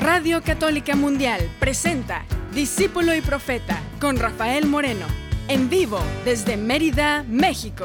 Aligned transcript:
Radio 0.00 0.42
Católica 0.42 0.96
Mundial 0.96 1.50
presenta 1.60 2.24
Discípulo 2.54 3.14
y 3.14 3.20
Profeta 3.20 3.82
con 4.00 4.16
Rafael 4.16 4.66
Moreno, 4.66 5.06
en 5.46 5.68
vivo 5.68 6.00
desde 6.24 6.56
Mérida, 6.56 7.22
México. 7.28 7.84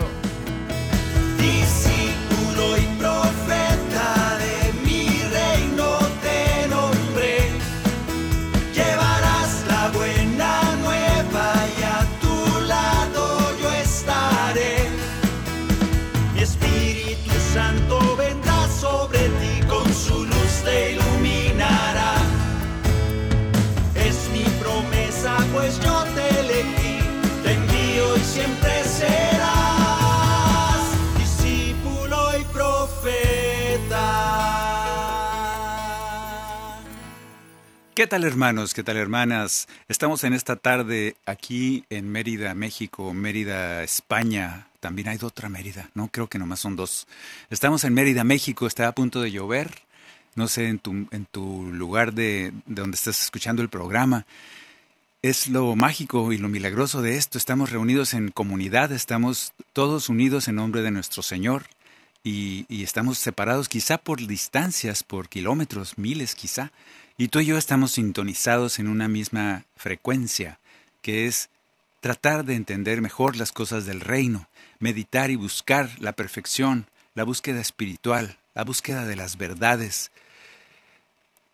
¿Qué 38.05 38.09
tal 38.09 38.23
hermanos? 38.23 38.75
¿Qué 38.75 38.83
tal 38.83 38.97
hermanas? 38.97 39.67
Estamos 39.87 40.23
en 40.25 40.33
esta 40.33 40.57
tarde 40.57 41.15
aquí 41.25 41.85
en 41.89 42.07
Mérida, 42.07 42.53
México, 42.53 43.15
Mérida, 43.15 43.81
España. 43.81 44.67
También 44.79 45.07
hay 45.07 45.17
otra 45.23 45.49
Mérida, 45.49 45.89
¿no? 45.95 46.09
Creo 46.09 46.27
que 46.27 46.37
nomás 46.37 46.59
son 46.59 46.75
dos. 46.75 47.07
Estamos 47.49 47.83
en 47.83 47.95
Mérida, 47.95 48.23
México, 48.23 48.67
está 48.67 48.87
a 48.87 48.91
punto 48.91 49.21
de 49.21 49.31
llover. 49.31 49.71
No 50.35 50.47
sé, 50.47 50.67
en 50.67 50.77
tu, 50.77 50.91
en 51.09 51.25
tu 51.25 51.71
lugar 51.73 52.13
de, 52.13 52.53
de 52.67 52.81
donde 52.83 52.93
estás 52.93 53.23
escuchando 53.23 53.63
el 53.63 53.69
programa. 53.69 54.27
Es 55.23 55.47
lo 55.47 55.75
mágico 55.75 56.31
y 56.31 56.37
lo 56.37 56.47
milagroso 56.47 57.01
de 57.01 57.17
esto. 57.17 57.39
Estamos 57.39 57.71
reunidos 57.71 58.13
en 58.13 58.29
comunidad, 58.29 58.91
estamos 58.91 59.53
todos 59.73 60.09
unidos 60.09 60.47
en 60.47 60.57
nombre 60.57 60.83
de 60.83 60.91
nuestro 60.91 61.23
Señor 61.23 61.63
y, 62.23 62.67
y 62.69 62.83
estamos 62.83 63.17
separados 63.17 63.67
quizá 63.67 63.97
por 63.97 64.27
distancias, 64.27 65.01
por 65.01 65.27
kilómetros, 65.27 65.97
miles 65.97 66.35
quizá. 66.35 66.71
Y 67.17 67.29
tú 67.29 67.39
y 67.39 67.45
yo 67.45 67.57
estamos 67.57 67.91
sintonizados 67.91 68.77
en 68.79 68.87
una 68.87 69.07
misma 69.07 69.63
frecuencia, 69.77 70.59
que 71.01 71.27
es 71.27 71.49
tratar 72.01 72.43
de 72.43 72.55
entender 72.55 73.01
mejor 73.01 73.37
las 73.37 73.53
cosas 73.53 73.85
del 73.85 74.01
reino, 74.01 74.47
meditar 74.79 75.31
y 75.31 75.37
buscar 75.37 75.89
la 75.99 76.11
perfección, 76.11 76.87
la 77.13 77.23
búsqueda 77.23 77.61
espiritual, 77.61 78.37
la 78.53 78.65
búsqueda 78.65 79.05
de 79.05 79.15
las 79.15 79.37
verdades. 79.37 80.11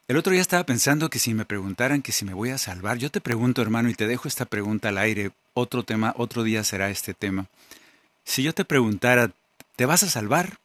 El 0.07 0.17
otro 0.17 0.33
día 0.33 0.41
estaba 0.41 0.65
pensando 0.65 1.11
que 1.11 1.19
si 1.19 1.35
me 1.35 1.45
preguntaran 1.45 2.01
que 2.01 2.11
si 2.11 2.25
me 2.25 2.33
voy 2.33 2.49
a 2.49 2.57
salvar, 2.57 2.97
yo 2.97 3.11
te 3.11 3.21
pregunto 3.21 3.61
hermano 3.61 3.89
y 3.89 3.93
te 3.93 4.07
dejo 4.07 4.27
esta 4.27 4.45
pregunta 4.45 4.89
al 4.89 4.97
aire, 4.97 5.31
otro 5.53 5.83
tema, 5.83 6.13
otro 6.17 6.41
día 6.41 6.63
será 6.63 6.89
este 6.89 7.13
tema. 7.13 7.45
Si 8.23 8.41
yo 8.41 8.53
te 8.53 8.65
preguntara, 8.65 9.31
¿te 9.75 9.85
vas 9.85 10.01
a 10.01 10.09
salvar? 10.09 10.57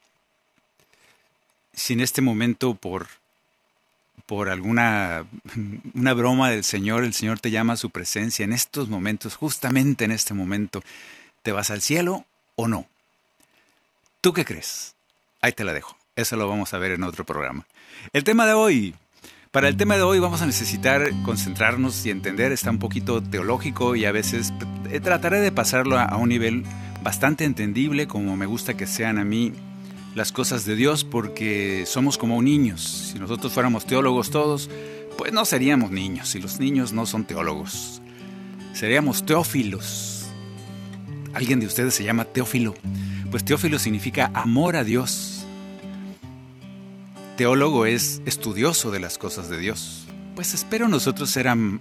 Si 1.73 1.93
en 1.93 2.01
este 2.01 2.21
momento 2.21 2.73
por 2.73 3.07
por 4.27 4.49
alguna 4.49 5.25
una 5.95 6.13
broma 6.13 6.51
del 6.51 6.63
Señor, 6.63 7.03
el 7.03 7.13
Señor 7.13 7.39
te 7.39 7.49
llama 7.49 7.73
a 7.73 7.77
su 7.77 7.89
presencia 7.89 8.43
en 8.43 8.53
estos 8.53 8.89
momentos, 8.89 9.35
justamente 9.35 10.05
en 10.05 10.11
este 10.11 10.35
momento, 10.35 10.83
¿te 11.41 11.51
vas 11.51 11.71
al 11.71 11.81
cielo 11.81 12.25
o 12.55 12.67
no? 12.67 12.85
¿Tú 14.21 14.33
qué 14.33 14.45
crees? 14.45 14.95
Ahí 15.41 15.53
te 15.53 15.63
la 15.63 15.73
dejo. 15.73 15.97
Eso 16.15 16.35
lo 16.35 16.47
vamos 16.47 16.73
a 16.73 16.77
ver 16.77 16.91
en 16.91 17.03
otro 17.03 17.25
programa. 17.25 17.65
El 18.13 18.23
tema 18.23 18.45
de 18.45 18.53
hoy. 18.53 18.95
Para 19.51 19.69
el 19.69 19.77
tema 19.77 19.95
de 19.95 20.01
hoy 20.01 20.19
vamos 20.19 20.41
a 20.41 20.45
necesitar 20.45 21.09
concentrarnos 21.23 22.05
y 22.05 22.11
entender, 22.11 22.51
está 22.51 22.69
un 22.69 22.79
poquito 22.79 23.23
teológico 23.23 23.95
y 23.95 24.05
a 24.05 24.11
veces 24.11 24.53
eh, 24.91 24.99
trataré 24.99 25.39
de 25.39 25.51
pasarlo 25.51 25.97
a, 25.97 26.03
a 26.03 26.17
un 26.17 26.29
nivel 26.29 26.63
bastante 27.01 27.45
entendible, 27.45 28.07
como 28.07 28.35
me 28.35 28.45
gusta 28.45 28.75
que 28.75 28.85
sean 28.85 29.17
a 29.17 29.23
mí 29.23 29.53
las 30.17 30.31
cosas 30.31 30.65
de 30.65 30.75
Dios 30.75 31.03
porque 31.03 31.83
somos 31.85 32.17
como 32.17 32.41
niños. 32.41 33.11
Si 33.11 33.19
nosotros 33.19 33.53
fuéramos 33.53 33.85
teólogos 33.85 34.31
todos, 34.31 34.67
pues 35.15 35.31
no 35.31 35.45
seríamos 35.45 35.91
niños. 35.91 36.33
Y 36.33 36.41
los 36.41 36.59
niños 36.59 36.91
no 36.91 37.05
son 37.05 37.23
teólogos. 37.23 38.01
Seríamos 38.73 39.27
teófilos. 39.27 40.25
¿Alguien 41.35 41.59
de 41.59 41.67
ustedes 41.67 41.93
se 41.93 42.03
llama 42.03 42.25
teófilo? 42.25 42.73
Pues 43.29 43.45
teófilo 43.45 43.77
significa 43.77 44.31
amor 44.33 44.75
a 44.75 44.83
Dios. 44.83 45.45
Teólogo 47.35 47.85
es 47.85 48.23
estudioso 48.25 48.89
de 48.89 48.99
las 48.99 49.19
cosas 49.19 49.49
de 49.49 49.59
Dios. 49.59 50.07
Pues 50.33 50.55
espero 50.55 50.87
nosotros 50.87 51.29
ser 51.29 51.47
am 51.47 51.79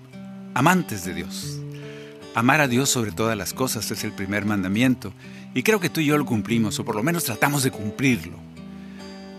amantes 0.53 1.07
de 1.07 1.15
Dios. 1.15 1.59
Amar 2.35 2.61
a 2.61 2.69
Dios 2.69 2.91
sobre 2.91 3.13
todas 3.13 3.35
las 3.35 3.55
cosas 3.55 3.91
es 3.91 4.05
el 4.05 4.13
primer 4.13 4.45
mandamiento. 4.45 5.15
Y 5.57 5.63
creo 5.63 5.81
que 5.81 5.89
tú 5.89 6.01
y 6.03 6.05
yo 6.05 6.19
lo 6.19 6.27
cumplimos, 6.27 6.79
o 6.79 6.85
por 6.85 6.97
lo 6.97 7.03
menos 7.03 7.25
tratamos 7.25 7.63
de 7.63 7.71
cumplirlo. 7.71 8.37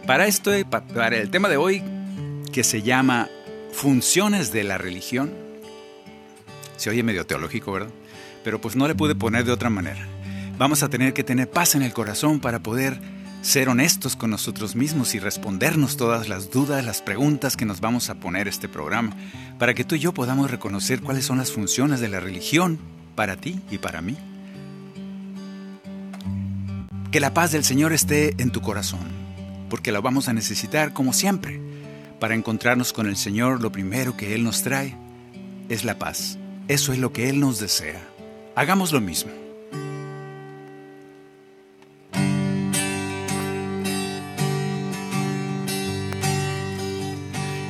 Para 0.08 0.26
esto, 0.26 0.50
para 0.68 1.16
el 1.16 1.30
tema 1.30 1.48
de 1.48 1.58
hoy, 1.58 1.84
que 2.52 2.64
se 2.64 2.82
llama 2.82 3.30
Funciones 3.72 4.52
de 4.52 4.64
la 4.64 4.80
religión, 4.80 5.32
se 6.76 6.90
oye 6.90 7.04
medio 7.04 7.28
teológico, 7.28 7.72
¿verdad? 7.72 7.92
Pero 8.44 8.60
pues 8.60 8.76
no 8.76 8.88
le 8.88 8.96
pude 8.96 9.14
poner 9.14 9.46
de 9.46 9.52
otra 9.52 9.70
manera. 9.70 10.08
Vamos 10.58 10.82
a 10.82 10.90
tener 10.90 11.14
que 11.14 11.24
tener 11.24 11.52
paz 11.52 11.76
en 11.76 11.84
el 11.84 11.94
corazón 11.94 12.40
para 12.40 12.64
poder 12.64 13.00
ser 13.44 13.70
honestos 13.70 14.16
con 14.16 14.32
nosotros 14.32 14.76
mismos 14.76 15.14
y 15.14 15.20
respondernos 15.20 15.98
todas 15.98 16.28
las 16.28 16.50
dudas, 16.50 16.84
las 16.84 17.04
preguntas 17.04 17.56
que 17.56 17.66
nos 17.66 17.80
vamos 17.80 18.10
a 18.10 18.16
poner 18.16 18.48
este 18.48 18.68
programa, 18.68 19.16
para 19.60 19.76
que 19.76 19.84
tú 19.84 19.94
y 19.94 20.00
yo 20.00 20.16
podamos 20.16 20.50
reconocer 20.50 21.02
cuáles 21.02 21.26
son 21.26 21.38
las 21.38 21.52
funciones 21.52 22.00
de 22.00 22.10
la 22.10 22.20
religión 22.20 22.80
para 23.14 23.36
ti 23.36 23.62
y 23.70 23.78
para 23.78 24.02
mí. 24.02 24.18
Que 27.12 27.22
la 27.22 27.34
paz 27.34 27.54
del 27.54 27.64
Señor 27.64 27.94
esté 27.94 28.36
en 28.38 28.52
tu 28.52 28.62
corazón, 28.62 29.00
porque 29.70 29.94
la 29.94 30.02
vamos 30.02 30.28
a 30.28 30.34
necesitar 30.34 30.92
como 30.92 31.14
siempre. 31.14 31.62
Para 32.20 32.36
encontrarnos 32.36 32.92
con 32.92 33.08
el 33.08 33.16
Señor, 33.16 33.62
lo 33.62 33.72
primero 33.72 34.18
que 34.18 34.36
Él 34.36 34.44
nos 34.44 34.62
trae 34.62 34.94
es 35.70 35.86
la 35.86 35.98
paz. 35.98 36.38
Eso 36.68 36.92
es 36.92 37.00
lo 37.00 37.14
que 37.14 37.30
Él 37.30 37.40
nos 37.40 37.60
desea. 37.60 38.02
Hagamos 38.56 38.92
lo 38.92 39.00
mismo. 39.00 39.32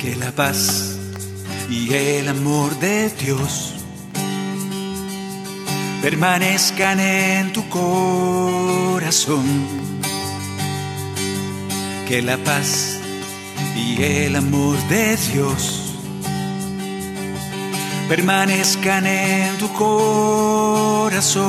Que 0.00 0.16
la 0.16 0.32
paz 0.32 0.98
y 1.70 1.92
el 1.94 2.26
amor 2.26 2.76
de 2.80 3.10
Dios 3.10 3.77
permanezcan 6.02 7.00
en 7.00 7.52
tu 7.52 7.68
corazón. 7.68 9.44
Que 12.06 12.22
la 12.22 12.36
paz 12.38 13.00
y 13.76 14.02
el 14.02 14.36
amor 14.36 14.76
de 14.88 15.16
Dios 15.16 15.94
permanezcan 18.08 19.06
en 19.06 19.58
tu 19.58 19.72
corazón. 19.74 21.48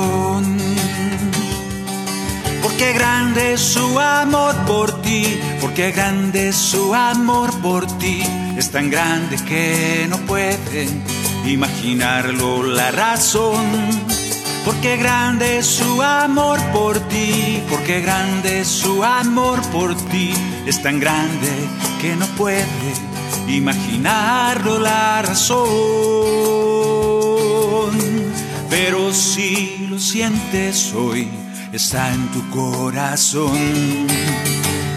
Porque 2.62 2.92
grande 2.94 3.54
es 3.54 3.62
su 3.62 3.98
amor 4.00 4.54
por 4.68 5.02
ti, 5.02 5.40
porque 5.62 5.92
grande 5.92 6.50
es 6.50 6.56
su 6.56 6.94
amor 6.94 7.52
por 7.62 7.88
ti, 7.98 8.22
es 8.58 8.70
tan 8.70 8.90
grande 8.90 9.38
que 9.38 10.08
no 10.10 10.18
pueden 10.18 11.02
imaginarlo 11.46 12.64
la 12.64 12.92
razón. 12.92 14.19
Porque 14.66 14.98
grande 14.98 15.60
es 15.60 15.66
su 15.66 16.02
amor 16.02 16.60
por 16.72 17.00
ti, 17.08 17.64
porque 17.70 18.02
grande 18.02 18.60
es 18.62 18.68
su 18.68 19.04
amor 19.04 19.62
por 19.72 19.96
ti, 19.96 20.34
es 20.66 20.82
tan 20.82 21.00
grande 21.00 21.50
que 22.02 22.16
no 22.16 22.26
puede 22.38 22.66
imaginarlo 23.48 24.80
la 24.80 25.22
razón. 25.22 25.68
Pero 28.70 29.14
si 29.14 29.88
lo 29.90 29.98
sientes 30.00 30.94
hoy, 30.94 31.28
está 31.72 32.14
en 32.14 32.28
tu 32.30 32.48
corazón. 32.50 34.08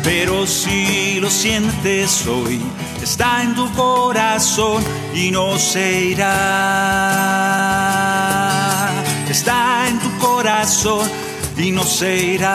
Pero 0.03 0.47
si 0.47 1.21
lo 1.21 1.31
sientes 1.31 2.27
hoy, 2.27 2.61
está 3.03 3.43
en 3.43 3.55
tu 3.55 3.71
corazón 3.73 4.83
y 5.15 5.31
no 5.31 5.59
se 5.59 6.03
irá. 6.07 7.72
Está 9.33 9.89
en 9.89 9.99
tu 9.99 10.11
corazón 10.19 11.11
y 11.57 11.71
no 11.73 11.85
se 11.85 12.35
irá. 12.35 12.51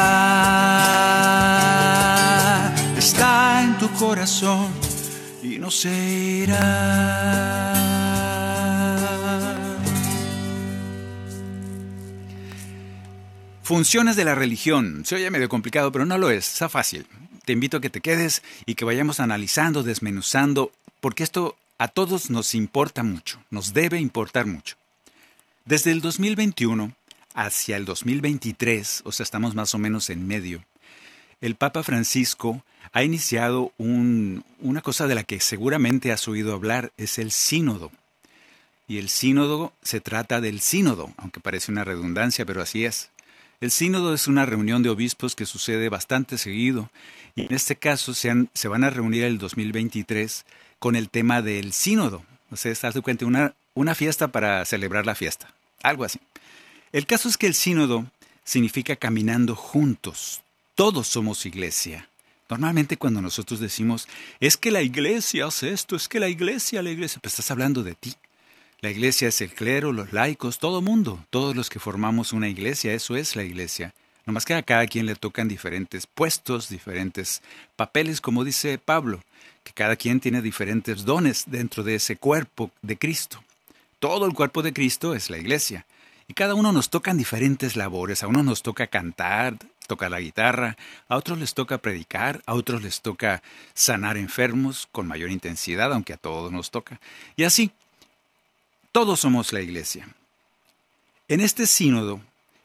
Está 2.95 3.63
en 3.63 3.79
tu 3.79 3.89
corazón 3.93 4.71
y 5.41 5.57
no 5.57 5.71
se 5.71 5.89
irá. 5.89 7.73
Funciones 13.63 14.15
de 14.15 14.25
la 14.25 14.35
religión. 14.35 15.01
Se 15.03 15.15
oye 15.15 15.31
medio 15.31 15.49
complicado, 15.49 15.91
pero 15.91 16.05
no 16.05 16.19
lo 16.19 16.29
es. 16.29 16.53
Está 16.53 16.69
fácil. 16.69 17.07
Te 17.45 17.53
invito 17.53 17.77
a 17.77 17.81
que 17.81 17.89
te 17.89 18.01
quedes 18.01 18.43
y 18.67 18.75
que 18.75 18.85
vayamos 18.85 19.19
analizando, 19.19 19.81
desmenuzando, 19.81 20.71
porque 21.01 21.23
esto 21.23 21.57
a 21.79 21.87
todos 21.87 22.29
nos 22.29 22.53
importa 22.53 23.01
mucho, 23.01 23.39
nos 23.49 23.73
debe 23.73 23.99
importar 23.99 24.45
mucho. 24.45 24.75
Desde 25.67 25.91
el 25.91 25.99
2021 25.99 26.93
hacia 27.33 27.75
el 27.75 27.83
2023, 27.83 29.01
o 29.03 29.11
sea, 29.11 29.25
estamos 29.25 29.53
más 29.53 29.75
o 29.75 29.77
menos 29.77 30.09
en 30.09 30.25
medio, 30.25 30.63
el 31.41 31.55
Papa 31.55 31.83
Francisco 31.83 32.63
ha 32.93 33.03
iniciado 33.03 33.73
una 33.77 34.81
cosa 34.81 35.07
de 35.07 35.15
la 35.15 35.25
que 35.25 35.41
seguramente 35.41 36.13
has 36.13 36.25
oído 36.29 36.53
hablar, 36.53 36.93
es 36.95 37.19
el 37.19 37.33
sínodo. 37.33 37.91
Y 38.87 38.97
el 38.97 39.09
sínodo 39.09 39.73
se 39.81 39.99
trata 39.99 40.39
del 40.39 40.61
sínodo, 40.61 41.11
aunque 41.17 41.41
parece 41.41 41.69
una 41.69 41.83
redundancia, 41.83 42.45
pero 42.45 42.61
así 42.61 42.85
es. 42.85 43.09
El 43.59 43.71
sínodo 43.71 44.13
es 44.13 44.29
una 44.29 44.45
reunión 44.45 44.83
de 44.83 44.89
obispos 44.89 45.35
que 45.35 45.45
sucede 45.45 45.89
bastante 45.89 46.37
seguido 46.37 46.89
y 47.35 47.41
en 47.41 47.53
este 47.53 47.75
caso 47.75 48.13
se, 48.13 48.67
van 48.69 48.85
a 48.85 48.89
reunir 48.89 49.25
el 49.25 49.37
2023 49.37 50.45
con 50.79 50.95
el 50.95 51.09
tema 51.09 51.41
del 51.41 51.73
sínodo. 51.73 52.23
O 52.51 52.55
sea, 52.55 52.71
estás 52.71 52.93
de 52.93 53.01
cuenta, 53.01 53.25
una 53.73 53.95
fiesta 53.95 54.29
para 54.29 54.63
celebrar 54.63 55.05
la 55.05 55.13
fiesta, 55.13 55.53
algo 55.83 56.03
así. 56.03 56.19
El 56.91 57.05
caso 57.05 57.29
es 57.29 57.37
que 57.37 57.47
el 57.47 57.53
sínodo 57.53 58.05
significa 58.43 58.95
caminando 58.95 59.55
juntos. 59.55 60.41
Todos 60.75 61.07
somos 61.07 61.45
iglesia. 61.45 62.09
Normalmente 62.49 62.97
cuando 62.97 63.21
nosotros 63.21 63.59
decimos, 63.59 64.07
es 64.39 64.55
que 64.55 64.71
la 64.71 64.81
iglesia 64.81 65.47
hace 65.47 65.73
esto, 65.73 65.95
es 65.95 66.07
que 66.07 66.19
la 66.19 66.29
iglesia, 66.29 66.81
la 66.81 66.91
iglesia, 66.91 67.19
pues 67.21 67.33
estás 67.33 67.51
hablando 67.51 67.83
de 67.83 67.95
ti. 67.95 68.15
La 68.79 68.89
iglesia 68.89 69.27
es 69.27 69.41
el 69.41 69.51
clero, 69.53 69.91
los 69.91 70.13
laicos, 70.13 70.59
todo 70.59 70.81
mundo, 70.81 71.25
todos 71.29 71.55
los 71.55 71.69
que 71.69 71.79
formamos 71.79 72.31
una 72.31 72.47
iglesia, 72.47 72.93
eso 72.93 73.17
es 73.17 73.35
la 73.35 73.43
iglesia. 73.43 73.93
Nomás 74.25 74.45
que 74.45 74.53
a 74.53 74.61
cada 74.61 74.85
quien 74.87 75.05
le 75.05 75.15
tocan 75.15 75.47
diferentes 75.47 76.05
puestos, 76.05 76.69
diferentes 76.69 77.41
papeles, 77.75 78.21
como 78.21 78.43
dice 78.43 78.77
Pablo, 78.77 79.23
que 79.63 79.73
cada 79.73 79.95
quien 79.95 80.19
tiene 80.19 80.41
diferentes 80.41 81.05
dones 81.05 81.45
dentro 81.47 81.83
de 81.83 81.95
ese 81.95 82.17
cuerpo 82.17 82.71
de 82.81 82.97
Cristo. 82.97 83.43
Todo 83.99 84.25
el 84.25 84.33
cuerpo 84.33 84.61
de 84.61 84.73
Cristo 84.73 85.15
es 85.15 85.29
la 85.29 85.37
iglesia. 85.37 85.85
Y 86.27 86.33
cada 86.33 86.55
uno 86.55 86.71
nos 86.71 86.89
tocan 86.89 87.17
diferentes 87.17 87.75
labores. 87.75 88.21
A 88.21 88.27
uno 88.27 88.43
nos 88.43 88.61
toca 88.61 88.87
cantar, 88.87 89.57
toca 89.87 90.09
la 90.09 90.19
guitarra, 90.19 90.77
a 91.07 91.15
otros 91.15 91.39
les 91.39 91.53
toca 91.53 91.79
predicar, 91.79 92.43
a 92.45 92.53
otros 92.53 92.83
les 92.83 93.01
toca 93.01 93.41
sanar 93.73 94.17
enfermos 94.17 94.87
con 94.91 95.07
mayor 95.07 95.31
intensidad, 95.31 95.91
aunque 95.91 96.13
a 96.13 96.17
todos 96.17 96.51
nos 96.51 96.69
toca. 96.69 96.99
Y 97.35 97.43
así, 97.45 97.71
todos 98.91 99.21
somos 99.21 99.53
la 99.53 99.61
iglesia. 99.61 100.07
En 101.27 101.39
este 101.39 101.65
sínodo, 101.65 102.21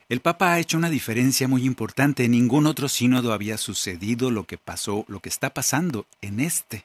el 0.09 0.21
Papa 0.21 0.53
ha 0.53 0.59
hecho 0.59 0.77
una 0.77 0.91
diferencia 0.91 1.49
muy 1.49 1.65
importante. 1.65 2.25
En 2.25 2.33
ningún 2.33 2.67
otro 2.67 2.89
sínodo 2.89 3.33
había 3.33 3.57
sucedido 3.57 4.31
lo 4.31 4.45
que 4.45 4.59
pasó, 4.59 5.07
lo 5.09 5.21
que 5.21 5.29
está 5.29 5.55
pasando 5.55 6.07
en 6.21 6.41
este. 6.41 6.85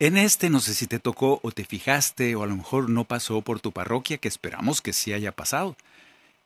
En 0.00 0.16
este 0.16 0.48
no 0.48 0.60
sé 0.60 0.72
si 0.72 0.86
te 0.86 0.98
tocó 0.98 1.40
o 1.42 1.52
te 1.52 1.66
fijaste 1.66 2.34
o 2.34 2.42
a 2.42 2.46
lo 2.46 2.56
mejor 2.56 2.88
no 2.88 3.04
pasó 3.04 3.42
por 3.42 3.60
tu 3.60 3.70
parroquia, 3.70 4.16
que 4.16 4.28
esperamos 4.28 4.80
que 4.80 4.94
sí 4.94 5.12
haya 5.12 5.30
pasado. 5.30 5.76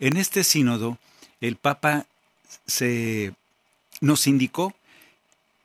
En 0.01 0.17
este 0.17 0.43
sínodo, 0.43 0.99
el 1.41 1.55
Papa 1.55 2.07
se 2.67 3.33
nos 4.01 4.27
indicó 4.27 4.75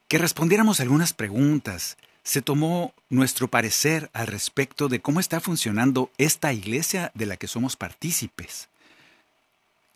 que 0.07 0.19
respondiéramos 0.19 0.79
algunas 0.79 1.13
preguntas, 1.13 1.97
se 2.21 2.43
tomó 2.43 2.93
nuestro 3.09 3.47
parecer 3.47 4.11
al 4.13 4.27
respecto 4.27 4.87
de 4.87 5.01
cómo 5.01 5.19
está 5.19 5.39
funcionando 5.39 6.11
esta 6.19 6.53
iglesia 6.53 7.11
de 7.15 7.25
la 7.25 7.37
que 7.37 7.47
somos 7.47 7.75
partícipes. 7.75 8.69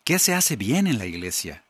¿Qué 0.04 0.18
se 0.18 0.34
hace 0.34 0.56
bien 0.56 0.88
en 0.88 0.98
la 0.98 1.06
iglesia? 1.06 1.64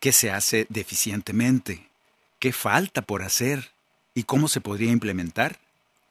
¿Qué 0.00 0.12
se 0.12 0.30
hace 0.30 0.66
deficientemente? 0.70 1.90
¿Qué 2.38 2.54
falta 2.54 3.02
por 3.02 3.22
hacer? 3.22 3.75
¿Y 4.16 4.24
cómo 4.24 4.48
se 4.48 4.62
podría 4.62 4.90
implementar? 4.92 5.58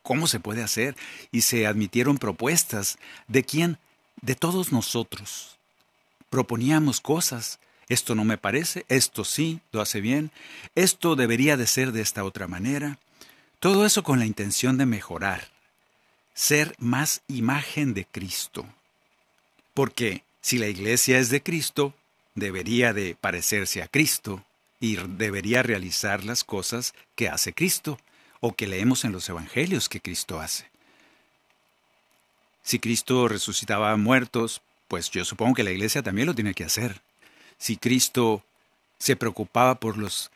¿Cómo 0.03 0.27
se 0.27 0.39
puede 0.39 0.61
hacer? 0.61 0.95
Y 1.31 1.41
se 1.41 1.65
admitieron 1.65 2.19
propuestas 2.19 2.99
de 3.27 3.43
quién? 3.43 3.79
De 4.21 4.35
todos 4.35 4.71
nosotros. 4.71 5.57
Proponíamos 6.29 7.01
cosas. 7.01 7.59
Esto 7.89 8.13
no 8.13 8.23
me 8.23 8.37
parece, 8.37 8.85
esto 8.89 9.25
sí, 9.25 9.59
lo 9.71 9.81
hace 9.81 10.01
bien, 10.01 10.31
esto 10.73 11.15
debería 11.15 11.55
de 11.57 11.67
ser 11.67 11.91
de 11.91 12.01
esta 12.01 12.23
otra 12.23 12.47
manera. 12.47 12.99
Todo 13.59 13.85
eso 13.85 14.03
con 14.03 14.19
la 14.19 14.25
intención 14.25 14.77
de 14.77 14.85
mejorar, 14.85 15.49
ser 16.33 16.75
más 16.79 17.21
imagen 17.27 17.93
de 17.93 18.05
Cristo. 18.05 18.65
Porque 19.73 20.23
si 20.41 20.57
la 20.57 20.67
iglesia 20.67 21.19
es 21.19 21.29
de 21.29 21.41
Cristo, 21.41 21.93
debería 22.33 22.93
de 22.93 23.15
parecerse 23.15 23.81
a 23.81 23.87
Cristo 23.87 24.43
y 24.85 24.97
debería 25.17 25.63
realizar 25.63 26.23
las 26.23 26.43
cosas 26.43 26.93
que 27.15 27.27
hace 27.27 27.53
Cristo 27.53 27.97
o 28.39 28.55
que 28.55 28.67
leemos 28.67 29.03
en 29.03 29.11
los 29.11 29.27
evangelios 29.27 29.89
que 29.89 29.99
Cristo 29.99 30.39
hace. 30.39 30.69
Si 32.61 32.77
Cristo 32.77 33.27
resucitaba 33.27 33.91
a 33.91 33.97
muertos, 33.97 34.61
pues 34.87 35.09
yo 35.09 35.25
supongo 35.25 35.55
que 35.55 35.63
la 35.63 35.71
iglesia 35.71 36.03
también 36.03 36.27
lo 36.27 36.35
tiene 36.35 36.53
que 36.53 36.63
hacer. 36.63 37.01
Si 37.57 37.77
Cristo 37.77 38.43
se 38.99 39.15
preocupaba 39.15 39.79
por 39.79 39.97
los 39.97 40.29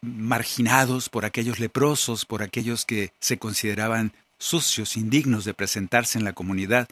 marginados, 0.00 1.10
por 1.10 1.26
aquellos 1.26 1.58
leprosos, 1.58 2.24
por 2.24 2.42
aquellos 2.42 2.86
que 2.86 3.12
se 3.20 3.38
consideraban 3.38 4.12
sucios, 4.38 4.96
indignos 4.96 5.44
de 5.44 5.52
presentarse 5.52 6.18
en 6.18 6.24
la 6.24 6.32
comunidad, 6.32 6.88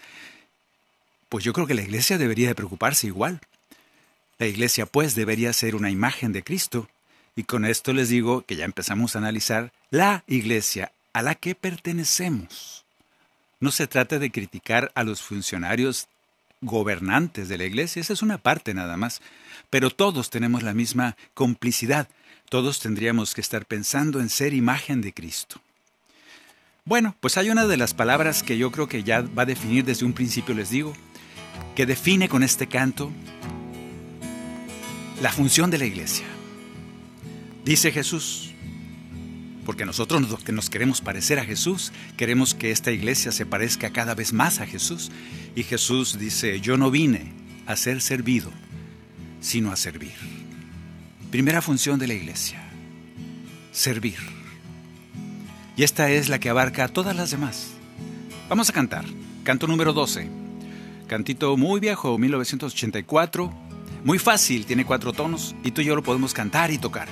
pues 1.30 1.42
yo 1.42 1.54
creo 1.54 1.66
que 1.66 1.74
la 1.74 1.82
iglesia 1.82 2.18
debería 2.18 2.48
de 2.48 2.54
preocuparse 2.54 3.06
igual. 3.06 3.40
La 4.38 4.46
iglesia 4.46 4.86
pues 4.86 5.14
debería 5.14 5.52
ser 5.52 5.76
una 5.76 5.90
imagen 5.90 6.32
de 6.32 6.42
Cristo. 6.42 6.88
Y 7.36 7.44
con 7.44 7.64
esto 7.64 7.92
les 7.92 8.08
digo 8.08 8.42
que 8.42 8.56
ya 8.56 8.64
empezamos 8.64 9.14
a 9.14 9.18
analizar 9.18 9.72
la 9.90 10.24
iglesia 10.26 10.92
a 11.12 11.22
la 11.22 11.34
que 11.34 11.54
pertenecemos. 11.54 12.84
No 13.60 13.70
se 13.70 13.86
trata 13.86 14.18
de 14.18 14.30
criticar 14.30 14.92
a 14.94 15.04
los 15.04 15.22
funcionarios 15.22 16.06
gobernantes 16.60 17.48
de 17.48 17.58
la 17.58 17.64
iglesia, 17.64 18.00
esa 18.00 18.12
es 18.12 18.22
una 18.22 18.38
parte 18.38 18.72
nada 18.72 18.96
más, 18.96 19.20
pero 19.68 19.90
todos 19.90 20.30
tenemos 20.30 20.62
la 20.62 20.72
misma 20.72 21.16
complicidad 21.34 22.08
todos 22.48 22.78
tendríamos 22.78 23.34
que 23.34 23.40
estar 23.40 23.66
pensando 23.66 24.20
en 24.20 24.28
ser 24.28 24.54
imagen 24.54 25.00
de 25.00 25.12
Cristo. 25.12 25.60
Bueno, 26.84 27.16
pues 27.20 27.36
hay 27.38 27.50
una 27.50 27.66
de 27.66 27.76
las 27.76 27.94
palabras 27.94 28.42
que 28.42 28.58
yo 28.58 28.70
creo 28.70 28.88
que 28.88 29.02
ya 29.02 29.22
va 29.22 29.42
a 29.42 29.46
definir 29.46 29.84
desde 29.84 30.04
un 30.04 30.12
principio, 30.12 30.54
les 30.54 30.70
digo, 30.70 30.92
que 31.74 31.84
define 31.84 32.28
con 32.28 32.42
este 32.42 32.68
canto 32.68 33.10
la 35.20 35.32
función 35.32 35.70
de 35.70 35.78
la 35.78 35.86
iglesia. 35.86 36.26
Dice 37.64 37.92
Jesús, 37.92 38.52
porque 39.64 39.86
nosotros 39.86 40.42
que 40.44 40.52
nos 40.52 40.68
queremos 40.68 41.00
parecer 41.00 41.38
a 41.38 41.44
Jesús, 41.44 41.92
queremos 42.16 42.54
que 42.54 42.70
esta 42.70 42.92
iglesia 42.92 43.32
se 43.32 43.46
parezca 43.46 43.90
cada 43.90 44.14
vez 44.14 44.32
más 44.32 44.60
a 44.60 44.66
Jesús. 44.66 45.10
Y 45.56 45.62
Jesús 45.62 46.18
dice, 46.18 46.60
yo 46.60 46.76
no 46.76 46.90
vine 46.90 47.32
a 47.66 47.76
ser 47.76 48.02
servido, 48.02 48.50
sino 49.40 49.72
a 49.72 49.76
servir. 49.76 50.12
Primera 51.30 51.62
función 51.62 51.98
de 51.98 52.06
la 52.06 52.14
iglesia, 52.14 52.62
servir. 53.72 54.18
Y 55.76 55.82
esta 55.82 56.10
es 56.10 56.28
la 56.28 56.38
que 56.38 56.50
abarca 56.50 56.84
a 56.84 56.88
todas 56.88 57.16
las 57.16 57.30
demás. 57.30 57.70
Vamos 58.48 58.68
a 58.68 58.72
cantar. 58.72 59.04
Canto 59.42 59.66
número 59.66 59.92
12. 59.92 60.28
Cantito 61.08 61.56
muy 61.56 61.80
viejo, 61.80 62.16
1984. 62.18 63.63
Muy 64.04 64.18
fácil, 64.18 64.66
tiene 64.66 64.84
cuatro 64.84 65.12
tonos 65.12 65.56
y 65.64 65.72
tú 65.72 65.80
y 65.80 65.86
yo 65.86 65.96
lo 65.96 66.02
podemos 66.02 66.32
cantar 66.32 66.70
y 66.70 66.78
tocar. 66.78 67.08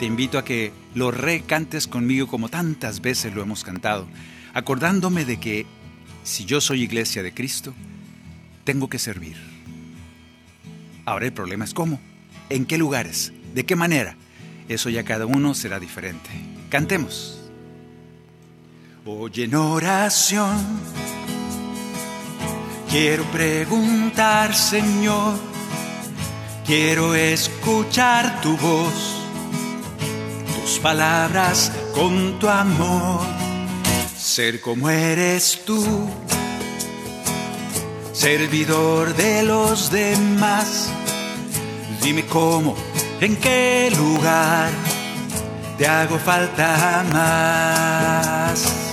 Te 0.00 0.06
invito 0.06 0.38
a 0.38 0.44
que 0.44 0.72
lo 0.94 1.10
recantes 1.10 1.86
conmigo 1.86 2.26
como 2.26 2.48
tantas 2.48 3.00
veces 3.00 3.34
lo 3.34 3.42
hemos 3.42 3.62
cantado, 3.62 4.06
acordándome 4.54 5.24
de 5.24 5.38
que 5.38 5.66
si 6.24 6.46
yo 6.46 6.60
soy 6.60 6.82
iglesia 6.82 7.22
de 7.22 7.32
Cristo, 7.32 7.74
tengo 8.64 8.88
que 8.88 8.98
servir. 8.98 9.36
Ahora 11.04 11.26
el 11.26 11.32
problema 11.32 11.64
es 11.64 11.74
cómo, 11.74 12.00
en 12.48 12.64
qué 12.64 12.78
lugares, 12.78 13.32
¿De 13.54 13.64
qué 13.64 13.76
manera? 13.76 14.16
Eso 14.68 14.90
ya 14.90 15.04
cada 15.04 15.26
uno 15.26 15.54
será 15.54 15.78
diferente. 15.78 16.28
Cantemos. 16.70 17.40
Hoy 19.06 19.30
en 19.36 19.54
oración 19.54 20.56
quiero 22.90 23.22
preguntar, 23.26 24.54
Señor, 24.54 25.38
quiero 26.64 27.14
escuchar 27.14 28.40
tu 28.40 28.56
voz, 28.56 29.20
tus 30.54 30.78
palabras 30.78 31.70
con 31.94 32.38
tu 32.38 32.48
amor, 32.48 33.20
ser 34.16 34.60
como 34.60 34.88
eres 34.88 35.60
tú, 35.64 36.08
servidor 38.12 39.14
de 39.14 39.42
los 39.42 39.90
demás. 39.90 40.90
Dime 42.02 42.24
cómo 42.26 42.74
en 43.20 43.36
qué 43.36 43.92
lugar 43.96 44.70
te 45.78 45.86
hago 45.86 46.18
falta 46.18 47.04
más. 47.12 48.84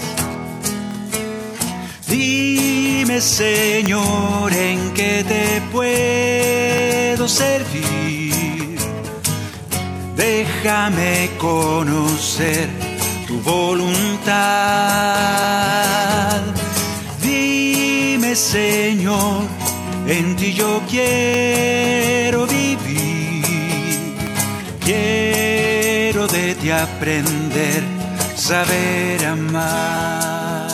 Dime, 3.11 3.21
Señor, 3.21 4.53
en 4.53 4.93
qué 4.93 5.25
te 5.27 5.61
puedo 5.69 7.27
servir. 7.27 8.79
Déjame 10.15 11.29
conocer 11.37 12.69
tu 13.27 13.41
voluntad. 13.41 14.31
Dime, 17.21 18.33
Señor, 18.33 19.43
en 20.07 20.37
ti 20.37 20.53
yo 20.53 20.81
quiero 20.89 22.47
vivir. 22.47 23.43
Quiero 24.85 26.27
de 26.27 26.55
ti 26.55 26.71
aprender, 26.71 27.83
saber 28.37 29.25
amar. 29.25 30.70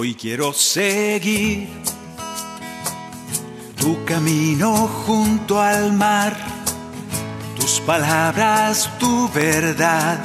Hoy 0.00 0.14
quiero 0.14 0.52
seguir 0.52 1.66
tu 3.80 4.04
camino 4.04 4.86
junto 4.86 5.60
al 5.60 5.92
mar, 5.92 6.36
tus 7.58 7.80
palabras, 7.80 8.88
tu 9.00 9.28
verdad, 9.30 10.20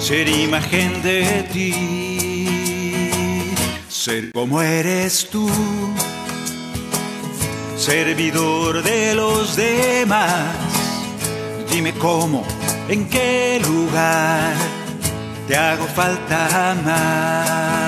ser 0.00 0.28
imagen 0.28 1.02
de 1.02 1.48
ti, 1.52 3.04
ser 3.88 4.32
como 4.32 4.60
eres 4.60 5.28
tú, 5.30 5.48
servidor 7.76 8.82
de 8.82 9.14
los 9.14 9.54
demás. 9.54 10.52
Dime 11.70 11.92
cómo, 11.92 12.44
en 12.88 13.08
qué 13.08 13.62
lugar 13.64 14.52
te 15.46 15.56
hago 15.56 15.86
falta 15.86 16.76
más. 16.84 17.79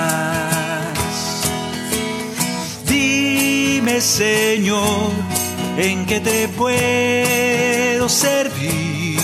Dime, 3.85 3.99
Señor, 3.99 5.11
en 5.77 6.05
qué 6.05 6.21
te 6.21 6.47
puedo 6.47 8.07
servir. 8.07 9.19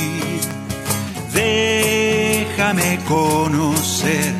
Déjame 1.33 2.99
conocer 3.07 4.33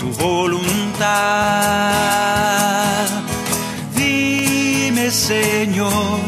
tu 0.00 0.08
voluntad. 0.20 1.06
Dime, 3.94 5.12
Señor, 5.12 6.18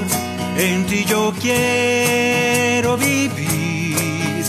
en 0.56 0.86
ti 0.86 1.04
yo 1.04 1.34
quiero 1.42 2.96
vivir. 2.96 4.44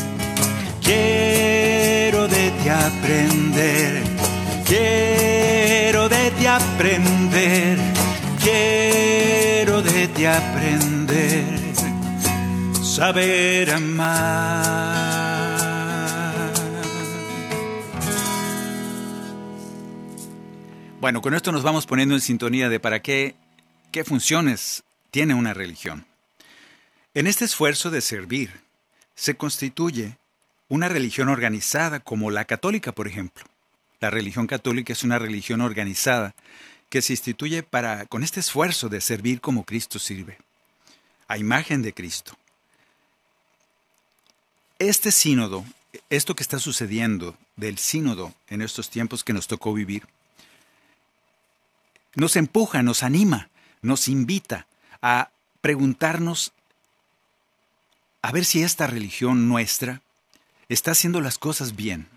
Quiero 0.83 2.27
de 2.27 2.51
ti 2.51 2.69
aprender. 2.69 4.03
Quiero 4.63 6.07
de 6.07 6.29
ti 6.37 6.45
aprender. 6.45 7.84
Saber 12.95 13.69
amar. 13.71 14.63
Bueno, 21.01 21.21
con 21.21 21.33
esto 21.33 21.51
nos 21.51 21.61
vamos 21.61 21.85
poniendo 21.87 22.15
en 22.15 22.21
sintonía 22.21 22.69
de 22.69 22.79
para 22.79 23.01
qué, 23.01 23.35
qué 23.91 24.05
funciones 24.05 24.85
tiene 25.11 25.33
una 25.33 25.53
religión. 25.53 26.05
En 27.13 27.27
este 27.27 27.43
esfuerzo 27.43 27.91
de 27.91 27.99
servir 27.99 28.61
se 29.13 29.35
constituye 29.35 30.17
una 30.69 30.87
religión 30.87 31.27
organizada 31.27 31.99
como 31.99 32.31
la 32.31 32.45
católica, 32.45 32.93
por 32.93 33.09
ejemplo. 33.09 33.43
La 33.99 34.09
religión 34.09 34.47
católica 34.47 34.93
es 34.93 35.03
una 35.03 35.19
religión 35.19 35.59
organizada 35.59 36.33
que 36.87 37.01
se 37.01 37.11
instituye 37.11 37.61
para 37.61 38.05
con 38.05 38.23
este 38.23 38.39
esfuerzo 38.39 38.87
de 38.87 39.01
servir 39.01 39.41
como 39.41 39.65
Cristo 39.65 39.99
sirve, 39.99 40.37
a 41.27 41.37
imagen 41.37 41.81
de 41.81 41.93
Cristo. 41.93 42.37
Este 44.79 45.13
sínodo, 45.13 45.63
esto 46.09 46.35
que 46.35 46.43
está 46.43 46.59
sucediendo 46.59 47.37
del 47.55 47.77
sínodo 47.77 48.33
en 48.49 48.61
estos 48.61 48.89
tiempos 48.89 49.23
que 49.23 49.31
nos 49.31 49.47
tocó 49.47 49.73
vivir, 49.73 50.05
nos 52.15 52.35
empuja, 52.35 52.83
nos 52.83 53.01
anima, 53.01 53.49
nos 53.81 54.09
invita 54.09 54.67
a 55.01 55.29
preguntarnos 55.61 56.51
a 58.21 58.31
ver 58.33 58.43
si 58.43 58.63
esta 58.63 58.85
religión 58.85 59.47
nuestra 59.47 60.01
está 60.67 60.91
haciendo 60.91 61.21
las 61.21 61.37
cosas 61.37 61.77
bien. 61.77 62.09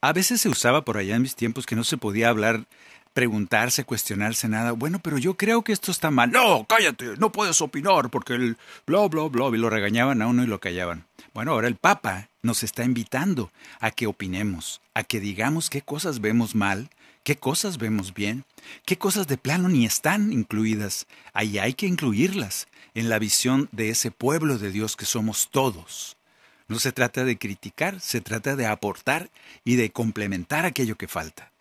A 0.00 0.12
veces 0.12 0.42
se 0.42 0.48
usaba 0.48 0.84
por 0.84 0.96
allá 0.96 1.16
en 1.16 1.22
mis 1.22 1.34
tiempos 1.34 1.66
que 1.66 1.74
no 1.74 1.82
se 1.82 1.96
podía 1.96 2.28
hablar, 2.28 2.66
preguntarse, 3.14 3.84
cuestionarse 3.84 4.48
nada. 4.48 4.72
Bueno, 4.72 4.98
pero 4.98 5.16
yo 5.16 5.36
creo 5.36 5.62
que 5.62 5.72
esto 5.72 5.90
está 5.90 6.10
mal. 6.10 6.30
No, 6.30 6.66
cállate, 6.68 7.16
no 7.16 7.32
puedes 7.32 7.62
opinar 7.62 8.10
porque 8.10 8.34
el 8.34 8.58
bla, 8.86 9.08
bla, 9.08 9.28
bla, 9.28 9.48
y 9.54 9.58
lo 9.58 9.70
regañaban 9.70 10.20
a 10.20 10.26
uno 10.26 10.42
y 10.42 10.46
lo 10.46 10.60
callaban. 10.60 11.06
Bueno, 11.32 11.52
ahora 11.52 11.68
el 11.68 11.76
Papa 11.76 12.28
nos 12.42 12.62
está 12.62 12.84
invitando 12.84 13.50
a 13.80 13.90
que 13.90 14.06
opinemos, 14.06 14.82
a 14.92 15.04
que 15.04 15.20
digamos 15.20 15.70
qué 15.70 15.80
cosas 15.80 16.20
vemos 16.20 16.54
mal, 16.54 16.90
qué 17.22 17.36
cosas 17.36 17.78
vemos 17.78 18.12
bien, 18.12 18.44
qué 18.84 18.98
cosas 18.98 19.26
de 19.26 19.38
plano 19.38 19.68
ni 19.68 19.86
están 19.86 20.32
incluidas. 20.32 21.06
Ahí 21.32 21.58
hay 21.58 21.74
que 21.74 21.86
incluirlas 21.86 22.68
en 22.94 23.08
la 23.08 23.18
visión 23.18 23.68
de 23.72 23.90
ese 23.90 24.10
pueblo 24.10 24.58
de 24.58 24.70
Dios 24.70 24.96
que 24.96 25.06
somos 25.06 25.48
todos. 25.50 26.16
No 26.66 26.78
se 26.78 26.92
trata 26.92 27.24
de 27.24 27.36
criticar, 27.38 28.00
se 28.00 28.20
trata 28.20 28.56
de 28.56 28.66
aportar 28.66 29.30
y 29.64 29.76
de 29.76 29.90
complementar 29.90 30.66
aquello 30.66 30.96
que 30.96 31.08
falta. 31.08 31.53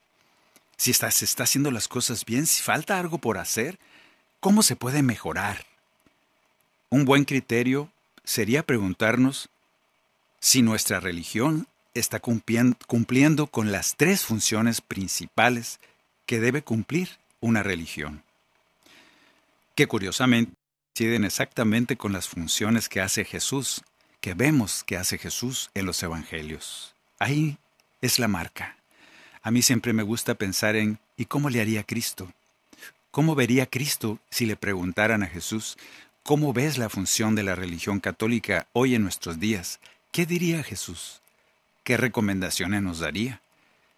Si 0.78 0.92
está, 0.92 1.10
se 1.12 1.26
está 1.26 1.44
haciendo 1.44 1.72
las 1.72 1.88
cosas 1.88 2.26
bien, 2.26 2.46
si 2.46 2.62
falta 2.62 3.00
algo 3.00 3.18
por 3.18 3.38
hacer, 3.38 3.80
¿cómo 4.40 4.64
se 4.64 4.76
puede 4.76 5.04
mejorar? 5.04 5.66
Un 6.90 7.06
buen 7.06 7.26
criterio 7.26 7.92
sería 8.24 8.64
preguntarnos 8.64 9.50
si 10.40 10.62
nuestra 10.62 11.00
religión 11.00 11.68
está 11.94 12.20
cumpliendo 12.20 13.48
con 13.48 13.72
las 13.72 13.96
tres 13.96 14.24
funciones 14.24 14.82
principales 14.82 15.80
que 16.26 16.40
debe 16.40 16.64
cumplir 16.64 17.10
una 17.40 17.64
religión, 17.64 18.24
que 19.76 19.88
curiosamente 19.88 20.54
coinciden 20.94 21.24
exactamente 21.26 21.98
con 21.98 22.14
las 22.14 22.28
funciones 22.28 22.90
que 22.90 23.02
hace 23.02 23.26
Jesús, 23.26 23.84
que 24.22 24.34
vemos 24.34 24.84
que 24.84 24.98
hace 24.98 25.18
Jesús 25.18 25.72
en 25.74 25.86
los 25.86 26.02
Evangelios. 26.04 26.94
Ahí 27.20 27.58
es 28.02 28.20
la 28.20 28.28
marca. 28.28 28.78
A 29.44 29.52
mí 29.52 29.62
siempre 29.62 29.92
me 29.92 30.04
gusta 30.04 30.36
pensar 30.36 30.78
en 30.78 31.00
¿y 31.18 31.26
cómo 31.26 31.50
le 31.50 31.60
haría 31.60 31.84
Cristo? 31.84 32.32
¿Cómo 33.12 33.36
vería 33.36 33.66
Cristo 33.66 34.20
si 34.30 34.46
le 34.46 34.56
preguntaran 34.56 35.22
a 35.22 35.28
Jesús 35.28 35.78
cómo 36.24 36.54
ves 36.54 36.78
la 36.78 36.88
función 36.88 37.36
de 37.36 37.44
la 37.44 37.54
religión 37.54 38.00
católica 38.00 38.68
hoy 38.72 38.96
en 38.96 39.04
nuestros 39.04 39.42
días? 39.42 39.82
¿Qué 40.14 40.26
diría 40.26 40.64
Jesús? 40.64 41.20
¿Qué 41.84 41.98
recomendaciones 41.98 42.82
nos 42.82 43.00
daría? 43.00 43.42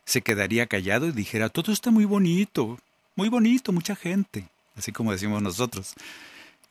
¿Se 0.03 0.23
quedaría 0.23 0.65
callado 0.65 1.07
y 1.07 1.11
dijera, 1.11 1.49
todo 1.49 1.71
está 1.71 1.91
muy 1.91 2.05
bonito, 2.05 2.79
muy 3.15 3.29
bonito, 3.29 3.71
mucha 3.71 3.95
gente, 3.95 4.49
así 4.75 4.91
como 4.91 5.11
decimos 5.11 5.43
nosotros? 5.43 5.93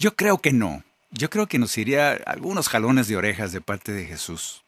Yo 0.00 0.16
creo 0.16 0.38
que 0.38 0.52
no. 0.52 0.82
Yo 1.12 1.30
creo 1.30 1.46
que 1.46 1.60
nos 1.60 1.78
iría 1.78 2.14
algunos 2.26 2.68
jalones 2.68 3.06
de 3.06 3.16
orejas 3.16 3.52
de 3.52 3.60
parte 3.60 3.92
de 3.92 4.04
Jesús. 4.04 4.64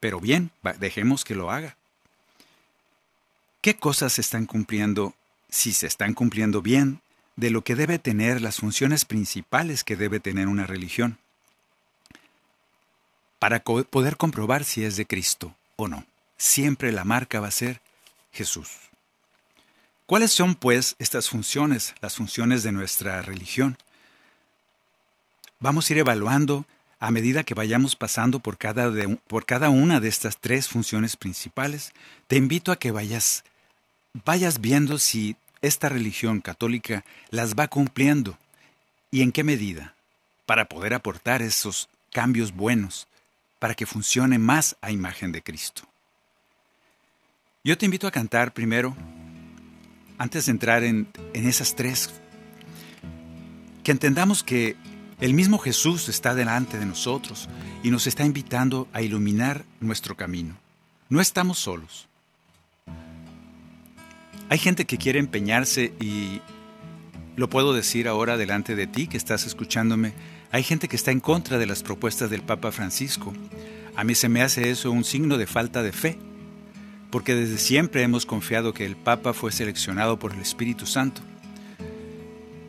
Pero 0.00 0.18
bien, 0.18 0.50
dejemos 0.80 1.24
que 1.24 1.36
lo 1.36 1.52
haga. 1.52 1.76
¿Qué 3.64 3.76
cosas 3.76 4.12
se 4.12 4.20
están 4.20 4.44
cumpliendo, 4.44 5.14
si 5.48 5.72
se 5.72 5.86
están 5.86 6.12
cumpliendo 6.12 6.60
bien, 6.60 7.00
de 7.36 7.48
lo 7.48 7.64
que 7.64 7.74
debe 7.74 7.98
tener 7.98 8.42
las 8.42 8.58
funciones 8.58 9.06
principales 9.06 9.84
que 9.84 9.96
debe 9.96 10.20
tener 10.20 10.48
una 10.48 10.66
religión? 10.66 11.16
Para 13.38 13.60
poder 13.60 14.18
comprobar 14.18 14.64
si 14.64 14.84
es 14.84 14.96
de 14.98 15.06
Cristo 15.06 15.56
o 15.76 15.88
no. 15.88 16.04
Siempre 16.36 16.92
la 16.92 17.04
marca 17.04 17.40
va 17.40 17.48
a 17.48 17.52
ser 17.52 17.80
Jesús. 18.32 18.68
¿Cuáles 20.04 20.30
son, 20.30 20.56
pues, 20.56 20.94
estas 20.98 21.30
funciones, 21.30 21.94
las 22.02 22.16
funciones 22.16 22.64
de 22.64 22.72
nuestra 22.72 23.22
religión? 23.22 23.78
Vamos 25.58 25.88
a 25.88 25.92
ir 25.94 26.00
evaluando 26.00 26.66
a 27.00 27.10
medida 27.10 27.44
que 27.44 27.54
vayamos 27.54 27.96
pasando 27.96 28.40
por 28.40 28.58
cada, 28.58 28.92
por 29.26 29.46
cada 29.46 29.70
una 29.70 30.00
de 30.00 30.08
estas 30.08 30.36
tres 30.38 30.68
funciones 30.68 31.16
principales. 31.16 31.94
Te 32.26 32.36
invito 32.36 32.70
a 32.70 32.76
que 32.76 32.90
vayas, 32.90 33.42
vayas 34.24 34.60
viendo 34.60 34.98
si 34.98 35.36
esta 35.60 35.88
religión 35.88 36.40
católica 36.40 37.04
las 37.30 37.54
va 37.54 37.68
cumpliendo 37.68 38.38
y 39.10 39.22
en 39.22 39.32
qué 39.32 39.44
medida, 39.44 39.94
para 40.46 40.66
poder 40.66 40.94
aportar 40.94 41.42
esos 41.42 41.88
cambios 42.12 42.52
buenos, 42.52 43.08
para 43.58 43.74
que 43.74 43.86
funcione 43.86 44.38
más 44.38 44.76
a 44.80 44.90
imagen 44.90 45.32
de 45.32 45.42
Cristo. 45.42 45.82
Yo 47.64 47.78
te 47.78 47.86
invito 47.86 48.06
a 48.06 48.10
cantar 48.10 48.52
primero, 48.52 48.94
antes 50.18 50.46
de 50.46 50.52
entrar 50.52 50.84
en, 50.84 51.08
en 51.32 51.48
esas 51.48 51.74
tres, 51.74 52.10
que 53.82 53.92
entendamos 53.92 54.42
que 54.42 54.76
el 55.20 55.32
mismo 55.32 55.58
Jesús 55.58 56.08
está 56.08 56.34
delante 56.34 56.78
de 56.78 56.86
nosotros 56.86 57.48
y 57.82 57.90
nos 57.90 58.06
está 58.06 58.24
invitando 58.24 58.88
a 58.92 59.00
iluminar 59.00 59.64
nuestro 59.80 60.16
camino. 60.16 60.56
No 61.08 61.20
estamos 61.20 61.58
solos. 61.58 62.08
Hay 64.48 64.58
gente 64.58 64.84
que 64.84 64.98
quiere 64.98 65.18
empeñarse 65.18 65.92
y 66.00 66.40
lo 67.36 67.48
puedo 67.48 67.72
decir 67.72 68.08
ahora 68.08 68.36
delante 68.36 68.76
de 68.76 68.86
ti 68.86 69.06
que 69.06 69.16
estás 69.16 69.46
escuchándome. 69.46 70.12
Hay 70.52 70.62
gente 70.62 70.86
que 70.86 70.96
está 70.96 71.10
en 71.10 71.20
contra 71.20 71.58
de 71.58 71.66
las 71.66 71.82
propuestas 71.82 72.30
del 72.30 72.42
Papa 72.42 72.70
Francisco. 72.70 73.32
A 73.96 74.04
mí 74.04 74.14
se 74.14 74.28
me 74.28 74.42
hace 74.42 74.70
eso 74.70 74.90
un 74.90 75.04
signo 75.04 75.38
de 75.38 75.46
falta 75.46 75.82
de 75.82 75.92
fe, 75.92 76.18
porque 77.10 77.34
desde 77.34 77.58
siempre 77.58 78.02
hemos 78.02 78.26
confiado 78.26 78.74
que 78.74 78.84
el 78.84 78.96
Papa 78.96 79.32
fue 79.32 79.50
seleccionado 79.50 80.18
por 80.18 80.32
el 80.32 80.40
Espíritu 80.40 80.86
Santo. 80.86 81.22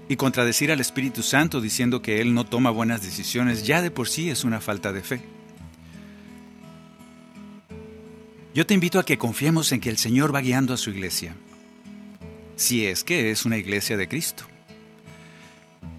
Y 0.07 0.15
contradecir 0.15 0.71
al 0.71 0.79
Espíritu 0.79 1.23
Santo 1.23 1.61
diciendo 1.61 2.01
que 2.01 2.21
Él 2.21 2.33
no 2.33 2.45
toma 2.45 2.69
buenas 2.69 3.01
decisiones 3.01 3.65
ya 3.65 3.81
de 3.81 3.91
por 3.91 4.07
sí 4.07 4.29
es 4.29 4.43
una 4.43 4.61
falta 4.61 4.93
de 4.93 5.01
fe. 5.01 5.21
Yo 8.53 8.65
te 8.65 8.73
invito 8.73 8.99
a 8.99 9.05
que 9.05 9.17
confiemos 9.17 9.71
en 9.71 9.81
que 9.81 9.89
el 9.89 9.97
Señor 9.97 10.33
va 10.33 10.41
guiando 10.41 10.73
a 10.73 10.77
su 10.77 10.91
iglesia, 10.91 11.35
si 12.55 12.85
es 12.85 13.03
que 13.03 13.31
es 13.31 13.45
una 13.45 13.57
iglesia 13.57 13.97
de 13.97 14.07
Cristo. 14.07 14.45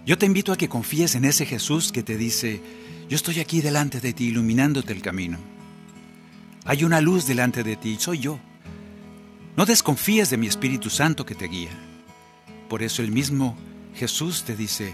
Yo 0.05 0.17
te 0.17 0.25
invito 0.25 0.53
a 0.53 0.57
que 0.57 0.69
confíes 0.69 1.15
en 1.15 1.25
ese 1.25 1.45
Jesús 1.45 1.91
que 1.91 2.03
te 2.03 2.17
dice, 2.17 2.61
yo 3.09 3.15
estoy 3.15 3.39
aquí 3.39 3.61
delante 3.61 3.99
de 3.99 4.13
ti 4.13 4.27
iluminándote 4.27 4.93
el 4.93 5.01
camino. 5.01 5.37
Hay 6.65 6.83
una 6.83 7.01
luz 7.01 7.27
delante 7.27 7.63
de 7.63 7.75
ti, 7.75 7.97
soy 7.99 8.19
yo. 8.19 8.39
No 9.55 9.65
desconfíes 9.65 10.29
de 10.29 10.37
mi 10.37 10.47
Espíritu 10.47 10.89
Santo 10.89 11.25
que 11.25 11.35
te 11.35 11.47
guía. 11.47 11.71
Por 12.69 12.83
eso 12.83 13.01
el 13.01 13.11
mismo 13.11 13.57
Jesús 13.95 14.43
te 14.43 14.55
dice, 14.55 14.93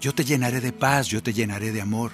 yo 0.00 0.14
te 0.14 0.24
llenaré 0.24 0.60
de 0.60 0.72
paz, 0.72 1.08
yo 1.08 1.22
te 1.22 1.32
llenaré 1.32 1.72
de 1.72 1.80
amor, 1.80 2.12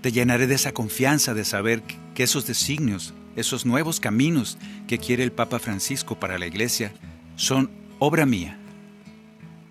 te 0.00 0.10
llenaré 0.12 0.46
de 0.46 0.54
esa 0.54 0.72
confianza 0.72 1.34
de 1.34 1.44
saber 1.44 1.82
que 2.14 2.22
esos 2.22 2.46
designios, 2.46 3.14
esos 3.38 3.64
nuevos 3.64 4.00
caminos 4.00 4.58
que 4.86 4.98
quiere 4.98 5.22
el 5.22 5.32
Papa 5.32 5.58
Francisco 5.58 6.18
para 6.18 6.38
la 6.38 6.46
iglesia, 6.46 6.92
son 7.36 7.70
obra 7.98 8.26
mía. 8.26 8.58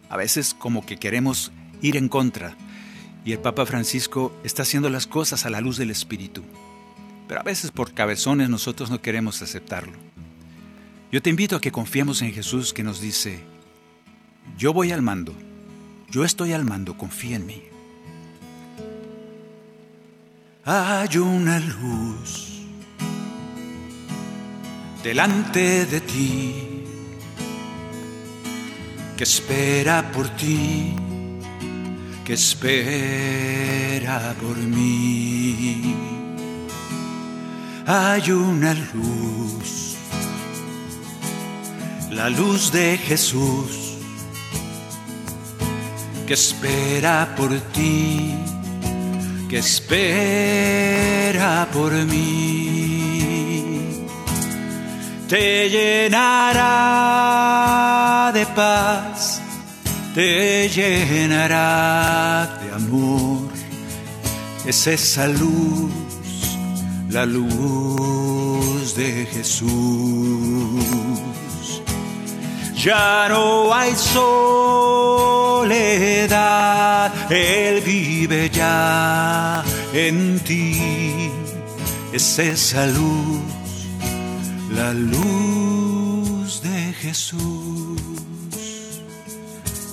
A 0.10 0.18
veces 0.18 0.54
como 0.54 0.86
que 0.86 0.98
queremos 0.98 1.52
ir 1.82 1.98
en 1.98 2.08
contra 2.08 2.56
y 3.26 3.34
el 3.34 3.40
Papa 3.40 3.66
Francisco 3.66 4.34
está 4.44 4.64
haciendo 4.64 4.90
las 4.90 5.06
cosas 5.06 5.46
a 5.46 5.50
la 5.50 5.60
luz 5.60 5.78
del 5.78 5.92
Espíritu. 5.92 6.44
Pero 7.28 7.42
a 7.42 7.44
veces 7.44 7.72
por 7.72 7.94
cabezones 7.94 8.50
nosotros 8.50 8.90
no 8.90 9.02
queremos 9.02 9.42
aceptarlo. 9.42 9.98
Yo 11.12 11.22
te 11.22 11.30
invito 11.30 11.56
a 11.56 11.62
que 11.62 11.72
confiemos 11.72 12.22
en 12.22 12.32
Jesús 12.32 12.74
que 12.74 12.84
nos 12.84 13.02
dice, 13.02 13.40
yo 14.58 14.72
voy 14.74 14.92
al 14.92 15.02
mando, 15.02 15.34
yo 16.10 16.24
estoy 16.24 16.54
al 16.54 16.64
mando, 16.64 16.98
confía 16.98 17.36
en 17.36 17.46
mí. 17.46 17.64
Hay 20.64 21.18
una 21.18 21.60
luz 21.60 22.57
delante 25.04 25.86
de 25.86 26.02
ti 26.02 26.84
que 29.16 29.24
espera 29.24 30.12
por 30.12 30.30
ti, 30.30 30.96
que 32.26 32.34
espera 32.34 34.36
por 34.40 34.58
mí. 34.58 35.96
Hay 37.86 38.32
una 38.32 38.74
luz 38.74 39.88
la 42.18 42.32
luz 42.32 42.72
de 42.72 42.98
Jesús 42.98 43.96
que 46.26 46.34
espera 46.34 47.36
por 47.38 47.52
ti, 47.76 48.34
que 49.48 49.60
espera 49.60 51.68
por 51.72 51.94
mí. 51.94 53.17
Te 55.28 55.70
llenará 55.70 56.64
de 58.34 58.46
paz, 58.46 59.42
te 60.16 60.70
llenará 60.70 62.60
de 62.62 62.72
amor. 62.74 63.50
Es 64.66 64.88
esa 64.88 65.28
luz, 65.28 65.92
la 67.10 67.26
luz 67.26 68.96
de 68.96 69.26
Jesús. 69.26 69.68
Ya 72.82 73.28
no 73.28 73.74
hay 73.74 73.94
soledad, 73.96 74.32
Él 77.30 77.82
vive 77.82 78.50
ya 78.50 79.62
en 79.92 80.40
ti. 80.40 81.30
Es 82.14 82.40
esa 82.40 82.86
luz, 82.88 83.42
la 84.72 84.94
luz 84.94 86.62
de 86.62 86.94
Jesús. 86.94 88.02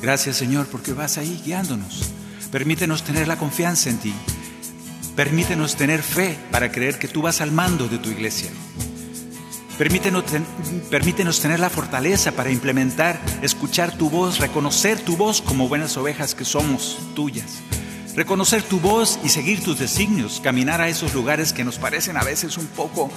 Gracias 0.03 0.37
Señor 0.37 0.67
porque 0.67 0.93
vas 0.93 1.19
ahí 1.19 1.41
guiándonos. 1.45 2.11
Permítenos 2.51 3.03
tener 3.03 3.27
la 3.27 3.39
confianza 3.39 3.91
en 3.91 3.99
ti. 3.99 4.15
Permítenos 5.17 5.77
tener 5.77 6.03
fe 6.03 6.37
para 6.51 6.71
creer 6.73 6.99
que 6.99 7.09
tú 7.09 7.23
vas 7.23 7.41
al 7.41 7.53
mando 7.53 7.89
de 7.89 7.99
tu 7.99 8.11
iglesia. 8.11 8.51
Permítenos, 9.79 10.25
permítenos, 10.89 11.41
tener 11.41 11.59
la 11.59 11.69
fortaleza 11.69 12.31
para 12.33 12.53
implementar, 12.53 13.21
escuchar 13.43 13.97
tu 13.99 14.09
voz, 14.09 14.39
reconocer 14.39 15.01
tu 15.01 15.17
voz 15.17 15.43
como 15.43 15.69
buenas 15.69 15.97
ovejas 15.97 16.37
que 16.37 16.45
somos 16.45 16.99
tuyas. 17.17 17.61
Reconocer 18.15 18.63
tu 18.63 18.79
voz 18.79 19.19
y 19.25 19.31
seguir 19.31 19.65
tus 19.65 19.81
designios, 19.81 20.41
caminar 20.41 20.81
a 20.81 20.89
esos 20.89 21.13
lugares 21.13 21.53
que 21.53 21.65
nos 21.65 21.79
parecen 21.79 22.17
a 22.17 22.23
veces 22.23 22.57
un 22.57 22.67
poco 22.67 23.11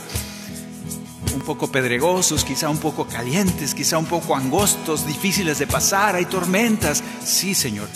un 1.38 1.44
poco 1.44 1.72
pedregosos, 1.72 2.44
quizá 2.44 2.68
un 2.70 2.80
poco 2.80 3.08
calientes, 3.08 3.76
quizá 3.76 3.98
un 4.00 4.08
poco 4.08 4.36
angostos, 4.36 5.06
difíciles 5.06 5.60
de 5.60 5.68
pasar, 5.68 6.16
hay 6.16 6.26
tormentas. 6.26 7.04
Sí, 7.24 7.54
Señor. 7.54 7.88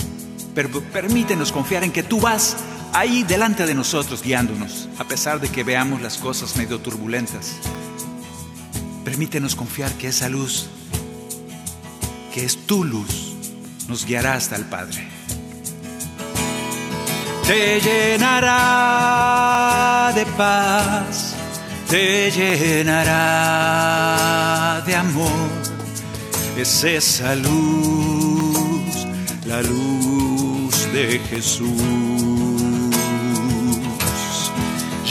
Pero 0.53 0.69
permítenos 0.91 1.51
confiar 1.51 1.83
en 1.83 1.91
que 1.91 2.03
tú 2.03 2.21
vas 2.21 2.55
ahí 2.93 3.23
delante 3.23 3.65
de 3.65 3.73
nosotros 3.73 4.21
guiándonos, 4.21 4.87
a 4.99 5.05
pesar 5.05 5.39
de 5.39 5.49
que 5.49 5.63
veamos 5.63 6.01
las 6.01 6.17
cosas 6.17 6.55
medio 6.55 6.79
turbulentas. 6.79 7.55
Permítenos 9.03 9.55
confiar 9.55 9.91
que 9.93 10.09
esa 10.09 10.29
luz, 10.29 10.67
que 12.33 12.45
es 12.45 12.67
tu 12.67 12.83
luz, 12.83 13.33
nos 13.87 14.05
guiará 14.05 14.35
hasta 14.35 14.55
el 14.55 14.65
Padre. 14.65 15.07
Te 17.47 17.81
llenará 17.81 18.51
de 20.13 20.25
paz, 20.37 21.30
te 21.91 22.31
llenará 22.31 23.21
de 24.85 24.95
amor. 24.95 25.49
Es 26.57 26.83
esa 26.83 27.35
luz, 27.35 29.07
la 29.45 29.61
luz 29.61 30.91
de 30.93 31.19
Jesús 31.29 32.21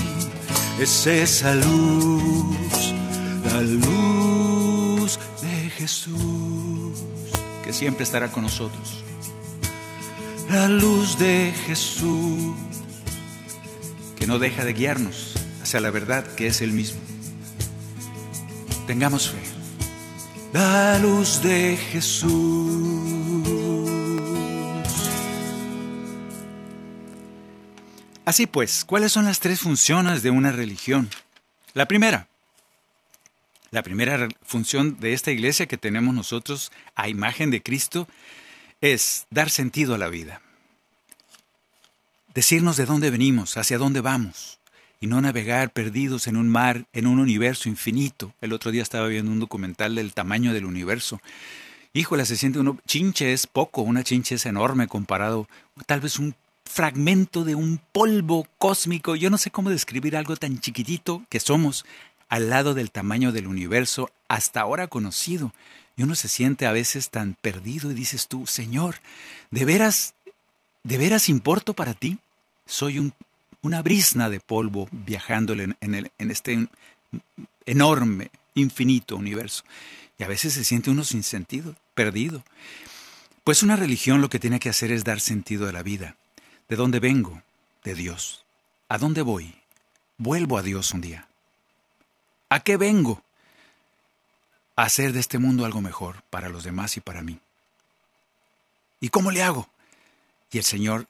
Es 0.81 1.07
esa 1.07 1.55
luz, 1.55 2.94
la 3.44 3.61
luz 3.61 5.20
de 5.40 5.70
Jesús, 5.70 6.71
que 7.64 7.72
siempre 7.72 8.05
estará 8.05 8.31
con 8.31 8.42
nosotros. 8.42 9.05
La 10.51 10.68
luz 10.68 11.18
de 11.18 11.53
Jesús, 11.66 12.55
que 14.16 14.27
no 14.27 14.38
deja 14.38 14.64
de 14.64 14.72
guiarnos 14.72 15.35
hacia 15.62 15.81
la 15.81 15.90
verdad 15.90 16.25
que 16.35 16.48
es 16.48 16.61
Él 16.61 16.72
mismo. 16.72 17.01
Tengamos 18.87 19.31
fe 19.31 19.53
la 20.53 20.98
luz 20.98 21.42
de 21.42 21.77
Jesús. 21.77 22.31
Así 28.25 28.46
pues, 28.46 28.85
¿cuáles 28.85 29.12
son 29.12 29.25
las 29.25 29.40
tres 29.40 29.61
funciones 29.61 30.22
de 30.22 30.31
una 30.31 30.53
religión? 30.53 31.11
La 31.75 31.87
primera, 31.87 32.29
la 33.72 33.82
primera 33.82 34.28
función 34.44 35.00
de 35.00 35.14
esta 35.14 35.32
iglesia 35.32 35.66
que 35.66 35.78
tenemos 35.78 36.14
nosotros 36.14 36.70
a 36.94 37.08
imagen 37.08 37.50
de 37.50 37.62
Cristo 37.62 38.06
es 38.82 39.26
dar 39.30 39.48
sentido 39.48 39.94
a 39.94 39.98
la 39.98 40.08
vida. 40.08 40.42
Decirnos 42.35 42.76
de 42.76 42.85
dónde 42.85 43.11
venimos, 43.11 43.56
hacia 43.56 43.78
dónde 43.78 44.02
vamos 44.02 44.61
y 45.00 45.06
no 45.06 45.20
navegar 45.22 45.72
perdidos 45.72 46.26
en 46.26 46.37
un 46.37 46.48
mar, 46.48 46.85
en 46.92 47.06
un 47.06 47.18
universo 47.18 47.70
infinito. 47.70 48.35
El 48.42 48.52
otro 48.52 48.70
día 48.70 48.82
estaba 48.82 49.08
viendo 49.08 49.32
un 49.32 49.40
documental 49.40 49.94
del 49.94 50.12
tamaño 50.12 50.52
del 50.52 50.66
universo. 50.66 51.20
Híjole, 51.94 52.26
se 52.26 52.37
siente 52.37 52.58
uno, 52.58 52.78
chinche 52.87 53.32
es 53.32 53.46
poco, 53.46 53.80
una 53.82 54.04
chinche 54.04 54.35
es 54.35 54.44
enorme 54.44 54.87
comparado, 54.87 55.48
tal 55.87 56.00
vez 56.00 56.18
un 56.18 56.35
fragmento 56.64 57.44
de 57.44 57.54
un 57.54 57.80
polvo 57.92 58.46
cósmico, 58.58 59.16
yo 59.16 59.30
no 59.30 59.38
sé 59.38 59.50
cómo 59.50 59.70
describir 59.70 60.16
algo 60.16 60.37
tan 60.37 60.58
chiquitito 60.61 61.22
que 61.28 61.40
somos 61.40 61.85
al 62.32 62.48
lado 62.48 62.72
del 62.72 62.90
tamaño 62.90 63.30
del 63.30 63.46
universo 63.46 64.10
hasta 64.26 64.62
ahora 64.62 64.86
conocido. 64.86 65.52
Y 65.98 66.02
uno 66.02 66.14
se 66.14 66.28
siente 66.28 66.64
a 66.64 66.72
veces 66.72 67.10
tan 67.10 67.34
perdido 67.34 67.90
y 67.90 67.94
dices 67.94 68.26
tú, 68.26 68.46
Señor, 68.46 68.96
¿de 69.50 69.66
veras, 69.66 70.14
de 70.82 70.96
veras 70.96 71.28
importo 71.28 71.74
para 71.74 71.92
ti? 71.92 72.18
Soy 72.64 72.98
un 72.98 73.12
una 73.60 73.82
brisna 73.82 74.28
de 74.28 74.40
polvo 74.40 74.88
viajando 74.90 75.52
en 75.52 76.06
este 76.18 76.66
enorme, 77.64 78.30
infinito 78.54 79.14
universo. 79.14 79.62
Y 80.18 80.24
a 80.24 80.26
veces 80.26 80.54
se 80.54 80.64
siente 80.64 80.90
uno 80.90 81.04
sin 81.04 81.22
sentido, 81.22 81.76
perdido. 81.94 82.42
Pues 83.44 83.62
una 83.62 83.76
religión 83.76 84.20
lo 84.20 84.30
que 84.30 84.40
tiene 84.40 84.58
que 84.58 84.68
hacer 84.68 84.90
es 84.90 85.04
dar 85.04 85.20
sentido 85.20 85.68
a 85.68 85.72
la 85.72 85.82
vida. 85.82 86.16
¿De 86.68 86.76
dónde 86.76 86.98
vengo? 86.98 87.42
De 87.84 87.94
Dios. 87.94 88.44
¿A 88.88 88.98
dónde 88.98 89.22
voy? 89.22 89.54
vuelvo 90.18 90.56
a 90.56 90.62
Dios 90.62 90.92
un 90.92 91.02
día? 91.02 91.28
¿A 92.52 92.60
qué 92.60 92.76
vengo? 92.76 93.22
A 94.76 94.82
hacer 94.82 95.14
de 95.14 95.20
este 95.20 95.38
mundo 95.38 95.64
algo 95.64 95.80
mejor 95.80 96.22
para 96.28 96.50
los 96.50 96.64
demás 96.64 96.98
y 96.98 97.00
para 97.00 97.22
mí. 97.22 97.40
¿Y 99.00 99.08
cómo 99.08 99.30
le 99.30 99.42
hago? 99.42 99.70
Y 100.50 100.58
el 100.58 100.64
Señor 100.64 101.06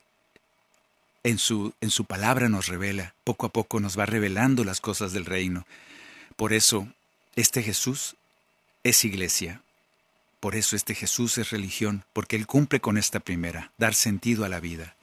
en 1.24 1.38
su, 1.38 1.74
en 1.80 1.90
su 1.90 2.04
palabra 2.04 2.48
nos 2.48 2.68
revela, 2.68 3.16
poco 3.24 3.46
a 3.46 3.48
poco 3.48 3.80
nos 3.80 3.98
va 3.98 4.06
revelando 4.06 4.62
las 4.62 4.80
cosas 4.80 5.12
del 5.12 5.24
reino. 5.24 5.66
Por 6.36 6.52
eso, 6.52 6.86
este 7.34 7.60
Jesús 7.64 8.14
es 8.84 9.04
iglesia. 9.04 9.62
Por 10.38 10.54
eso 10.54 10.76
este 10.76 10.94
Jesús 10.94 11.38
es 11.38 11.50
religión, 11.50 12.04
porque 12.12 12.36
Él 12.36 12.46
cumple 12.46 12.78
con 12.78 12.96
esta 12.96 13.18
primera, 13.18 13.72
dar 13.78 13.94
sentido 13.94 14.44
a 14.44 14.48
la 14.48 14.60
vida. 14.60 14.94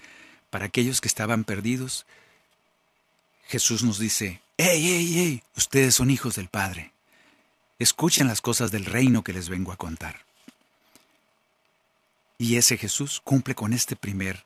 Para 0.52 0.68
aquellos 0.68 1.02
que 1.02 1.10
estaban 1.10 1.44
perdidos, 1.44 2.06
Jesús 3.46 3.84
nos 3.84 4.00
dice, 4.00 4.40
¡Ey, 4.62 4.92
ey, 4.92 5.20
ey! 5.20 5.44
Ustedes 5.56 5.96
son 5.96 6.12
hijos 6.12 6.36
del 6.36 6.50
Padre. 6.50 6.92
Escuchen 7.80 8.28
las 8.28 8.42
cosas 8.42 8.72
del 8.72 8.84
reino 8.84 9.24
que 9.24 9.32
les 9.32 9.48
vengo 9.48 9.72
a 9.72 9.78
contar. 9.78 10.26
Y 12.38 12.58
ese 12.58 12.76
Jesús 12.78 13.22
cumple 13.24 13.56
con 13.56 13.72
este 13.72 13.96
primer 13.96 14.46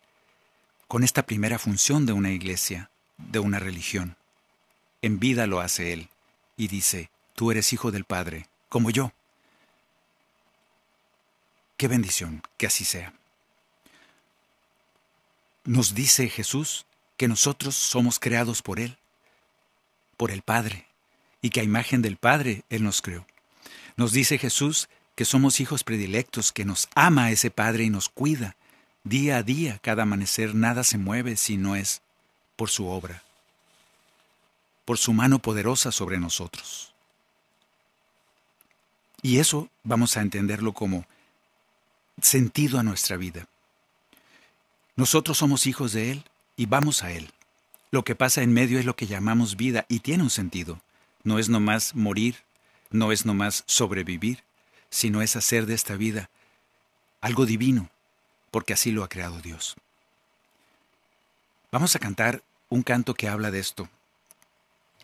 con 0.87 1.03
esta 1.03 1.25
primera 1.25 1.57
función 1.57 2.05
de 2.05 2.13
una 2.13 2.29
iglesia, 2.29 2.91
de 3.17 3.39
una 3.39 3.57
religión. 3.57 4.15
En 5.01 5.17
vida 5.17 5.47
lo 5.47 5.61
hace 5.61 5.93
Él 5.93 6.09
y 6.57 6.67
dice, 6.67 7.09
tú 7.33 7.49
eres 7.49 7.73
hijo 7.73 7.89
del 7.89 8.03
Padre, 8.03 8.47
como 8.69 8.91
yo. 8.91 9.13
Qué 11.75 11.87
bendición 11.87 12.43
que 12.57 12.67
así 12.67 12.85
sea. 12.85 13.15
Nos 15.63 15.95
dice 15.95 16.29
Jesús 16.29 16.85
que 17.17 17.27
nosotros 17.27 17.73
somos 17.73 18.19
creados 18.19 18.61
por 18.61 18.79
Él, 18.79 18.99
por 20.17 20.31
el 20.31 20.41
Padre, 20.41 20.87
y 21.41 21.49
que 21.49 21.59
a 21.59 21.63
imagen 21.63 22.01
del 22.01 22.17
Padre 22.17 22.63
Él 22.69 22.83
nos 22.83 23.01
creó. 23.01 23.25
Nos 23.95 24.11
dice 24.11 24.37
Jesús 24.37 24.89
que 25.15 25.25
somos 25.25 25.59
hijos 25.59 25.83
predilectos, 25.83 26.51
que 26.51 26.65
nos 26.65 26.89
ama 26.95 27.31
ese 27.31 27.51
Padre 27.51 27.83
y 27.83 27.89
nos 27.89 28.09
cuida, 28.09 28.55
Día 29.05 29.37
a 29.37 29.43
día, 29.43 29.79
cada 29.79 30.03
amanecer, 30.03 30.55
nada 30.55 30.85
se 30.85 30.97
mueve 30.97 31.35
si 31.35 31.57
no 31.57 31.75
es 31.75 32.01
por 32.55 32.69
su 32.69 32.87
obra, 32.87 33.21
por 34.85 34.97
su 34.97 35.11
mano 35.11 35.39
poderosa 35.39 35.91
sobre 35.91 36.19
nosotros. 36.19 36.93
Y 39.21 39.39
eso 39.39 39.69
vamos 39.83 40.15
a 40.15 40.21
entenderlo 40.21 40.73
como 40.73 41.05
sentido 42.21 42.79
a 42.79 42.83
nuestra 42.83 43.17
vida. 43.17 43.47
Nosotros 44.95 45.37
somos 45.37 45.67
hijos 45.67 45.91
de 45.91 46.11
Él 46.11 46.23
y 46.55 46.65
vamos 46.65 47.03
a 47.03 47.11
Él. 47.11 47.32
Lo 47.93 48.03
que 48.03 48.15
pasa 48.15 48.41
en 48.41 48.51
medio 48.51 48.79
es 48.79 48.85
lo 48.85 48.95
que 48.95 49.05
llamamos 49.05 49.55
vida 49.55 49.85
y 49.87 49.99
tiene 49.99 50.23
un 50.23 50.31
sentido. 50.31 50.81
No 51.21 51.37
es 51.37 51.47
nomás 51.47 51.93
morir, 51.93 52.37
no 52.89 53.11
es 53.11 53.23
nomás 53.23 53.63
sobrevivir, 53.67 54.43
sino 54.89 55.21
es 55.21 55.35
hacer 55.35 55.67
de 55.67 55.75
esta 55.75 55.95
vida 55.95 56.31
algo 57.21 57.45
divino, 57.45 57.91
porque 58.49 58.73
así 58.73 58.91
lo 58.91 59.03
ha 59.03 59.09
creado 59.09 59.39
Dios. 59.41 59.75
Vamos 61.71 61.95
a 61.95 61.99
cantar 61.99 62.41
un 62.67 62.81
canto 62.81 63.13
que 63.13 63.27
habla 63.27 63.51
de 63.51 63.59
esto. 63.59 63.87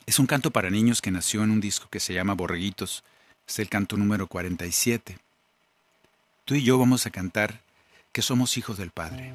Es 0.08 0.18
un 0.18 0.26
canto 0.26 0.50
para 0.50 0.72
niños 0.72 1.00
que 1.00 1.12
nació 1.12 1.44
en 1.44 1.52
un 1.52 1.62
disco 1.62 1.90
que 1.92 2.00
se 2.00 2.16
llama 2.16 2.34
Borreguitos. 2.34 3.04
Es 3.48 3.60
el 3.60 3.70
canto 3.70 3.98
número 3.98 4.26
47. 4.26 5.20
Tú 6.44 6.56
y 6.56 6.64
yo 6.64 6.80
vamos 6.80 7.06
a 7.06 7.12
cantar 7.12 7.62
que 8.12 8.24
somos 8.24 8.58
hijos 8.58 8.80
del 8.80 8.90
Padre. 8.90 9.32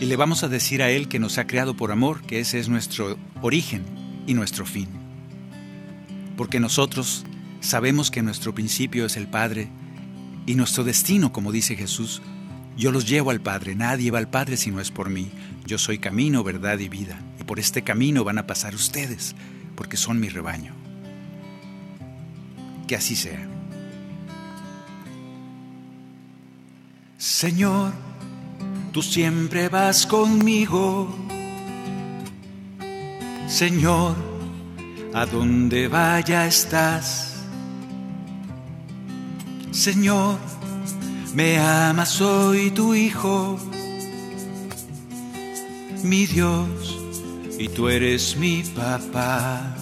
Y 0.00 0.06
le 0.06 0.16
vamos 0.16 0.42
a 0.42 0.48
decir 0.48 0.82
a 0.82 0.88
Él 0.88 1.08
que 1.08 1.18
nos 1.18 1.36
ha 1.36 1.46
creado 1.46 1.74
por 1.74 1.92
amor, 1.92 2.22
que 2.22 2.40
ese 2.40 2.58
es 2.58 2.70
nuestro 2.70 3.18
origen 3.42 3.84
y 4.26 4.32
nuestro 4.32 4.64
fin. 4.64 4.88
Porque 6.38 6.58
nosotros 6.58 7.26
sabemos 7.60 8.10
que 8.10 8.22
nuestro 8.22 8.54
principio 8.54 9.04
es 9.04 9.18
el 9.18 9.28
Padre 9.28 9.68
y 10.46 10.54
nuestro 10.54 10.84
destino, 10.84 11.32
como 11.32 11.52
dice 11.52 11.76
Jesús, 11.76 12.22
yo 12.78 12.92
los 12.92 13.06
llevo 13.06 13.30
al 13.30 13.42
Padre, 13.42 13.74
nadie 13.74 14.10
va 14.10 14.18
al 14.18 14.30
Padre 14.30 14.56
si 14.56 14.70
no 14.70 14.80
es 14.80 14.90
por 14.90 15.10
mí. 15.10 15.30
Yo 15.66 15.76
soy 15.76 15.98
camino, 15.98 16.42
verdad 16.42 16.78
y 16.78 16.88
vida, 16.88 17.20
y 17.38 17.44
por 17.44 17.58
este 17.60 17.82
camino 17.82 18.24
van 18.24 18.38
a 18.38 18.46
pasar 18.46 18.74
ustedes, 18.74 19.36
porque 19.74 19.98
son 19.98 20.18
mi 20.18 20.30
rebaño. 20.30 20.72
Que 22.88 22.96
así 22.96 23.16
sea. 23.16 23.46
Señor, 27.18 27.92
tú 28.92 29.02
siempre 29.02 29.68
vas 29.68 30.06
conmigo. 30.06 31.08
Señor, 33.46 34.14
a 35.12 35.26
donde 35.26 35.88
vaya 35.88 36.46
estás. 36.46 37.34
Señor, 39.70 40.36
me 41.34 41.58
amas, 41.58 42.08
soy 42.10 42.70
tu 42.70 42.94
hijo, 42.94 43.58
mi 46.02 46.26
Dios, 46.26 46.98
y 47.58 47.68
tú 47.68 47.88
eres 47.88 48.36
mi 48.36 48.62
papá. 48.62 49.76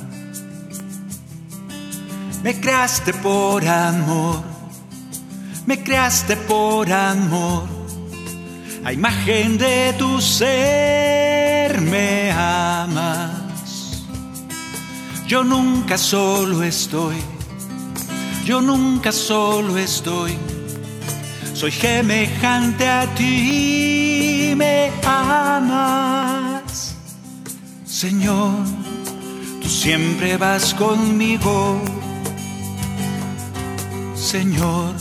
Me 2.43 2.61
creaste 2.61 3.15
por 3.15 3.67
amor, 3.67 4.43
me 5.67 5.83
creaste 5.83 6.37
por 6.37 6.93
amor, 6.93 7.78
a 8.89 8.93
imagen 8.93 9.59
de 9.59 9.95
tu 9.99 10.21
ser 10.21 11.81
me 11.81 12.31
amas. 12.33 14.03
Yo 15.27 15.45
nunca 15.45 15.99
solo 15.99 16.63
estoy 16.63 17.17
yo 18.49 18.63
nunca 18.63 19.13
solo 19.13 19.77
estoy, 19.77 20.33
soy 21.53 21.71
semejante 21.71 22.89
a 22.89 23.05
ti, 23.15 24.55
me 24.57 24.91
amas. 25.05 26.97
Señor, 27.85 28.55
tú 29.61 29.69
siempre 29.69 30.39
vas 30.39 30.73
conmigo. 30.73 31.79
Señor, 34.15 34.95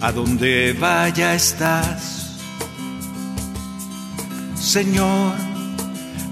a 0.00 0.12
donde 0.12 0.72
vaya 0.80 1.34
estás. 1.34 2.15
Señor, 4.66 5.32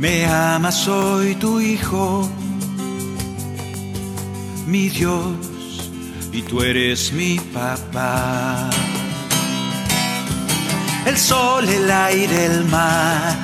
me 0.01 0.27
amas, 0.27 0.75
soy 0.75 1.37
tu 1.37 1.61
hijo, 1.61 2.29
mi 4.66 4.88
Dios 4.88 5.37
y 6.33 6.42
tú 6.42 6.61
eres 6.61 7.12
mi 7.12 7.38
papá. 7.38 8.68
El 11.07 11.16
sol, 11.16 11.68
el 11.68 11.88
aire, 11.88 12.47
el 12.47 12.64
mar, 12.64 13.37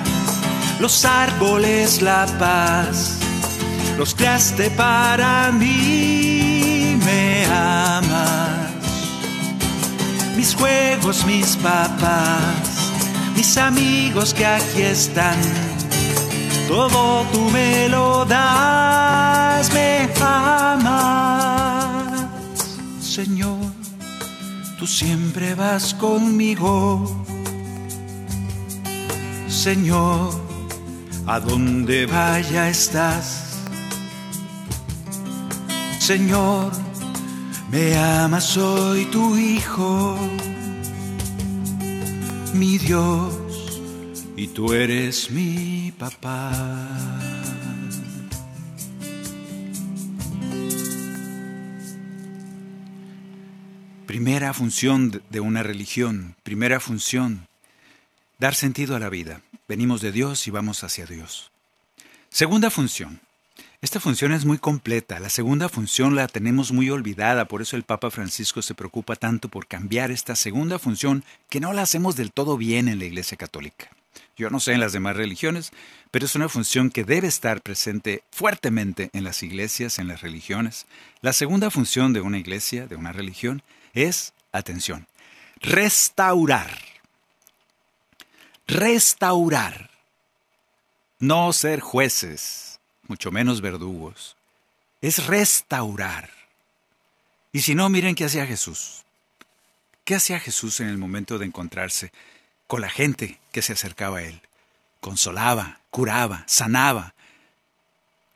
los 0.81 1.05
árboles, 1.05 2.03
la 2.03 2.26
paz, 2.40 3.18
los 3.96 4.12
creaste 4.12 4.70
para 4.72 5.53
mí, 5.53 6.98
me 7.05 7.46
amas. 7.46 8.72
Mis 10.37 10.53
juegos, 10.53 11.24
mis 11.26 11.55
papás, 11.59 12.69
mis 13.40 13.57
amigos 13.57 14.35
que 14.35 14.44
aquí 14.44 14.83
están, 14.83 15.38
todo 16.68 17.24
tú 17.33 17.40
me 17.50 17.88
lo 17.88 18.26
das, 18.26 19.72
me 19.72 20.11
amas. 20.20 20.90
Señor, 23.00 23.57
tú 24.79 24.87
siempre 24.87 25.55
vas 25.55 25.94
conmigo. 25.94 26.70
Señor, 29.48 30.38
a 31.26 31.40
donde 31.40 32.05
vaya 32.05 32.68
estás. 32.68 33.57
Señor, 35.98 36.72
me 37.72 37.96
amas, 37.96 38.44
soy 38.44 39.07
tu 39.07 39.35
hijo, 39.38 40.18
mi 42.55 42.79
Dios, 42.79 43.35
y 44.37 44.49
tú 44.49 44.73
eres 44.73 45.31
mi 45.31 45.93
papá. 45.99 47.31
Primera 54.07 54.53
función 54.53 55.23
de 55.31 55.41
una 55.41 55.63
religión, 55.63 56.35
primera 56.43 56.81
función, 56.81 57.47
dar 58.39 58.55
sentido 58.55 58.97
a 58.97 58.99
la 58.99 59.09
vida. 59.09 59.43
Venimos 59.69 60.01
de 60.01 60.11
Dios 60.11 60.47
y 60.49 60.51
vamos 60.51 60.83
hacia 60.83 61.07
Dios. 61.07 61.53
Segunda 62.29 62.71
función. 62.71 63.21
Esta 63.83 63.99
función 63.99 64.33
es 64.33 64.45
muy 64.45 64.59
completa. 64.59 65.21
La 65.21 65.31
segunda 65.31 65.71
función 65.71 66.14
la 66.14 66.29
tenemos 66.29 66.71
muy 66.71 66.90
olvidada, 66.90 67.47
por 67.47 67.62
eso 67.62 67.77
el 67.77 67.83
Papa 67.83 68.11
Francisco 68.11 68.61
se 68.61 68.75
preocupa 68.75 69.16
tanto 69.16 69.49
por 69.49 69.66
cambiar 69.66 70.11
esta 70.11 70.37
segunda 70.37 70.79
función 70.79 71.25
que 71.49 71.61
no 71.61 71.73
la 71.73 71.83
hacemos 71.83 72.14
del 72.14 72.31
todo 72.31 72.59
bien 72.59 72.88
en 72.88 72.99
la 72.99 73.07
Iglesia 73.07 73.38
Católica. 73.38 73.88
Yo 74.37 74.51
no 74.51 74.61
sé 74.61 74.73
en 74.73 74.81
las 74.81 74.93
demás 74.93 75.16
religiones, 75.16 75.73
pero 76.11 76.27
es 76.27 76.35
una 76.35 76.51
función 76.51 76.90
que 76.90 77.05
debe 77.05 77.29
estar 77.29 77.62
presente 77.62 78.23
fuertemente 78.31 79.09
en 79.14 79.25
las 79.25 79.43
iglesias, 79.43 79.99
en 79.99 80.09
las 80.09 80.21
religiones. 80.21 80.87
La 81.23 81.33
segunda 81.33 81.71
función 81.71 82.12
de 82.12 82.21
una 82.21 82.38
iglesia, 82.38 82.87
de 82.87 82.97
una 82.97 83.12
religión, 83.12 83.62
es, 83.95 84.35
atención, 84.53 85.07
restaurar. 85.59 86.79
Restaurar. 88.66 89.88
No 91.19 91.53
ser 91.55 91.81
jueces, 91.81 92.69
mucho 93.11 93.31
menos 93.33 93.61
verdugos. 93.61 94.37
Es 95.03 95.27
restaurar. 95.27 96.31
Y 97.53 97.62
si 97.62 97.75
no, 97.75 97.88
miren 97.88 98.14
qué 98.14 98.25
hacía 98.25 98.46
Jesús. 98.46 99.05
¿Qué 100.05 100.14
hacía 100.14 100.38
Jesús 100.38 100.81
en 100.81 100.87
el 100.87 100.96
momento 100.96 101.37
de 101.37 101.46
encontrarse 101.46 102.12
con 102.68 102.81
la 102.81 102.88
gente 102.88 103.40
que 103.53 103.62
se 103.62 103.73
acercaba 103.73 104.18
a 104.18 104.23
él? 104.23 104.40
Consolaba, 105.01 105.81
curaba, 105.90 106.44
sanaba, 106.46 107.14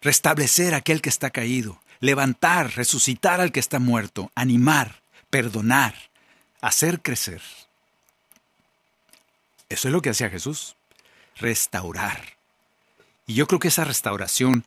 restablecer 0.02 0.74
a 0.74 0.78
aquel 0.78 1.00
que 1.00 1.08
está 1.08 1.30
caído, 1.30 1.80
levantar, 2.00 2.74
resucitar 2.74 3.40
al 3.40 3.52
que 3.52 3.60
está 3.60 3.78
muerto, 3.78 4.32
animar, 4.34 5.02
perdonar, 5.30 5.94
hacer 6.60 7.00
crecer. 7.00 7.42
Eso 9.68 9.88
es 9.88 9.92
lo 9.92 10.02
que 10.02 10.10
hacía 10.10 10.30
Jesús, 10.30 10.74
restaurar. 11.36 12.34
Y 13.26 13.34
yo 13.34 13.46
creo 13.46 13.58
que 13.58 13.68
esa 13.68 13.84
restauración 13.84 14.64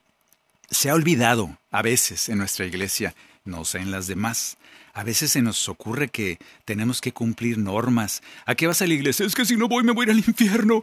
se 0.69 0.89
ha 0.89 0.93
olvidado 0.93 1.57
a 1.71 1.81
veces 1.81 2.29
en 2.29 2.39
nuestra 2.39 2.65
iglesia, 2.65 3.15
no 3.45 3.65
sé 3.65 3.79
en 3.79 3.91
las 3.91 4.07
demás. 4.07 4.57
A 4.93 5.03
veces 5.03 5.31
se 5.31 5.41
nos 5.41 5.69
ocurre 5.69 6.09
que 6.09 6.39
tenemos 6.65 7.01
que 7.01 7.13
cumplir 7.13 7.57
normas. 7.57 8.23
¿A 8.45 8.55
qué 8.55 8.65
vas 8.65 8.81
a 8.81 8.87
la 8.87 8.95
iglesia? 8.95 9.25
Es 9.25 9.35
que 9.35 9.45
si 9.45 9.55
no 9.55 9.67
voy 9.67 9.83
me 9.83 9.91
voy 9.91 10.09
al 10.09 10.17
infierno 10.17 10.81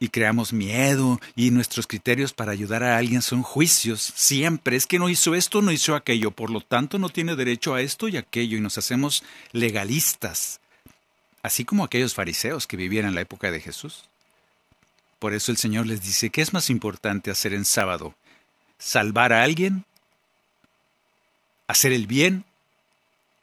y 0.00 0.08
creamos 0.08 0.52
miedo 0.52 1.20
y 1.36 1.52
nuestros 1.52 1.86
criterios 1.86 2.32
para 2.32 2.50
ayudar 2.50 2.82
a 2.82 2.98
alguien 2.98 3.22
son 3.22 3.42
juicios. 3.42 4.12
Siempre 4.16 4.74
es 4.74 4.88
que 4.88 4.98
no 4.98 5.08
hizo 5.08 5.36
esto, 5.36 5.62
no 5.62 5.70
hizo 5.70 5.94
aquello, 5.94 6.32
por 6.32 6.50
lo 6.50 6.60
tanto 6.60 6.98
no 6.98 7.08
tiene 7.08 7.36
derecho 7.36 7.74
a 7.74 7.82
esto 7.82 8.08
y 8.08 8.16
aquello 8.16 8.58
y 8.58 8.60
nos 8.60 8.78
hacemos 8.78 9.22
legalistas, 9.52 10.60
así 11.40 11.64
como 11.64 11.84
aquellos 11.84 12.14
fariseos 12.14 12.66
que 12.66 12.76
vivían 12.76 13.06
en 13.06 13.14
la 13.14 13.20
época 13.20 13.52
de 13.52 13.60
Jesús. 13.60 14.08
Por 15.22 15.34
eso 15.34 15.52
el 15.52 15.56
Señor 15.56 15.86
les 15.86 16.02
dice, 16.02 16.30
¿qué 16.30 16.42
es 16.42 16.52
más 16.52 16.68
importante 16.68 17.30
hacer 17.30 17.54
en 17.54 17.64
sábado? 17.64 18.16
¿Salvar 18.76 19.32
a 19.32 19.44
alguien? 19.44 19.84
¿Hacer 21.68 21.92
el 21.92 22.08
bien? 22.08 22.44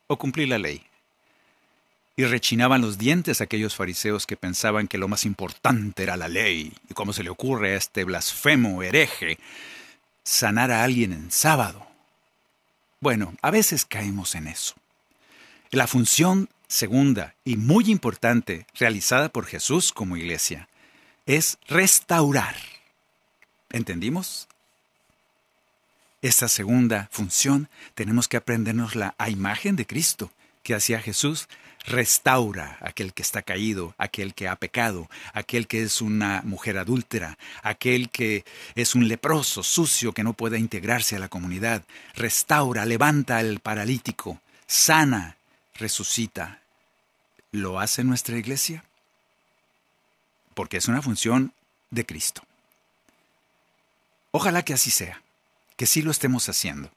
¿O 0.08 0.18
cumplir 0.18 0.50
la 0.50 0.58
ley? 0.58 0.84
y 2.18 2.26
rechinaban 2.26 2.82
los 2.82 2.98
dientes 2.98 3.40
aquellos 3.40 3.76
fariseos 3.76 4.28
que 4.28 4.36
pensaban 4.36 4.90
que 4.90 4.98
lo 4.98 5.08
más 5.08 5.24
importante 5.24 6.04
era 6.04 6.18
la 6.18 6.28
ley. 6.28 6.74
¿Y 6.90 6.94
cómo 6.94 7.14
se 7.14 7.24
le 7.24 7.30
ocurre 7.30 7.72
a 7.72 7.78
este 7.78 8.04
blasfemo 8.04 8.84
hereje 8.84 9.40
sanar 10.22 10.72
a 10.72 10.84
alguien 10.84 11.14
en 11.14 11.32
sábado? 11.32 11.88
Bueno, 13.00 13.34
a 13.42 13.52
veces 13.52 13.86
caemos 13.86 14.36
en 14.36 14.50
eso. 14.50 14.76
La 15.72 15.88
función 15.88 16.50
segunda 16.68 17.36
y 17.46 17.56
muy 17.56 17.90
importante 17.90 18.68
realizada 18.74 19.30
por 19.30 19.46
Jesús 19.46 19.94
como 19.94 20.18
iglesia 20.18 20.68
es 21.30 21.60
restaurar. 21.68 22.56
¿Entendimos? 23.70 24.48
Esta 26.24 26.48
segunda 26.48 27.08
función 27.12 27.70
tenemos 27.94 28.28
que 28.28 28.38
aprendernos 28.38 28.96
la 28.96 29.14
a 29.20 29.30
imagen 29.30 29.76
de 29.76 29.86
Cristo 29.86 30.32
que 30.64 30.74
hacía 30.74 31.00
Jesús 31.00 31.48
restaura 31.86 32.80
aquel 32.82 33.14
que 33.14 33.22
está 33.22 33.44
caído, 33.44 33.94
aquel 34.00 34.34
que 34.34 34.48
ha 34.48 34.56
pecado, 34.56 35.08
aquel 35.34 35.68
que 35.68 35.84
es 35.84 36.02
una 36.02 36.42
mujer 36.46 36.80
adúltera, 36.80 37.38
aquel 37.62 38.10
que 38.10 38.44
es 38.74 38.96
un 38.96 39.08
leproso, 39.08 39.62
sucio, 39.62 40.14
que 40.14 40.24
no 40.24 40.34
puede 40.34 40.58
integrarse 40.58 41.16
a 41.16 41.20
la 41.20 41.30
comunidad. 41.30 41.84
Restaura, 42.16 42.86
levanta 42.86 43.38
al 43.38 43.60
paralítico, 43.60 44.42
sana, 44.66 45.38
resucita. 45.76 46.60
¿Lo 47.52 47.80
hace 47.80 48.04
nuestra 48.04 48.36
iglesia? 48.36 48.84
Porque 50.60 50.76
es 50.76 50.90
una 50.90 51.02
función 51.02 51.54
de 51.90 52.06
Cristo. 52.06 52.42
Ojalá 54.32 54.66
que 54.66 54.74
así 54.74 54.92
sea, 54.92 55.22
que 55.78 55.86
sí 55.86 56.02
lo 56.02 56.12
estemos 56.12 56.50
haciendo. 56.50 56.92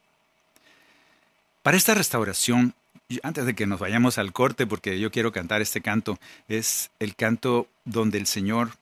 Para 1.62 1.77
esta 1.77 1.94
restauración 1.94 2.75
antes 3.22 3.46
de 3.46 3.55
que 3.55 3.68
nos 3.68 3.79
vayamos 3.79 4.18
al 4.18 4.33
corte, 4.33 4.66
porque 4.66 4.98
yo 4.98 5.12
quiero 5.12 5.31
cantar 5.31 5.62
este 5.62 5.81
canto, 5.81 6.18
es 6.48 6.90
el 6.98 7.14
canto 7.14 7.68
donde 7.85 8.18
el 8.18 8.27
Señor 8.27 8.72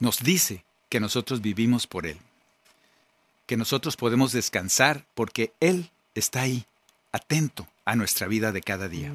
nos 0.00 0.18
dice 0.18 0.62
que 0.90 1.00
nosotros 1.00 1.40
vivimos 1.40 1.86
por 1.86 2.06
Él, 2.06 2.18
que 3.46 3.56
nosotros 3.56 3.96
podemos 3.96 4.32
descansar 4.32 5.06
porque 5.14 5.54
Él 5.60 5.90
está 6.14 6.42
ahí, 6.42 6.66
atento 7.10 7.66
a 7.86 7.96
nuestra 7.96 8.26
vida 8.26 8.52
de 8.52 8.60
cada 8.60 8.86
día. 8.90 9.14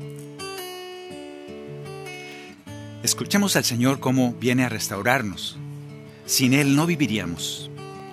Escuchemos 3.04 3.56
al 3.56 3.64
Señor 3.64 4.00
cómo 4.00 4.34
viene 4.34 4.64
a 4.64 4.70
restaurarnos. 4.70 5.58
Sin 6.26 6.54
Él 6.54 6.76
no 6.76 6.86
viviríamos. 6.86 7.70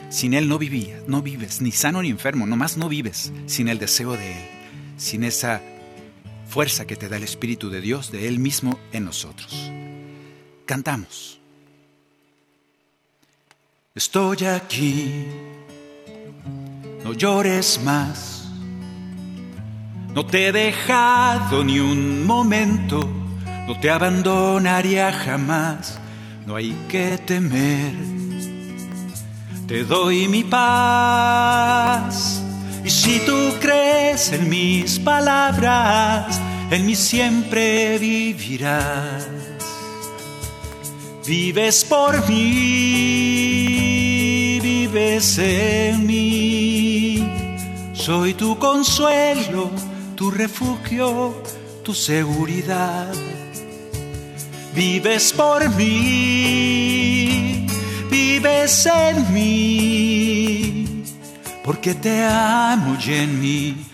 Sin 0.08 0.34
Él 0.34 0.48
no 0.48 0.58
vivía, 0.58 1.02
no 1.06 1.22
vives, 1.22 1.60
ni 1.60 1.72
sano 1.72 2.00
ni 2.00 2.10
enfermo, 2.10 2.46
nomás 2.46 2.76
no 2.76 2.88
vives 2.88 3.32
sin 3.46 3.68
el 3.68 3.78
deseo 3.78 4.12
de 4.12 4.32
Él 4.32 4.56
sin 4.96 5.24
esa 5.24 5.62
fuerza 6.48 6.86
que 6.86 6.96
te 6.96 7.08
da 7.08 7.16
el 7.16 7.22
Espíritu 7.22 7.70
de 7.70 7.80
Dios, 7.80 8.10
de 8.10 8.28
Él 8.28 8.38
mismo 8.38 8.78
en 8.92 9.04
nosotros. 9.04 9.70
Cantamos. 10.64 11.38
Estoy 13.94 14.44
aquí, 14.44 15.24
no 17.02 17.14
llores 17.14 17.80
más, 17.82 18.46
no 20.14 20.26
te 20.26 20.48
he 20.48 20.52
dejado 20.52 21.64
ni 21.64 21.78
un 21.78 22.26
momento, 22.26 23.08
no 23.66 23.78
te 23.80 23.90
abandonaría 23.90 25.12
jamás, 25.12 25.98
no 26.46 26.56
hay 26.56 26.76
que 26.88 27.18
temer, 27.18 27.94
te 29.66 29.84
doy 29.84 30.28
mi 30.28 30.44
paz 30.44 32.42
y 32.86 32.90
si 32.90 33.18
tú 33.26 33.54
crees 33.60 34.32
en 34.32 34.48
mis 34.48 35.00
palabras, 35.00 36.40
en 36.70 36.86
mí 36.86 36.94
siempre 36.94 37.98
vivirás. 37.98 39.26
Vives 41.26 41.84
por 41.84 42.28
mí, 42.28 42.38
vives 44.62 45.38
en 45.38 46.06
mí. 46.06 47.28
Soy 47.92 48.34
tu 48.34 48.56
consuelo, 48.56 49.72
tu 50.14 50.30
refugio, 50.30 51.42
tu 51.82 51.92
seguridad. 51.92 53.12
Vives 54.76 55.32
por 55.32 55.68
mí, 55.70 57.66
vives 58.10 58.86
en 58.86 59.32
mí 59.32 60.86
porque 61.64 61.94
te 61.94 62.22
amo 62.22 62.96
y 63.04 63.14
en 63.14 63.40
mí 63.40 63.86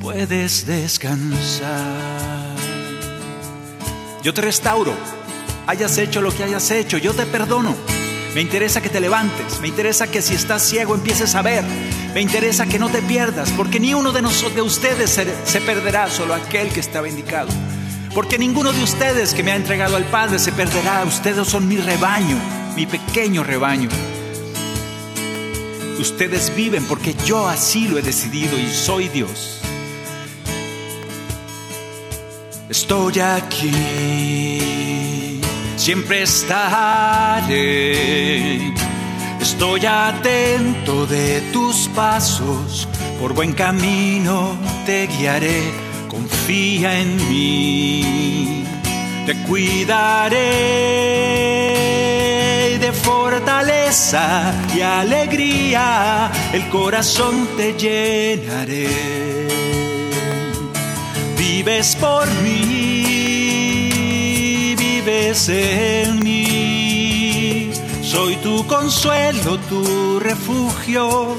puedes 0.00 0.66
descansar. 0.66 2.54
Yo 4.22 4.34
te 4.34 4.42
restauro, 4.42 4.92
hayas 5.66 5.96
hecho 5.96 6.20
lo 6.20 6.30
que 6.30 6.44
hayas 6.44 6.70
hecho, 6.70 6.98
yo 6.98 7.14
te 7.14 7.24
perdono. 7.24 7.74
Me 8.34 8.42
interesa 8.42 8.82
que 8.82 8.90
te 8.90 9.00
levantes, 9.00 9.60
me 9.62 9.68
interesa 9.68 10.06
que 10.06 10.20
si 10.20 10.34
estás 10.34 10.62
ciego 10.62 10.94
empieces 10.94 11.34
a 11.34 11.40
ver, 11.40 11.64
me 12.14 12.20
interesa 12.20 12.66
que 12.66 12.78
no 12.78 12.90
te 12.90 13.00
pierdas, 13.00 13.50
porque 13.52 13.80
ni 13.80 13.94
uno 13.94 14.12
de 14.12 14.20
nosotros 14.20 14.54
de 14.54 14.62
ustedes 14.62 15.18
se, 15.44 15.60
perderá, 15.62 16.10
solo 16.10 16.34
aquel 16.34 16.68
que 16.68 16.80
estaba 16.80 17.08
indicado. 17.08 17.48
Porque 18.16 18.38
ninguno 18.38 18.72
de 18.72 18.82
ustedes 18.82 19.34
que 19.34 19.42
me 19.42 19.52
ha 19.52 19.56
entregado 19.56 19.94
al 19.94 20.04
Padre 20.04 20.38
se 20.38 20.50
perderá, 20.50 21.04
ustedes 21.04 21.46
son 21.46 21.68
mi 21.68 21.76
rebaño, 21.76 22.38
mi 22.74 22.86
pequeño 22.86 23.44
rebaño. 23.44 23.90
Ustedes 26.00 26.50
viven 26.56 26.86
porque 26.86 27.14
yo 27.26 27.46
así 27.46 27.86
lo 27.88 27.98
he 27.98 28.02
decidido 28.02 28.58
y 28.58 28.68
soy 28.68 29.08
Dios. 29.08 29.60
Estoy 32.70 33.20
aquí, 33.20 33.82
siempre 35.76 36.22
estaré. 36.22 37.52
Estoy 39.42 39.84
atento 39.84 41.06
de 41.06 41.42
tus 41.52 41.88
pasos, 41.88 42.88
por 43.20 43.34
buen 43.34 43.52
camino 43.52 44.56
te 44.86 45.06
guiaré. 45.06 45.85
Confía 46.46 47.00
en 47.00 47.16
mí, 47.28 48.62
te 49.26 49.34
cuidaré 49.48 50.38
de 52.78 52.92
fortaleza 52.92 54.54
y 54.72 54.80
alegría, 54.80 56.30
el 56.52 56.68
corazón 56.68 57.48
te 57.56 57.72
llenaré. 57.72 58.86
Vives 61.36 61.96
por 61.96 62.32
mí, 62.44 63.82
vives 64.78 65.48
en 65.48 66.20
mí. 66.20 67.72
Soy 68.02 68.36
tu 68.36 68.64
consuelo, 68.68 69.58
tu 69.68 70.20
refugio, 70.20 71.36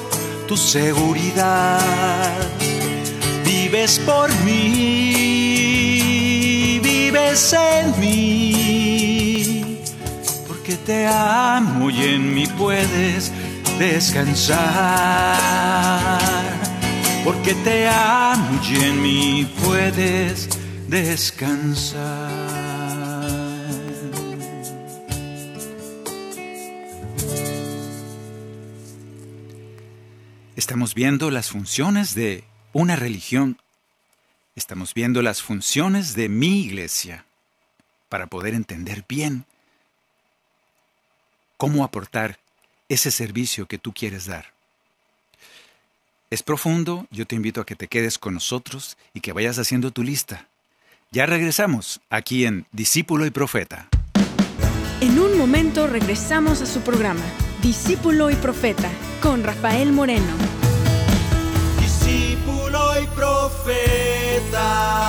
tu 0.50 0.58
seguridad. 0.58 1.80
Vives 3.69 3.99
por 3.99 4.30
mí, 4.45 5.60
vives 6.82 7.53
en 7.53 7.99
mí, 7.99 9.77
porque 10.47 10.77
te 10.77 11.06
amo 11.06 11.89
y 11.89 12.01
en 12.01 12.34
mí 12.34 12.47
puedes 12.58 13.30
descansar 13.77 15.38
porque 17.25 17.53
te 17.56 17.89
amo 17.89 18.62
y 18.63 18.75
en 18.86 19.01
mí 19.01 19.45
puedes 19.65 20.47
descansar. 20.88 21.97
Estamos 30.56 30.93
viendo 30.95 31.30
las 31.32 31.49
funciones 31.49 32.15
de 32.15 32.45
una 32.78 32.96
religión. 32.96 33.60
Estamos 34.56 34.94
viendo 34.94 35.24
las 35.24 35.42
funciones 35.42 36.13
de 36.13 36.30
mi 36.30 36.62
iglesia 36.62 37.26
para 38.08 38.28
poder 38.28 38.54
entender 38.54 39.04
bien 39.10 39.46
cómo 41.58 41.84
aportar 41.84 42.38
ese 42.88 43.10
servicio 43.10 43.66
que 43.66 43.80
tú 43.80 43.94
quieres 43.94 44.28
dar. 44.28 44.54
Es 46.30 46.44
profundo, 46.44 47.08
yo 47.10 47.26
te 47.26 47.36
invito 47.36 47.62
a 47.62 47.66
que 47.66 47.76
te 47.76 47.88
quedes 47.88 48.20
con 48.20 48.36
nosotros 48.36 48.96
y 49.12 49.22
que 49.22 49.34
vayas 49.34 49.58
haciendo 49.58 49.90
tu 49.90 50.04
lista. 50.04 50.48
Ya 51.10 51.26
regresamos 51.26 52.00
aquí 52.12 52.46
en 52.46 52.68
Discípulo 52.72 53.26
y 53.26 53.32
Profeta. 53.32 53.90
En 55.02 55.18
un 55.18 55.36
momento 55.36 55.88
regresamos 55.88 56.62
a 56.62 56.68
su 56.68 56.82
programa, 56.82 57.26
Discípulo 57.63 58.30
y 58.30 58.36
Profeta, 58.36 58.92
con 59.20 59.44
Rafael 59.44 59.92
Moreno. 59.94 60.57
Profeta. 64.58 65.07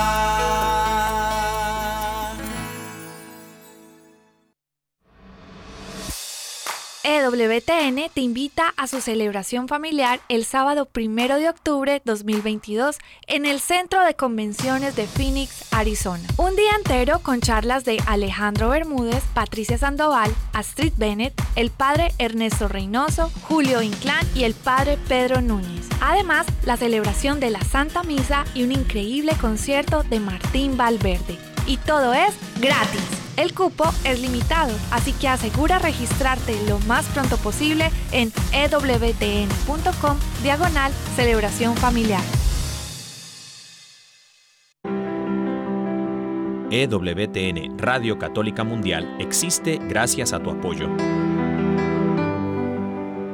EWTN 7.34 8.10
te 8.12 8.20
invita 8.22 8.72
a 8.76 8.86
su 8.86 9.00
celebración 9.00 9.68
familiar 9.68 10.20
el 10.28 10.44
sábado 10.46 10.88
1 10.96 11.38
de 11.38 11.48
octubre 11.50 12.00
2022 12.04 12.96
en 13.26 13.44
el 13.44 13.60
Centro 13.60 14.02
de 14.02 14.14
Convenciones 14.14 14.96
de 14.96 15.06
Phoenix, 15.06 15.66
Arizona. 15.70 16.22
Un 16.38 16.56
día 16.56 16.70
entero 16.76 17.20
con 17.22 17.40
charlas 17.40 17.84
de 17.84 18.02
Alejandro 18.06 18.70
Bermúdez, 18.70 19.22
Patricia 19.34 19.76
Sandoval, 19.76 20.34
Astrid 20.54 20.92
Bennett, 20.96 21.34
el 21.54 21.70
padre 21.70 22.12
Ernesto 22.18 22.66
Reynoso, 22.66 23.30
Julio 23.42 23.82
Inclán 23.82 24.26
y 24.34 24.44
el 24.44 24.54
padre 24.54 24.98
Pedro 25.08 25.42
Núñez. 25.42 25.86
Además, 26.00 26.46
la 26.64 26.76
celebración 26.76 27.40
de 27.40 27.50
la 27.50 27.60
Santa 27.60 28.02
Misa 28.04 28.44
y 28.54 28.62
un 28.62 28.72
increíble 28.72 29.32
concierto 29.40 30.02
de 30.02 30.20
Martín 30.20 30.76
Valverde. 30.76 31.36
Y 31.68 31.76
todo 31.76 32.14
es 32.14 32.34
gratis. 32.60 33.02
El 33.36 33.54
cupo 33.54 33.84
es 34.02 34.20
limitado, 34.20 34.74
así 34.90 35.12
que 35.12 35.28
asegura 35.28 35.78
registrarte 35.78 36.56
lo 36.66 36.80
más 36.80 37.06
pronto 37.06 37.36
posible 37.36 37.92
en 38.10 38.32
ewtn.com 38.52 40.18
diagonal 40.42 40.92
celebración 41.14 41.76
familiar. 41.76 42.22
EWTN 46.70 47.78
Radio 47.78 48.18
Católica 48.18 48.64
Mundial 48.64 49.16
existe 49.20 49.78
gracias 49.88 50.32
a 50.32 50.42
tu 50.42 50.50
apoyo. 50.50 50.88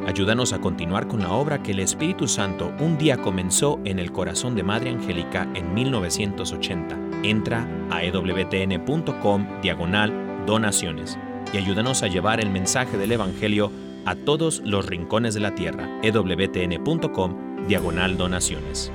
Ayúdanos 0.06 0.52
a 0.52 0.60
continuar 0.60 1.08
con 1.08 1.20
la 1.20 1.32
obra 1.32 1.62
que 1.62 1.72
el 1.72 1.80
Espíritu 1.80 2.28
Santo 2.28 2.72
un 2.78 2.98
día 2.98 3.16
comenzó 3.16 3.80
en 3.84 3.98
el 3.98 4.12
corazón 4.12 4.54
de 4.54 4.62
Madre 4.62 4.90
Angélica 4.90 5.48
en 5.54 5.72
1980 5.72 7.04
entra 7.22 7.66
a 7.90 8.04
ewtn.com 8.04 9.46
diagonal 9.62 10.12
donaciones 10.46 11.18
y 11.52 11.56
ayúdanos 11.56 12.02
a 12.02 12.08
llevar 12.08 12.40
el 12.40 12.50
mensaje 12.50 12.96
del 12.98 13.12
Evangelio 13.12 13.70
a 14.04 14.14
todos 14.14 14.60
los 14.64 14.84
rincones 14.84 15.34
de 15.34 15.40
la 15.40 15.54
tierra. 15.54 15.88
ewtn.com 16.02 17.66
diagonal 17.66 18.18
donaciones. 18.18 18.92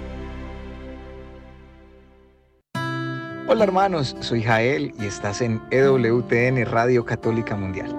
Hola 3.47 3.63
hermanos, 3.63 4.15
soy 4.19 4.43
Jael 4.43 4.93
y 4.99 5.05
estás 5.05 5.41
en 5.41 5.59
EWTN 5.71 6.65
Radio 6.67 7.03
Católica 7.03 7.55
Mundial. 7.55 7.95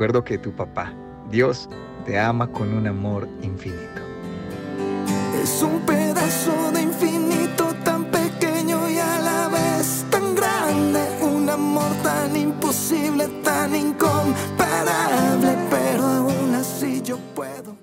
Recuerdo 0.00 0.24
que 0.24 0.38
tu 0.38 0.52
papá, 0.52 0.94
Dios, 1.28 1.68
te 2.06 2.18
ama 2.18 2.50
con 2.50 2.72
un 2.72 2.86
amor 2.86 3.28
infinito. 3.42 4.00
Es 5.42 5.62
un 5.62 5.78
pedazo 5.80 6.72
de 6.72 6.80
infinito 6.80 7.66
tan 7.84 8.06
pequeño 8.06 8.88
y 8.88 8.96
a 8.96 9.20
la 9.20 9.48
vez 9.48 10.06
tan 10.08 10.34
grande, 10.34 11.00
un 11.20 11.50
amor 11.50 11.92
tan 12.02 12.34
imposible, 12.34 13.28
tan 13.44 13.76
incomparable, 13.76 15.58
pero 15.68 16.02
aún 16.02 16.54
así 16.54 17.02
yo 17.02 17.18
puedo. 17.34 17.76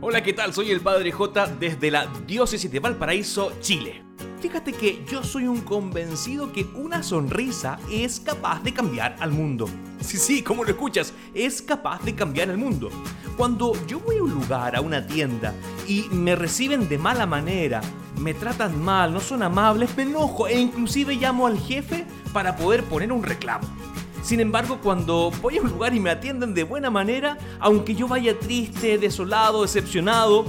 Hola, 0.00 0.22
¿qué 0.22 0.32
tal? 0.32 0.54
Soy 0.54 0.70
el 0.70 0.80
Padre 0.80 1.12
J 1.12 1.46
desde 1.60 1.90
la 1.90 2.06
Diócesis 2.26 2.72
de 2.72 2.80
Valparaíso, 2.80 3.52
Chile. 3.60 4.07
Fíjate 4.40 4.72
que 4.72 5.04
yo 5.10 5.24
soy 5.24 5.48
un 5.48 5.62
convencido 5.62 6.52
que 6.52 6.64
una 6.76 7.02
sonrisa 7.02 7.76
es 7.90 8.20
capaz 8.20 8.62
de 8.62 8.72
cambiar 8.72 9.16
al 9.18 9.32
mundo. 9.32 9.68
Sí, 10.00 10.16
sí, 10.16 10.42
como 10.42 10.62
lo 10.62 10.70
escuchas, 10.70 11.12
es 11.34 11.60
capaz 11.60 12.04
de 12.04 12.14
cambiar 12.14 12.48
el 12.48 12.56
mundo. 12.56 12.88
Cuando 13.36 13.72
yo 13.86 13.98
voy 13.98 14.18
a 14.18 14.22
un 14.22 14.30
lugar, 14.30 14.76
a 14.76 14.80
una 14.80 15.04
tienda, 15.04 15.54
y 15.88 16.04
me 16.12 16.36
reciben 16.36 16.88
de 16.88 16.98
mala 16.98 17.26
manera, 17.26 17.80
me 18.20 18.32
tratan 18.32 18.80
mal, 18.80 19.12
no 19.12 19.18
son 19.18 19.42
amables, 19.42 19.96
me 19.96 20.04
enojo 20.04 20.46
e 20.46 20.56
inclusive 20.56 21.16
llamo 21.16 21.48
al 21.48 21.58
jefe 21.58 22.06
para 22.32 22.54
poder 22.54 22.84
poner 22.84 23.12
un 23.12 23.24
reclamo. 23.24 23.66
Sin 24.22 24.38
embargo, 24.38 24.78
cuando 24.80 25.32
voy 25.42 25.58
a 25.58 25.62
un 25.62 25.70
lugar 25.70 25.94
y 25.94 26.00
me 26.00 26.10
atienden 26.10 26.54
de 26.54 26.62
buena 26.62 26.90
manera, 26.90 27.38
aunque 27.58 27.96
yo 27.96 28.06
vaya 28.06 28.38
triste, 28.38 28.98
desolado, 28.98 29.62
decepcionado, 29.62 30.44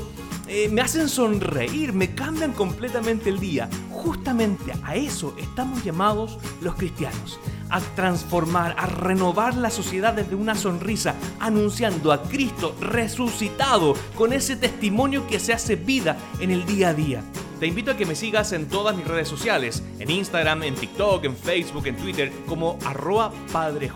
eh, 0.49 0.67
me 0.67 0.81
hacen 0.81 1.07
sonreír, 1.09 1.93
me 1.93 2.15
cambian 2.15 2.53
completamente 2.53 3.29
el 3.29 3.39
día. 3.39 3.69
Justamente 4.03 4.71
a 4.83 4.95
eso 4.95 5.35
estamos 5.37 5.83
llamados 5.83 6.37
los 6.61 6.75
cristianos, 6.75 7.37
a 7.69 7.81
transformar, 7.81 8.73
a 8.77 8.85
renovar 8.85 9.55
la 9.55 9.69
sociedad 9.69 10.13
desde 10.13 10.35
una 10.35 10.55
sonrisa, 10.55 11.15
anunciando 11.37 12.13
a 12.13 12.23
Cristo 12.23 12.77
resucitado 12.79 13.95
con 14.15 14.31
ese 14.31 14.55
testimonio 14.55 15.27
que 15.27 15.37
se 15.37 15.51
hace 15.51 15.75
vida 15.75 16.17
en 16.39 16.51
el 16.51 16.65
día 16.65 16.89
a 16.89 16.93
día. 16.93 17.23
Te 17.59 17.67
invito 17.67 17.91
a 17.91 17.97
que 17.97 18.05
me 18.05 18.15
sigas 18.15 18.53
en 18.53 18.69
todas 18.69 18.95
mis 18.95 19.05
redes 19.05 19.27
sociales, 19.27 19.83
en 19.99 20.09
Instagram, 20.09 20.63
en 20.63 20.75
TikTok, 20.75 21.25
en 21.25 21.35
Facebook, 21.35 21.87
en 21.87 21.97
Twitter, 21.97 22.31
como 22.47 22.79
arroba 22.85 23.33
padrej. 23.51 23.91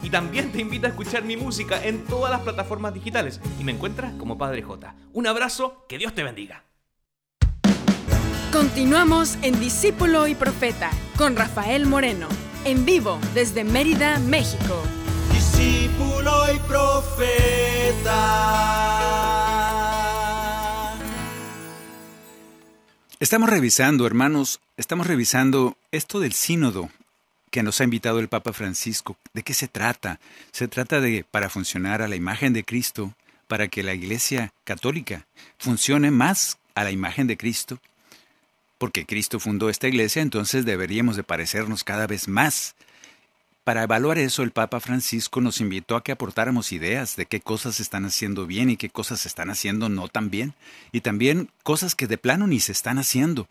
Y 0.00 0.10
también 0.10 0.52
te 0.52 0.60
invito 0.60 0.86
a 0.86 0.90
escuchar 0.90 1.24
mi 1.24 1.36
música 1.36 1.84
en 1.84 2.04
todas 2.04 2.30
las 2.30 2.42
plataformas 2.42 2.94
digitales 2.94 3.40
y 3.58 3.64
me 3.64 3.72
encuentras 3.72 4.14
como 4.14 4.38
Padre 4.38 4.62
J. 4.62 4.94
Un 5.12 5.26
abrazo, 5.26 5.86
que 5.88 5.98
Dios 5.98 6.14
te 6.14 6.22
bendiga. 6.22 6.69
Continuamos 8.52 9.38
en 9.42 9.60
Discípulo 9.60 10.26
y 10.26 10.34
Profeta 10.34 10.90
con 11.16 11.36
Rafael 11.36 11.86
Moreno, 11.86 12.26
en 12.64 12.84
vivo 12.84 13.20
desde 13.32 13.62
Mérida, 13.62 14.18
México. 14.18 14.82
Discípulo 15.32 16.52
y 16.52 16.58
profeta. 16.58 18.10
Estamos 23.20 23.48
revisando, 23.48 24.04
hermanos, 24.04 24.58
estamos 24.76 25.06
revisando 25.06 25.76
esto 25.92 26.18
del 26.18 26.32
sínodo 26.32 26.90
que 27.52 27.62
nos 27.62 27.80
ha 27.80 27.84
invitado 27.84 28.18
el 28.18 28.26
Papa 28.26 28.52
Francisco. 28.52 29.16
¿De 29.32 29.44
qué 29.44 29.54
se 29.54 29.68
trata? 29.68 30.18
Se 30.50 30.66
trata 30.66 31.00
de, 31.00 31.24
para 31.30 31.50
funcionar 31.50 32.02
a 32.02 32.08
la 32.08 32.16
imagen 32.16 32.52
de 32.52 32.64
Cristo, 32.64 33.14
para 33.46 33.68
que 33.68 33.84
la 33.84 33.94
Iglesia 33.94 34.52
católica 34.64 35.28
funcione 35.56 36.10
más 36.10 36.58
a 36.74 36.82
la 36.82 36.90
imagen 36.90 37.28
de 37.28 37.36
Cristo, 37.36 37.78
porque 38.80 39.04
Cristo 39.04 39.38
fundó 39.38 39.68
esta 39.68 39.88
iglesia, 39.88 40.22
entonces 40.22 40.64
deberíamos 40.64 41.14
de 41.14 41.22
parecernos 41.22 41.84
cada 41.84 42.06
vez 42.06 42.28
más. 42.28 42.76
Para 43.62 43.82
evaluar 43.82 44.16
eso, 44.16 44.42
el 44.42 44.52
Papa 44.52 44.80
Francisco 44.80 45.42
nos 45.42 45.60
invitó 45.60 45.96
a 45.96 46.02
que 46.02 46.12
aportáramos 46.12 46.72
ideas 46.72 47.14
de 47.14 47.26
qué 47.26 47.42
cosas 47.42 47.78
están 47.78 48.06
haciendo 48.06 48.46
bien 48.46 48.70
y 48.70 48.78
qué 48.78 48.88
cosas 48.88 49.26
están 49.26 49.50
haciendo 49.50 49.90
no 49.90 50.08
tan 50.08 50.30
bien, 50.30 50.54
y 50.92 51.02
también 51.02 51.50
cosas 51.62 51.94
que 51.94 52.06
de 52.06 52.16
plano 52.16 52.46
ni 52.46 52.58
se 52.58 52.72
están 52.72 52.96
haciendo. 52.96 53.48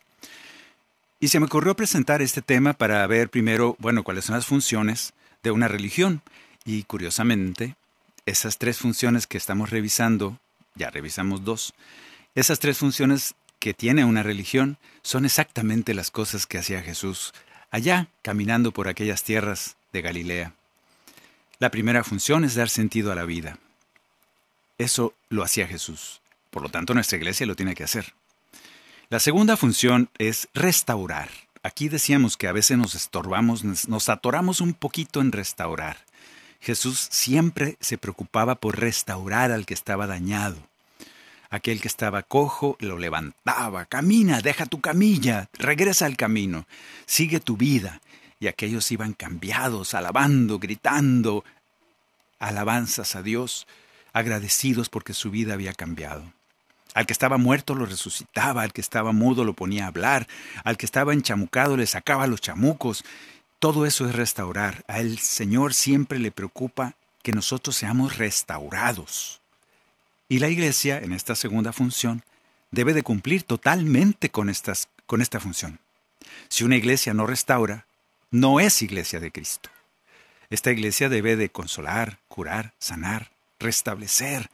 Y 1.19 1.27
se 1.27 1.39
me 1.39 1.45
ocurrió 1.45 1.75
presentar 1.75 2.23
este 2.23 2.41
tema 2.41 2.73
para 2.73 3.05
ver 3.05 3.29
primero, 3.29 3.75
bueno, 3.77 4.03
cuáles 4.03 4.25
son 4.25 4.35
las 4.35 4.47
funciones 4.47 5.13
de 5.43 5.51
una 5.51 5.67
religión. 5.67 6.23
Y 6.65 6.83
curiosamente, 6.85 7.75
esas 8.25 8.57
tres 8.57 8.79
funciones 8.79 9.27
que 9.27 9.37
estamos 9.37 9.69
revisando, 9.69 10.39
ya 10.73 10.89
revisamos 10.89 11.43
dos, 11.43 11.75
esas 12.33 12.57
tres 12.57 12.79
funciones 12.79 13.35
que 13.59 13.73
tiene 13.73 14.05
una 14.05 14.23
religión 14.23 14.77
son 15.01 15.25
exactamente 15.25 15.93
las 15.93 16.11
cosas 16.11 16.47
que 16.47 16.57
hacía 16.57 16.81
Jesús 16.81 17.33
allá 17.71 18.07
caminando 18.21 18.71
por 18.71 18.87
aquellas 18.87 19.23
tierras 19.23 19.75
de 19.93 20.01
Galilea. 20.01 20.53
La 21.59 21.71
primera 21.71 22.03
función 22.03 22.43
es 22.43 22.55
dar 22.55 22.69
sentido 22.69 23.11
a 23.11 23.15
la 23.15 23.25
vida. 23.25 23.57
Eso 24.77 25.13
lo 25.29 25.43
hacía 25.43 25.67
Jesús. 25.67 26.21
Por 26.51 26.63
lo 26.63 26.69
tanto, 26.69 26.93
nuestra 26.93 27.17
iglesia 27.17 27.45
lo 27.45 27.55
tiene 27.55 27.75
que 27.75 27.83
hacer. 27.83 28.13
La 29.09 29.19
segunda 29.19 29.57
función 29.57 30.09
es 30.17 30.47
restaurar. 30.53 31.29
Aquí 31.61 31.89
decíamos 31.89 32.37
que 32.37 32.47
a 32.47 32.53
veces 32.53 32.77
nos 32.77 32.95
estorbamos, 32.95 33.63
nos 33.63 34.09
atoramos 34.09 34.61
un 34.61 34.73
poquito 34.73 35.19
en 35.19 35.31
restaurar. 35.31 35.97
Jesús 36.61 37.07
siempre 37.11 37.77
se 37.79 37.97
preocupaba 37.97 38.55
por 38.55 38.79
restaurar 38.79 39.51
al 39.51 39.65
que 39.65 39.73
estaba 39.73 40.07
dañado. 40.07 40.68
Aquel 41.49 41.81
que 41.81 41.87
estaba 41.87 42.21
cojo 42.21 42.77
lo 42.79 42.97
levantaba, 42.99 43.85
camina, 43.85 44.41
deja 44.41 44.67
tu 44.67 44.81
camilla, 44.81 45.49
regresa 45.53 46.05
al 46.05 46.15
camino, 46.15 46.67
sigue 47.05 47.39
tu 47.39 47.57
vida. 47.57 48.01
Y 48.39 48.47
aquellos 48.47 48.91
iban 48.91 49.13
cambiados, 49.13 49.93
alabando, 49.93 50.59
gritando, 50.59 51.43
alabanzas 52.39 53.15
a 53.15 53.23
Dios, 53.23 53.67
agradecidos 54.13 54.89
porque 54.89 55.13
su 55.13 55.31
vida 55.31 55.53
había 55.53 55.73
cambiado. 55.73 56.23
Al 56.93 57.05
que 57.05 57.13
estaba 57.13 57.37
muerto 57.37 57.75
lo 57.75 57.85
resucitaba, 57.85 58.63
al 58.63 58.73
que 58.73 58.81
estaba 58.81 59.11
mudo 59.11 59.43
lo 59.43 59.53
ponía 59.53 59.85
a 59.85 59.87
hablar, 59.87 60.27
al 60.63 60.77
que 60.77 60.85
estaba 60.85 61.13
enchamucado 61.13 61.77
le 61.77 61.85
sacaba 61.85 62.27
los 62.27 62.41
chamucos. 62.41 63.03
Todo 63.59 63.85
eso 63.85 64.07
es 64.07 64.15
restaurar. 64.15 64.83
A 64.87 64.99
el 64.99 65.19
Señor 65.19 65.73
siempre 65.73 66.19
le 66.19 66.31
preocupa 66.31 66.95
que 67.21 67.31
nosotros 67.31 67.75
seamos 67.75 68.17
restaurados. 68.17 69.38
Y 70.29 70.37
la 70.37 70.47
iglesia, 70.47 70.99
en 70.99 71.11
esta 71.11 71.33
segunda 71.33 71.73
función, 71.73 72.23
debe 72.69 72.93
de 72.93 73.01
cumplir 73.01 73.43
totalmente 73.43 74.29
con, 74.29 74.51
con 75.07 75.21
esta 75.21 75.39
función. 75.39 75.79
Si 76.49 76.63
una 76.63 76.75
iglesia 76.75 77.15
no 77.15 77.25
restaura, 77.25 77.87
no 78.29 78.59
es 78.59 78.83
iglesia 78.83 79.19
de 79.19 79.31
Cristo. 79.31 79.71
Esta 80.51 80.71
iglesia 80.71 81.09
debe 81.09 81.35
de 81.35 81.49
consolar, 81.49 82.19
curar, 82.27 82.73
sanar, 82.77 83.31
restablecer, 83.59 84.51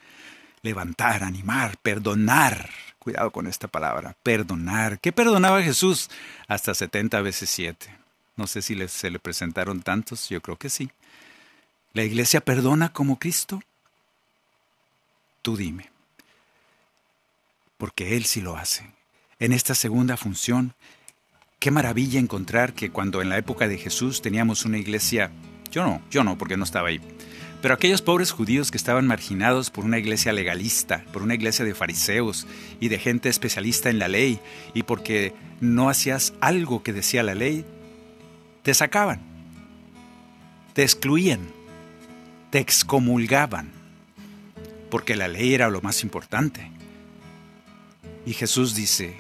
levantar, 0.62 1.24
animar, 1.24 1.78
perdonar. 1.82 2.70
Cuidado 2.98 3.32
con 3.32 3.46
esta 3.46 3.68
palabra, 3.68 4.16
perdonar. 4.24 5.00
¿Qué 5.00 5.12
perdonaba 5.12 5.62
Jesús? 5.62 6.10
Hasta 6.48 6.74
70 6.74 7.20
veces 7.22 7.50
7. 7.50 7.88
No 8.38 8.48
sé 8.48 8.62
si 8.62 8.76
se 8.88 9.12
le 9.12 9.20
presentaron 9.20 9.82
tantos, 9.82 10.30
yo 10.30 10.42
creo 10.42 10.58
que 10.58 10.70
sí. 10.70 10.90
¿La 11.94 12.04
iglesia 12.04 12.42
perdona 12.42 12.94
como 12.94 13.20
Cristo? 13.20 13.62
Tú 15.46 15.56
dime. 15.56 15.92
Porque 17.78 18.18
Él 18.18 18.26
sí 18.26 18.42
lo 18.42 18.58
hace. 18.58 18.90
En 19.38 19.52
esta 19.54 19.76
segunda 19.76 20.18
función, 20.18 20.74
qué 21.60 21.70
maravilla 21.70 22.20
encontrar 22.20 22.74
que 22.74 22.90
cuando 22.90 23.22
en 23.22 23.30
la 23.30 23.38
época 23.38 23.68
de 23.68 23.78
Jesús 23.78 24.24
teníamos 24.24 24.66
una 24.66 24.80
iglesia, 24.80 25.30
yo 25.70 25.84
no, 25.84 26.02
yo 26.10 26.24
no, 26.24 26.36
porque 26.36 26.58
no 26.58 26.64
estaba 26.64 26.88
ahí, 26.88 27.00
pero 27.62 27.76
aquellos 27.76 28.02
pobres 28.02 28.32
judíos 28.32 28.72
que 28.72 28.78
estaban 28.78 29.06
marginados 29.06 29.70
por 29.70 29.86
una 29.86 30.00
iglesia 30.00 30.34
legalista, 30.34 31.06
por 31.14 31.22
una 31.22 31.36
iglesia 31.36 31.64
de 31.64 31.76
fariseos 31.76 32.48
y 32.80 32.88
de 32.88 32.98
gente 32.98 33.30
especialista 33.30 33.92
en 33.92 34.00
la 34.00 34.08
ley, 34.08 34.40
y 34.74 34.82
porque 34.82 35.36
no 35.62 35.90
hacías 35.90 36.34
algo 36.42 36.82
que 36.82 36.92
decía 36.92 37.22
la 37.22 37.36
ley, 37.36 37.66
te 38.64 38.74
sacaban, 38.74 39.22
te 40.74 40.82
excluían, 40.82 41.42
te 42.50 42.58
excomulgaban, 42.58 43.75
porque 44.90 45.16
la 45.16 45.28
ley 45.28 45.54
era 45.54 45.70
lo 45.70 45.82
más 45.82 46.04
importante. 46.04 46.72
Y 48.26 48.34
Jesús 48.34 48.76
dice, 48.76 49.16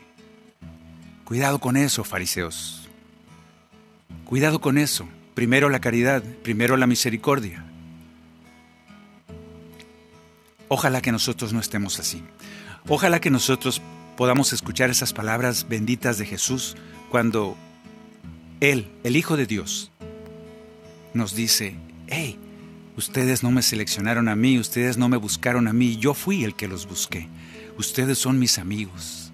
cuidado 1.24 1.60
con 1.60 1.78
eso, 1.78 2.04
fariseos, 2.04 2.90
cuidado 4.26 4.62
con 4.62 4.78
eso, 4.78 5.08
primero 5.34 5.70
la 5.70 5.80
caridad, 5.80 6.24
primero 6.44 6.78
la 6.78 6.88
misericordia. 6.88 7.66
Ojalá 10.68 11.02
que 11.02 11.12
nosotros 11.12 11.54
no 11.54 11.60
estemos 11.60 12.00
así. 12.00 12.24
Ojalá 12.88 13.20
que 13.20 13.30
nosotros 13.30 13.82
podamos 14.18 14.54
escuchar 14.54 14.90
esas 14.90 15.14
palabras 15.14 15.68
benditas 15.68 16.18
de 16.18 16.26
Jesús 16.26 16.76
cuando 17.10 17.56
Él, 18.62 18.92
el 19.04 19.16
Hijo 19.16 19.38
de 19.38 19.46
Dios, 19.46 19.92
nos 21.14 21.36
dice, 21.36 21.76
hey, 22.08 22.40
ustedes 22.98 23.44
no 23.44 23.52
me 23.52 23.62
seleccionaron 23.62 24.28
a 24.28 24.36
mí, 24.36 24.60
ustedes 24.60 24.98
no 24.98 25.10
me 25.10 25.18
buscaron 25.18 25.68
a 25.68 25.74
mí, 25.74 25.98
yo 25.98 26.14
fui 26.14 26.44
el 26.44 26.56
que 26.56 26.68
los 26.68 26.88
busqué. 26.88 27.28
Ustedes 27.78 28.18
son 28.18 28.40
mis 28.40 28.58
amigos. 28.58 29.32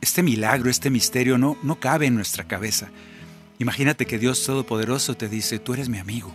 Este 0.00 0.22
milagro, 0.22 0.70
este 0.70 0.90
misterio 0.90 1.36
no, 1.36 1.58
no 1.62 1.78
cabe 1.78 2.06
en 2.06 2.14
nuestra 2.14 2.44
cabeza. 2.44 2.90
Imagínate 3.58 4.06
que 4.06 4.18
Dios 4.18 4.44
Todopoderoso 4.44 5.14
te 5.14 5.28
dice, 5.28 5.58
tú 5.58 5.74
eres 5.74 5.88
mi 5.88 5.98
amigo 5.98 6.34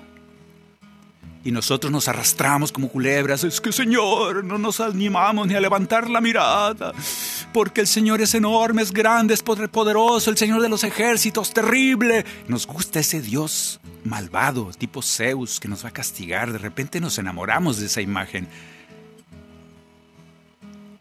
y 1.45 1.51
nosotros 1.51 1.91
nos 1.91 2.07
arrastramos 2.07 2.71
como 2.71 2.89
culebras. 2.89 3.43
Es 3.43 3.61
que 3.61 3.71
Señor, 3.71 4.43
no 4.43 4.57
nos 4.57 4.79
animamos 4.79 5.47
ni 5.47 5.53
a 5.53 5.61
levantar 5.61 6.09
la 6.09 6.19
mirada, 6.19 6.91
porque 7.53 7.81
el 7.81 7.87
Señor 7.87 8.19
es 8.19 8.33
enorme, 8.33 8.81
es 8.81 8.91
grande, 8.91 9.35
es 9.35 9.43
poderoso, 9.43 10.31
el 10.31 10.37
Señor 10.37 10.61
de 10.61 10.69
los 10.69 10.83
ejércitos, 10.83 11.53
terrible. 11.53 12.25
Nos 12.47 12.65
gusta 12.65 12.99
ese 12.99 13.21
Dios 13.21 13.79
malvado, 14.05 14.71
tipo 14.77 15.01
Zeus, 15.01 15.59
que 15.59 15.67
nos 15.67 15.83
va 15.83 15.89
a 15.89 15.93
castigar. 15.93 16.51
De 16.51 16.57
repente 16.57 17.01
nos 17.01 17.17
enamoramos 17.17 17.77
de 17.77 17.87
esa 17.87 18.01
imagen. 18.01 18.47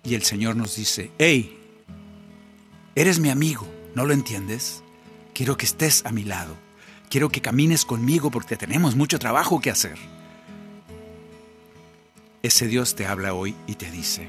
Y 0.02 0.14
el 0.14 0.22
Señor 0.24 0.57
nos 0.57 0.74
dice, 0.74 1.12
hey, 1.18 1.57
eres 2.96 3.20
mi 3.20 3.30
amigo, 3.30 3.66
¿no 3.94 4.05
lo 4.05 4.12
entiendes? 4.12 4.82
Quiero 5.32 5.57
que 5.57 5.66
estés 5.66 6.05
a 6.05 6.11
mi 6.11 6.24
lado. 6.24 6.57
Quiero 7.09 7.28
que 7.28 7.40
camines 7.40 7.84
conmigo 7.84 8.30
porque 8.30 8.57
tenemos 8.57 8.96
mucho 8.96 9.18
trabajo 9.18 9.61
que 9.61 9.70
hacer 9.70 9.96
ese 12.44 12.68
Dios 12.68 12.94
te 12.94 13.07
habla 13.07 13.32
hoy 13.32 13.57
y 13.66 13.76
te 13.76 13.90
dice, 13.90 14.28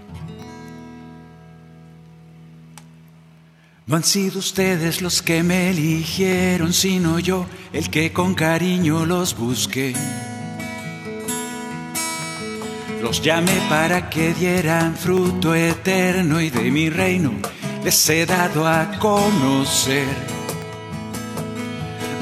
No 3.88 3.97
han 3.97 4.03
sido 4.03 4.39
ustedes 4.39 5.03
los 5.03 5.21
que 5.21 5.43
me 5.43 5.69
eligieron, 5.69 6.73
sino 6.73 7.19
yo 7.19 7.45
el 7.71 7.91
que 7.91 8.11
con 8.11 8.33
cariño 8.33 9.05
los 9.05 9.38
busqué. 9.38 9.93
Los 13.03 13.21
llamé 13.21 13.53
para 13.69 14.09
que 14.09 14.33
dieran 14.33 14.95
fruto 14.95 15.53
eterno 15.53 16.41
y 16.41 16.49
de 16.49 16.71
mi 16.71 16.89
reino 16.89 17.33
les 17.83 18.09
he 18.09 18.25
dado 18.25 18.67
a 18.67 18.97
conocer. 18.97 20.07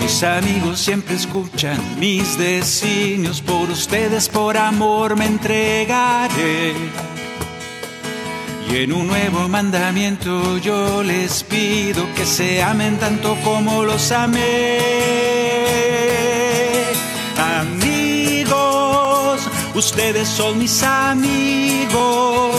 Mis 0.01 0.21
amigos 0.21 0.81
siempre 0.81 1.15
escuchan 1.15 1.79
mis 1.97 2.37
designios, 2.37 3.41
por 3.41 3.69
ustedes 3.69 4.27
por 4.27 4.57
amor 4.57 5.15
me 5.15 5.27
entregaré. 5.27 6.73
Y 8.69 8.77
en 8.77 8.93
un 8.93 9.07
nuevo 9.07 9.47
mandamiento 9.47 10.57
yo 10.57 11.03
les 11.03 11.43
pido 11.43 12.07
que 12.15 12.25
se 12.25 12.63
amen 12.63 12.97
tanto 12.97 13.37
como 13.43 13.83
los 13.83 14.11
amé. 14.11 14.79
Amigos, 17.59 19.41
ustedes 19.75 20.27
son 20.27 20.57
mis 20.57 20.81
amigos. 20.83 22.53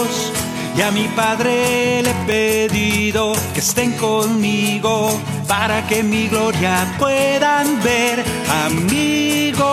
Y 0.76 0.82
a 0.82 0.90
mi 0.90 1.06
Padre 1.08 2.02
le 2.02 2.10
he 2.10 2.14
pedido 2.26 3.32
que 3.52 3.60
estén 3.60 3.92
conmigo 3.92 5.20
para 5.46 5.86
que 5.86 6.02
mi 6.02 6.26
gloria 6.28 6.96
puedan 6.98 7.80
ver. 7.82 8.24
Amigos, 8.66 9.64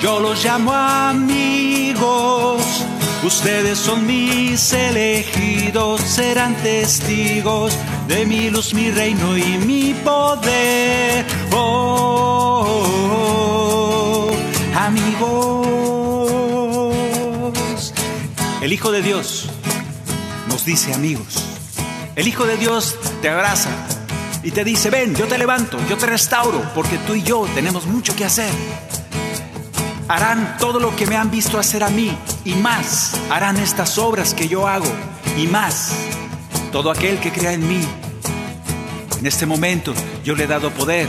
yo 0.00 0.20
los 0.20 0.42
llamo 0.42 0.72
amigos. 0.72 2.62
Ustedes 3.22 3.78
son 3.78 4.06
mis 4.06 4.72
elegidos, 4.72 6.00
serán 6.02 6.54
testigos 6.56 7.76
de 8.06 8.26
mi 8.26 8.50
luz, 8.50 8.74
mi 8.74 8.90
reino 8.90 9.36
y 9.36 9.58
mi 9.58 9.94
poder. 9.94 11.24
Oh, 11.50 12.68
amigos. 14.76 15.66
El 18.60 18.72
Hijo 18.72 18.92
de 18.92 19.02
Dios 19.02 19.48
nos 20.48 20.64
dice 20.64 20.94
amigos. 20.94 21.42
El 22.14 22.28
Hijo 22.28 22.44
de 22.46 22.56
Dios 22.58 22.96
te 23.22 23.28
abraza 23.28 23.70
y 24.42 24.50
te 24.52 24.62
dice, 24.62 24.90
ven, 24.90 25.16
yo 25.16 25.26
te 25.26 25.38
levanto, 25.38 25.78
yo 25.88 25.96
te 25.96 26.06
restauro, 26.06 26.62
porque 26.74 26.98
tú 26.98 27.14
y 27.14 27.22
yo 27.22 27.46
tenemos 27.54 27.86
mucho 27.86 28.14
que 28.14 28.24
hacer. 28.24 28.52
Harán 30.06 30.58
todo 30.58 30.78
lo 30.78 30.94
que 30.94 31.06
me 31.06 31.16
han 31.16 31.30
visto 31.30 31.58
hacer 31.58 31.82
a 31.82 31.88
mí 31.88 32.16
y 32.46 32.54
más. 32.54 33.12
Harán 33.28 33.58
estas 33.58 33.98
obras 33.98 34.32
que 34.32 34.48
yo 34.48 34.66
hago 34.68 34.90
y 35.36 35.46
más. 35.48 35.92
Todo 36.72 36.90
aquel 36.90 37.18
que 37.18 37.32
crea 37.32 37.52
en 37.52 37.66
mí. 37.68 37.80
En 39.18 39.26
este 39.26 39.44
momento 39.44 39.92
yo 40.24 40.34
le 40.34 40.44
he 40.44 40.46
dado 40.46 40.70
poder 40.70 41.08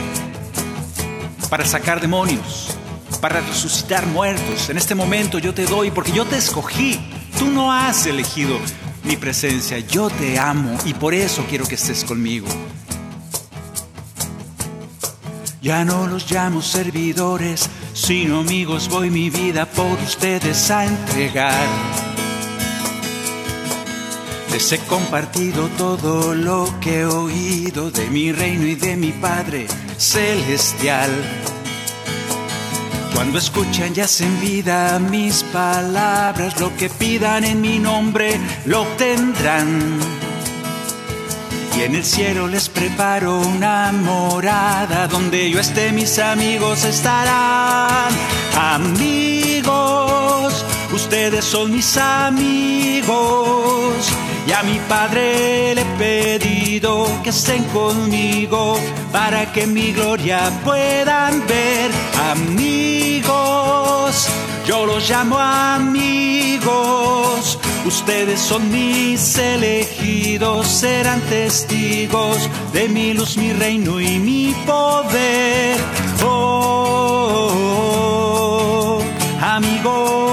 para 1.48 1.64
sacar 1.64 2.00
demonios, 2.00 2.76
para 3.20 3.40
resucitar 3.40 4.04
muertos. 4.06 4.68
En 4.68 4.76
este 4.76 4.94
momento 4.94 5.38
yo 5.38 5.54
te 5.54 5.64
doy 5.64 5.92
porque 5.92 6.12
yo 6.12 6.26
te 6.26 6.36
escogí. 6.36 6.98
Tú 7.38 7.46
no 7.46 7.72
has 7.72 8.04
elegido 8.06 8.58
mi 9.04 9.16
presencia. 9.16 9.78
Yo 9.78 10.10
te 10.10 10.38
amo 10.38 10.76
y 10.84 10.94
por 10.94 11.14
eso 11.14 11.44
quiero 11.48 11.66
que 11.66 11.76
estés 11.76 12.04
conmigo. 12.04 12.48
Ya 15.62 15.84
no 15.84 16.06
los 16.06 16.30
llamo 16.30 16.62
servidores, 16.62 17.68
sino 17.98 18.40
amigos, 18.40 18.88
voy 18.88 19.10
mi 19.10 19.28
vida 19.28 19.66
por 19.66 19.98
ustedes 19.98 20.70
a 20.70 20.84
entregar. 20.86 21.66
Les 24.52 24.72
he 24.72 24.78
compartido 24.78 25.68
todo 25.76 26.34
lo 26.34 26.72
que 26.80 27.00
he 27.00 27.04
oído 27.04 27.90
de 27.90 28.08
mi 28.08 28.32
reino 28.32 28.66
y 28.66 28.76
de 28.76 28.96
mi 28.96 29.12
Padre 29.12 29.66
celestial. 29.98 31.10
Cuando 33.14 33.38
escuchan 33.38 33.92
y 33.94 34.00
hacen 34.00 34.40
vida 34.40 34.98
mis 35.00 35.42
palabras, 35.42 36.58
lo 36.60 36.74
que 36.76 36.88
pidan 36.88 37.44
en 37.44 37.60
mi 37.60 37.78
nombre 37.78 38.38
lo 38.64 38.82
obtendrán. 38.82 40.27
Y 41.78 41.82
en 41.82 41.94
el 41.94 42.04
cielo 42.04 42.48
les 42.48 42.68
preparo 42.68 43.38
una 43.38 43.92
morada 43.92 45.06
donde 45.06 45.48
yo 45.48 45.60
esté, 45.60 45.92
mis 45.92 46.18
amigos 46.18 46.82
estarán. 46.82 48.12
Amigos, 48.56 50.64
ustedes 50.92 51.44
son 51.44 51.70
mis 51.70 51.96
amigos. 51.96 53.14
Y 54.48 54.50
a 54.50 54.64
mi 54.64 54.80
Padre 54.88 55.76
le 55.76 55.82
he 55.82 55.96
pedido 55.96 57.06
que 57.22 57.30
estén 57.30 57.62
conmigo 57.66 58.76
para 59.12 59.52
que 59.52 59.68
mi 59.68 59.92
gloria 59.92 60.50
puedan 60.64 61.46
ver. 61.46 61.92
Amigos, 62.32 64.26
yo 64.68 64.84
los 64.84 65.08
llamo 65.08 65.38
amigos. 65.38 66.68
Ustedes 67.86 68.38
son 68.38 68.70
mis 68.70 69.38
elegidos, 69.38 70.66
serán 70.68 71.20
testigos 71.22 72.36
de 72.74 72.88
mi 72.88 73.14
luz, 73.14 73.38
mi 73.38 73.52
reino 73.54 73.98
y 73.98 74.18
mi 74.18 74.54
poder. 74.66 75.78
Oh, 76.22 77.48
oh, 77.50 79.00
oh, 79.00 79.02
amigos. 79.40 80.27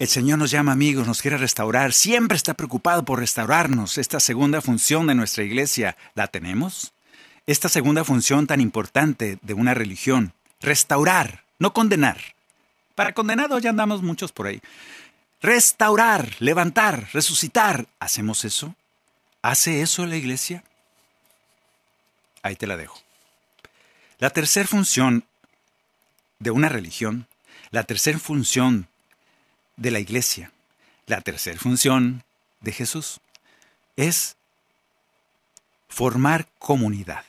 El 0.00 0.08
Señor 0.08 0.38
nos 0.38 0.50
llama 0.50 0.72
amigos, 0.72 1.06
nos 1.06 1.20
quiere 1.20 1.36
restaurar, 1.36 1.92
siempre 1.92 2.34
está 2.34 2.54
preocupado 2.54 3.04
por 3.04 3.18
restaurarnos. 3.18 3.98
Esta 3.98 4.18
segunda 4.18 4.62
función 4.62 5.06
de 5.06 5.14
nuestra 5.14 5.44
iglesia, 5.44 5.94
¿la 6.14 6.26
tenemos? 6.26 6.94
Esta 7.46 7.68
segunda 7.68 8.02
función 8.02 8.46
tan 8.46 8.62
importante 8.62 9.38
de 9.42 9.52
una 9.52 9.74
religión, 9.74 10.32
restaurar, 10.62 11.44
no 11.58 11.74
condenar. 11.74 12.18
Para 12.94 13.12
condenados 13.12 13.62
ya 13.62 13.68
andamos 13.68 14.00
muchos 14.00 14.32
por 14.32 14.46
ahí. 14.46 14.62
Restaurar, 15.42 16.34
levantar, 16.38 17.10
resucitar. 17.12 17.86
¿Hacemos 17.98 18.46
eso? 18.46 18.74
¿Hace 19.42 19.82
eso 19.82 20.06
la 20.06 20.16
iglesia? 20.16 20.64
Ahí 22.42 22.56
te 22.56 22.66
la 22.66 22.78
dejo. 22.78 22.98
La 24.18 24.30
tercera 24.30 24.66
función 24.66 25.24
de 26.38 26.52
una 26.52 26.70
religión, 26.70 27.26
la 27.70 27.84
tercera 27.84 28.18
función 28.18 28.88
de 29.80 29.90
la 29.90 29.98
iglesia, 29.98 30.52
la 31.06 31.22
tercera 31.22 31.58
función 31.58 32.22
de 32.60 32.70
Jesús, 32.70 33.20
es 33.96 34.36
formar 35.88 36.46
comunidad. 36.58 37.24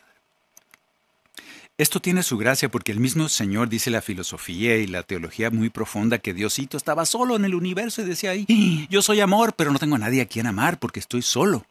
Esto 1.77 1.99
tiene 1.99 2.21
su 2.21 2.37
gracia 2.37 2.69
porque 2.69 2.91
el 2.91 2.99
mismo 2.99 3.27
Señor 3.29 3.69
dice 3.69 3.89
la 3.89 4.01
filosofía 4.01 4.75
y 4.77 4.85
la 4.85 5.01
teología 5.01 5.49
muy 5.49 5.69
profunda 5.69 6.19
que 6.19 6.33
Diosito 6.33 6.77
estaba 6.77 7.05
solo 7.05 7.37
en 7.37 7.45
el 7.45 7.55
universo 7.55 8.01
y 8.01 8.05
decía 8.05 8.31
ahí, 8.31 8.87
yo 8.89 9.01
soy 9.01 9.21
amor, 9.21 9.53
pero 9.55 9.71
no 9.71 9.79
tengo 9.79 9.95
a 9.95 9.99
nadie 9.99 10.21
a 10.21 10.27
quien 10.27 10.45
amar 10.45 10.77
porque 10.77 10.99
estoy 10.99 11.21
solo. 11.21 11.65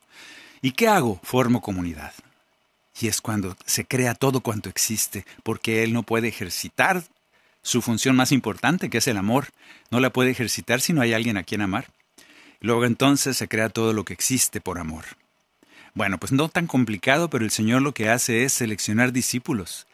¿Y 0.62 0.72
qué 0.72 0.88
hago? 0.88 1.20
Formo 1.22 1.60
comunidad. 1.60 2.12
Y 3.00 3.06
es 3.06 3.20
cuando 3.20 3.56
se 3.66 3.84
crea 3.84 4.14
todo 4.14 4.40
cuanto 4.40 4.68
existe, 4.68 5.24
porque 5.42 5.84
Él 5.84 5.92
no 5.92 6.02
puede 6.02 6.28
ejercitar 6.28 7.04
su 7.62 7.82
función 7.82 8.16
más 8.16 8.32
importante, 8.32 8.90
que 8.90 8.98
es 8.98 9.08
el 9.08 9.16
amor. 9.16 9.48
No 9.90 10.00
la 10.00 10.10
puede 10.10 10.30
ejercitar 10.30 10.80
si 10.80 10.92
no 10.92 11.02
hay 11.02 11.12
alguien 11.12 11.36
a 11.36 11.42
quien 11.42 11.60
amar. 11.60 11.92
Luego 12.60 12.84
entonces 12.84 13.36
se 13.36 13.48
crea 13.48 13.68
todo 13.68 13.92
lo 13.92 14.04
que 14.04 14.12
existe 14.12 14.60
por 14.60 14.78
amor. 14.78 15.04
Bueno, 15.94 16.18
pues 16.18 16.32
no 16.32 16.48
tan 16.48 16.66
complicado, 16.66 17.30
pero 17.30 17.44
el 17.44 17.50
Señor 17.50 17.82
lo 17.82 17.92
que 17.92 18.08
hace 18.08 18.44
es 18.44 18.52
seleccionar 18.52 19.12
discípulos. 19.12 19.86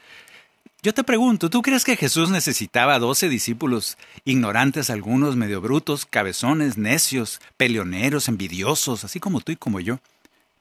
Yo 0.82 0.92
te 0.94 1.04
pregunto, 1.04 1.50
¿tú 1.50 1.62
crees 1.62 1.84
que 1.84 1.96
Jesús 1.96 2.30
necesitaba 2.30 2.98
doce 2.98 3.28
discípulos, 3.28 3.96
ignorantes 4.24 4.90
algunos, 4.90 5.34
medio 5.34 5.60
brutos, 5.60 6.06
cabezones, 6.06 6.76
necios, 6.76 7.40
peleoneros, 7.56 8.28
envidiosos, 8.28 9.02
así 9.02 9.18
como 9.18 9.40
tú 9.40 9.52
y 9.52 9.56
como 9.56 9.80
yo? 9.80 9.98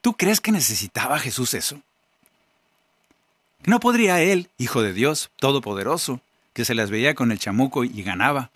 ¿Tú 0.02 0.14
crees 0.14 0.42
que 0.42 0.52
necesitaba 0.52 1.20
Jesús 1.20 1.54
eso? 1.54 1.82
¿No 3.66 3.80
podría 3.80 4.22
Él, 4.22 4.50
Hijo 4.58 4.82
de 4.82 4.94
Dios, 4.94 5.32
Todopoderoso, 5.38 6.22
que 6.56 6.64
se 6.64 6.74
las 6.74 6.90
veía 6.90 7.16
con 7.16 7.34
el 7.34 7.38
chamuco 7.38 7.84
y 7.84 8.02
ganaba, 8.02 8.50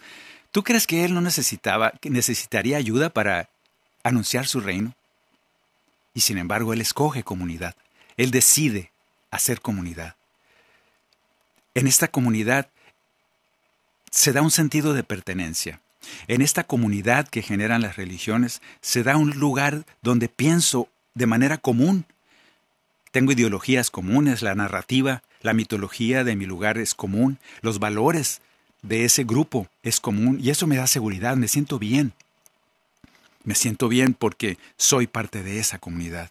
¿tú 0.53 0.63
crees 0.63 0.87
que 0.87 1.03
Él 1.03 1.13
no 1.13 1.19
necesitaba, 1.19 1.91
que 1.99 2.09
necesitaría 2.09 2.77
ayuda 2.77 3.09
para 3.09 3.49
anunciar 4.03 4.47
su 4.47 4.61
reino? 4.61 4.95
Y 6.13 6.21
sin 6.21 6.37
embargo, 6.37 6.71
Él 6.71 6.79
escoge 6.79 7.23
comunidad. 7.23 7.75
Él 8.15 8.31
decide 8.31 8.91
hacer 9.31 9.59
comunidad. 9.59 10.15
En 11.75 11.87
esta 11.87 12.07
comunidad 12.07 12.69
se 14.11 14.31
da 14.31 14.41
un 14.41 14.51
sentido 14.51 14.93
de 14.93 15.03
pertenencia. 15.03 15.81
En 16.29 16.41
esta 16.41 16.63
comunidad 16.63 17.27
que 17.27 17.41
generan 17.41 17.81
las 17.81 17.97
religiones 17.97 18.61
se 18.79 19.03
da 19.03 19.17
un 19.17 19.31
lugar 19.31 19.83
donde 20.01 20.29
pienso 20.29 20.87
de 21.15 21.25
manera 21.25 21.57
común. 21.57 22.05
Tengo 23.11 23.31
ideologías 23.31 23.89
comunes, 23.89 24.41
la 24.41 24.55
narrativa, 24.55 25.23
la 25.41 25.53
mitología 25.53 26.23
de 26.23 26.35
mi 26.35 26.45
lugar 26.45 26.77
es 26.77 26.93
común, 26.93 27.39
los 27.61 27.79
valores 27.79 28.41
de 28.81 29.05
ese 29.05 29.23
grupo 29.23 29.67
es 29.83 29.99
común 29.99 30.39
y 30.41 30.49
eso 30.49 30.67
me 30.67 30.77
da 30.77 30.87
seguridad, 30.87 31.35
me 31.35 31.47
siento 31.47 31.79
bien. 31.79 32.13
Me 33.43 33.55
siento 33.55 33.87
bien 33.87 34.13
porque 34.13 34.57
soy 34.77 35.07
parte 35.07 35.43
de 35.43 35.59
esa 35.59 35.79
comunidad. 35.79 36.29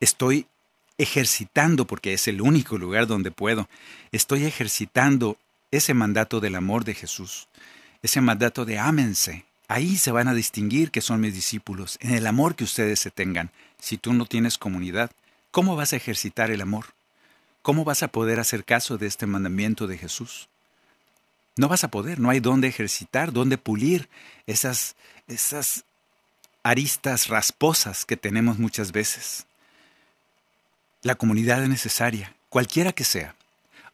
Estoy 0.00 0.46
ejercitando, 0.98 1.86
porque 1.86 2.12
es 2.12 2.28
el 2.28 2.40
único 2.40 2.78
lugar 2.78 3.06
donde 3.06 3.30
puedo, 3.30 3.68
estoy 4.12 4.44
ejercitando 4.44 5.36
ese 5.70 5.94
mandato 5.94 6.40
del 6.40 6.54
amor 6.54 6.84
de 6.84 6.94
Jesús, 6.94 7.48
ese 8.02 8.20
mandato 8.20 8.64
de 8.64 8.78
ámense. 8.78 9.44
Ahí 9.68 9.96
se 9.96 10.12
van 10.12 10.28
a 10.28 10.34
distinguir 10.34 10.90
que 10.90 11.00
son 11.00 11.20
mis 11.20 11.34
discípulos, 11.34 11.98
en 12.00 12.14
el 12.14 12.26
amor 12.26 12.54
que 12.54 12.64
ustedes 12.64 13.00
se 13.00 13.10
tengan. 13.10 13.50
Si 13.80 13.98
tú 13.98 14.12
no 14.12 14.26
tienes 14.26 14.58
comunidad, 14.58 15.10
¿cómo 15.50 15.76
vas 15.76 15.92
a 15.92 15.96
ejercitar 15.96 16.50
el 16.50 16.60
amor? 16.60 16.86
¿Cómo 17.62 17.84
vas 17.84 18.02
a 18.02 18.08
poder 18.08 18.40
hacer 18.40 18.64
caso 18.64 18.98
de 18.98 19.06
este 19.06 19.26
mandamiento 19.26 19.86
de 19.86 19.98
Jesús? 19.98 20.48
No 21.56 21.68
vas 21.68 21.84
a 21.84 21.88
poder, 21.88 22.20
no 22.20 22.30
hay 22.30 22.40
dónde 22.40 22.68
ejercitar, 22.68 23.32
dónde 23.32 23.58
pulir 23.58 24.08
esas, 24.46 24.94
esas 25.26 25.84
aristas 26.62 27.28
rasposas 27.28 28.04
que 28.04 28.16
tenemos 28.16 28.58
muchas 28.58 28.92
veces. 28.92 29.46
La 31.02 31.14
comunidad 31.14 31.62
es 31.62 31.68
necesaria, 31.68 32.34
cualquiera 32.48 32.92
que 32.92 33.04
sea. 33.04 33.34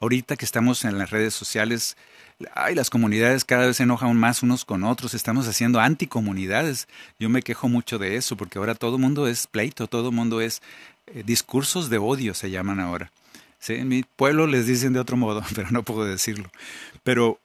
Ahorita 0.00 0.36
que 0.36 0.44
estamos 0.44 0.84
en 0.84 0.98
las 0.98 1.10
redes 1.10 1.34
sociales, 1.34 1.96
ay, 2.54 2.74
las 2.74 2.90
comunidades 2.90 3.44
cada 3.44 3.66
vez 3.66 3.76
se 3.76 3.82
enojan 3.82 4.16
más 4.16 4.42
unos 4.42 4.64
con 4.64 4.84
otros, 4.84 5.14
estamos 5.14 5.48
haciendo 5.48 5.80
anticomunidades. 5.80 6.88
Yo 7.18 7.28
me 7.28 7.42
quejo 7.42 7.68
mucho 7.68 7.98
de 7.98 8.16
eso, 8.16 8.36
porque 8.36 8.58
ahora 8.58 8.74
todo 8.74 8.98
mundo 8.98 9.26
es 9.26 9.46
pleito, 9.46 9.86
todo 9.86 10.12
mundo 10.12 10.40
es 10.40 10.62
eh, 11.06 11.22
discursos 11.24 11.90
de 11.90 11.98
odio, 11.98 12.34
se 12.34 12.50
llaman 12.50 12.80
ahora. 12.80 13.10
¿Sí? 13.58 13.74
En 13.74 13.88
mi 13.88 14.02
pueblo 14.02 14.46
les 14.46 14.66
dicen 14.66 14.92
de 14.92 15.00
otro 15.00 15.16
modo, 15.16 15.42
pero 15.54 15.70
no 15.70 15.82
puedo 15.82 16.04
decirlo. 16.04 16.50
Pero 17.02 17.38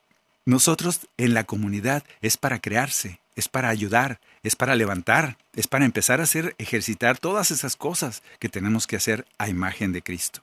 nosotros 0.45 1.07
en 1.17 1.33
la 1.33 1.43
comunidad 1.43 2.03
es 2.21 2.37
para 2.37 2.59
crearse, 2.59 3.19
es 3.35 3.49
para 3.49 3.69
ayudar, 3.69 4.19
es 4.43 4.55
para 4.55 4.75
levantar, 4.75 5.37
es 5.55 5.67
para 5.67 5.85
empezar 5.85 6.19
a 6.19 6.23
hacer, 6.23 6.55
ejercitar 6.57 7.17
todas 7.17 7.51
esas 7.51 7.75
cosas 7.75 8.23
que 8.39 8.49
tenemos 8.49 8.87
que 8.87 8.95
hacer 8.95 9.25
a 9.37 9.49
imagen 9.49 9.91
de 9.91 10.01
Cristo. 10.01 10.41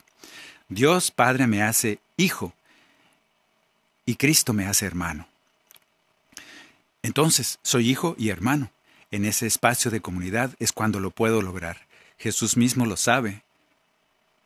Dios 0.68 1.10
Padre 1.10 1.46
me 1.46 1.62
hace 1.62 1.98
hijo 2.16 2.54
y 4.06 4.16
Cristo 4.16 4.52
me 4.52 4.66
hace 4.66 4.86
hermano. 4.86 5.26
Entonces, 7.02 7.58
soy 7.62 7.90
hijo 7.90 8.14
y 8.18 8.30
hermano. 8.30 8.70
En 9.10 9.24
ese 9.24 9.46
espacio 9.46 9.90
de 9.90 10.00
comunidad 10.00 10.54
es 10.58 10.72
cuando 10.72 11.00
lo 11.00 11.10
puedo 11.10 11.42
lograr. 11.42 11.86
Jesús 12.18 12.56
mismo 12.56 12.86
lo 12.86 12.96
sabe. 12.96 13.42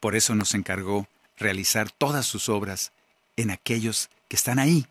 Por 0.00 0.16
eso 0.16 0.34
nos 0.34 0.54
encargó 0.54 1.08
realizar 1.36 1.90
todas 1.90 2.26
sus 2.26 2.48
obras 2.48 2.92
en 3.36 3.50
aquellos 3.50 4.10
que 4.28 4.36
están 4.36 4.58
ahí, 4.58 4.86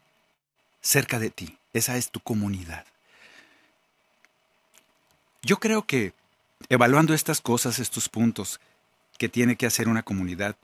cerca 0.81 1.19
de 1.19 1.29
ti. 1.29 1.57
Esa 1.73 1.97
es 1.97 2.09
tu 2.09 2.19
comunidad. 2.19 2.85
Yo 5.41 5.59
creo 5.59 5.85
que 5.85 6.13
evaluando 6.69 7.13
estas 7.13 7.41
cosas, 7.41 7.79
estos 7.79 8.09
puntos 8.09 8.59
que 9.17 9.29
tiene 9.29 9.55
que 9.55 9.65
hacer 9.65 9.87
una 9.87 10.03
comunidad, 10.03 10.55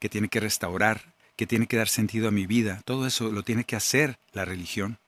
que 0.00 0.08
tiene 0.08 0.28
que 0.28 0.40
restaurar, 0.40 1.12
que 1.38 1.46
tiene 1.46 1.68
que 1.68 1.76
dar 1.76 1.88
sentido 1.88 2.26
a 2.26 2.32
mi 2.32 2.46
vida. 2.46 2.82
Todo 2.84 3.06
eso 3.06 3.30
lo 3.30 3.44
tiene 3.44 3.62
que 3.62 3.76
hacer 3.76 4.18
la 4.32 4.44
religión. 4.44 4.98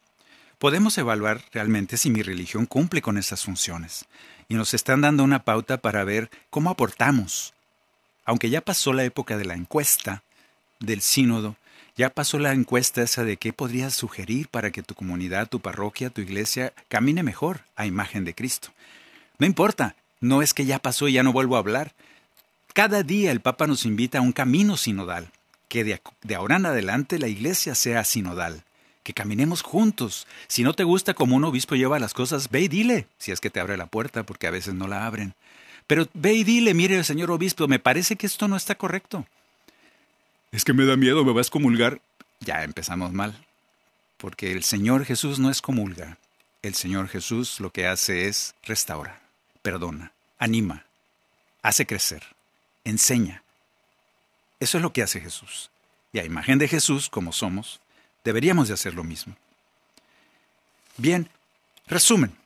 Podemos 0.61 0.97
evaluar 0.97 1.43
realmente 1.53 1.97
si 1.97 2.09
mi 2.09 2.23
religión 2.23 2.67
cumple 2.67 3.03
con 3.03 3.19
esas 3.19 3.45
funciones. 3.45 4.07
Y 4.49 4.55
nos 4.55 4.73
están 4.73 5.01
dando 5.01 5.25
una 5.25 5.43
pauta 5.43 5.79
para 5.79 6.05
ver 6.05 6.31
cómo 6.49 6.71
aportamos. 6.71 7.53
Aunque 8.25 8.49
ya 8.49 8.61
pasó 8.61 8.93
la 8.93 9.03
época 9.03 9.37
de 9.39 9.45
la 9.45 9.55
encuesta, 9.55 10.23
del 10.79 11.01
sínodo, 11.01 11.57
ya 11.97 12.11
pasó 12.11 12.39
la 12.39 12.53
encuesta 12.53 13.03
esa 13.03 13.25
de 13.25 13.37
qué 13.37 13.53
podrías 13.53 13.95
sugerir 13.95 14.47
para 14.47 14.71
que 14.71 14.85
tu 14.85 14.95
comunidad, 14.95 15.49
tu 15.49 15.59
parroquia, 15.59 16.11
tu 16.11 16.21
iglesia 16.21 16.73
camine 16.89 17.25
mejor 17.25 17.63
a 17.75 17.87
imagen 17.87 18.25
de 18.25 18.37
Cristo. 18.37 18.69
No 19.41 19.47
importa, 19.47 19.97
no 20.21 20.43
es 20.43 20.55
que 20.55 20.65
ya 20.65 20.79
pasó 20.79 21.09
y 21.09 21.15
ya 21.15 21.25
no 21.25 21.33
vuelvo 21.33 21.57
a 21.57 21.59
hablar. 21.59 21.93
Cada 22.73 23.03
día 23.03 23.33
el 23.33 23.41
Papa 23.41 23.67
nos 23.67 23.85
invita 23.85 24.19
a 24.19 24.23
un 24.23 24.31
camino 24.31 24.77
sinodal, 24.77 25.33
que 25.71 25.85
de, 25.85 26.35
ahora 26.35 26.57
en 26.57 26.67
adelante 26.67 27.21
la 27.21 27.29
iglesia 27.29 27.77
sea 27.77 28.03
sinodal, 28.03 28.65
que 29.05 29.15
caminemos 29.15 29.63
juntos. 29.63 30.27
Si 30.49 30.65
no 30.65 30.75
te 30.75 30.83
gusta 30.83 31.15
como 31.15 31.37
un 31.37 31.45
obispo 31.45 31.77
lleva 31.77 32.01
las 32.01 32.13
cosas, 32.13 32.51
ve 32.51 32.63
y 32.63 32.69
dile, 32.69 33.07
si 33.19 33.31
es 33.31 33.41
que 33.41 33.51
te 33.51 33.61
abre 33.61 33.77
la 33.77 33.87
puerta, 33.87 34.25
porque 34.25 34.49
a 34.49 34.51
veces 34.51 34.75
no 34.75 34.89
la 34.89 35.07
abren. 35.07 35.33
Pero 35.87 36.09
ve 36.13 36.35
y 36.35 36.43
dile, 36.43 36.75
mire, 36.75 37.03
señor 37.05 37.31
obispo, 37.31 37.69
me 37.69 37.79
parece 37.79 38.17
que 38.17 38.27
esto 38.27 38.49
no 38.49 38.57
está 38.57 38.75
correcto. 38.75 39.27
Es 40.51 40.65
que 40.65 40.73
me 40.73 40.85
da 40.85 40.97
miedo, 40.97 41.25
me 41.25 41.31
vas 41.31 41.47
a 41.47 41.49
excomulgar. 41.49 42.01
Ya 42.41 42.65
empezamos 42.65 43.13
mal, 43.13 43.47
porque 44.17 44.51
el 44.51 44.65
Señor 44.65 45.05
Jesús 45.05 45.39
no 45.39 45.51
es 45.51 45.63
comulga. 45.63 46.19
El 46.63 46.75
Señor 46.75 47.07
Jesús 47.07 47.61
lo 47.61 47.71
que 47.71 47.87
hace 47.87 48.27
es 48.27 48.57
restaura, 48.65 49.23
perdona, 49.63 50.13
anima, 50.37 50.85
hace 51.63 51.87
crecer, 51.87 52.25
enseña. 52.83 53.45
Eso 54.61 54.77
es 54.77 54.83
lo 54.83 54.93
que 54.93 55.03
hace 55.03 55.21
Jesús. 55.21 55.71
Y 56.13 56.19
a 56.19 56.25
imagen 56.25 56.59
de 56.59 56.69
Jesús, 56.69 57.09
como 57.09 57.33
somos, 57.33 57.81
deberíamos 58.25 58.69
de 58.69 58.75
hacer 58.75 58.95
lo 58.95 59.05
mismo. 59.05 59.37
Bien, 60.97 61.29
resumen. 61.87 62.37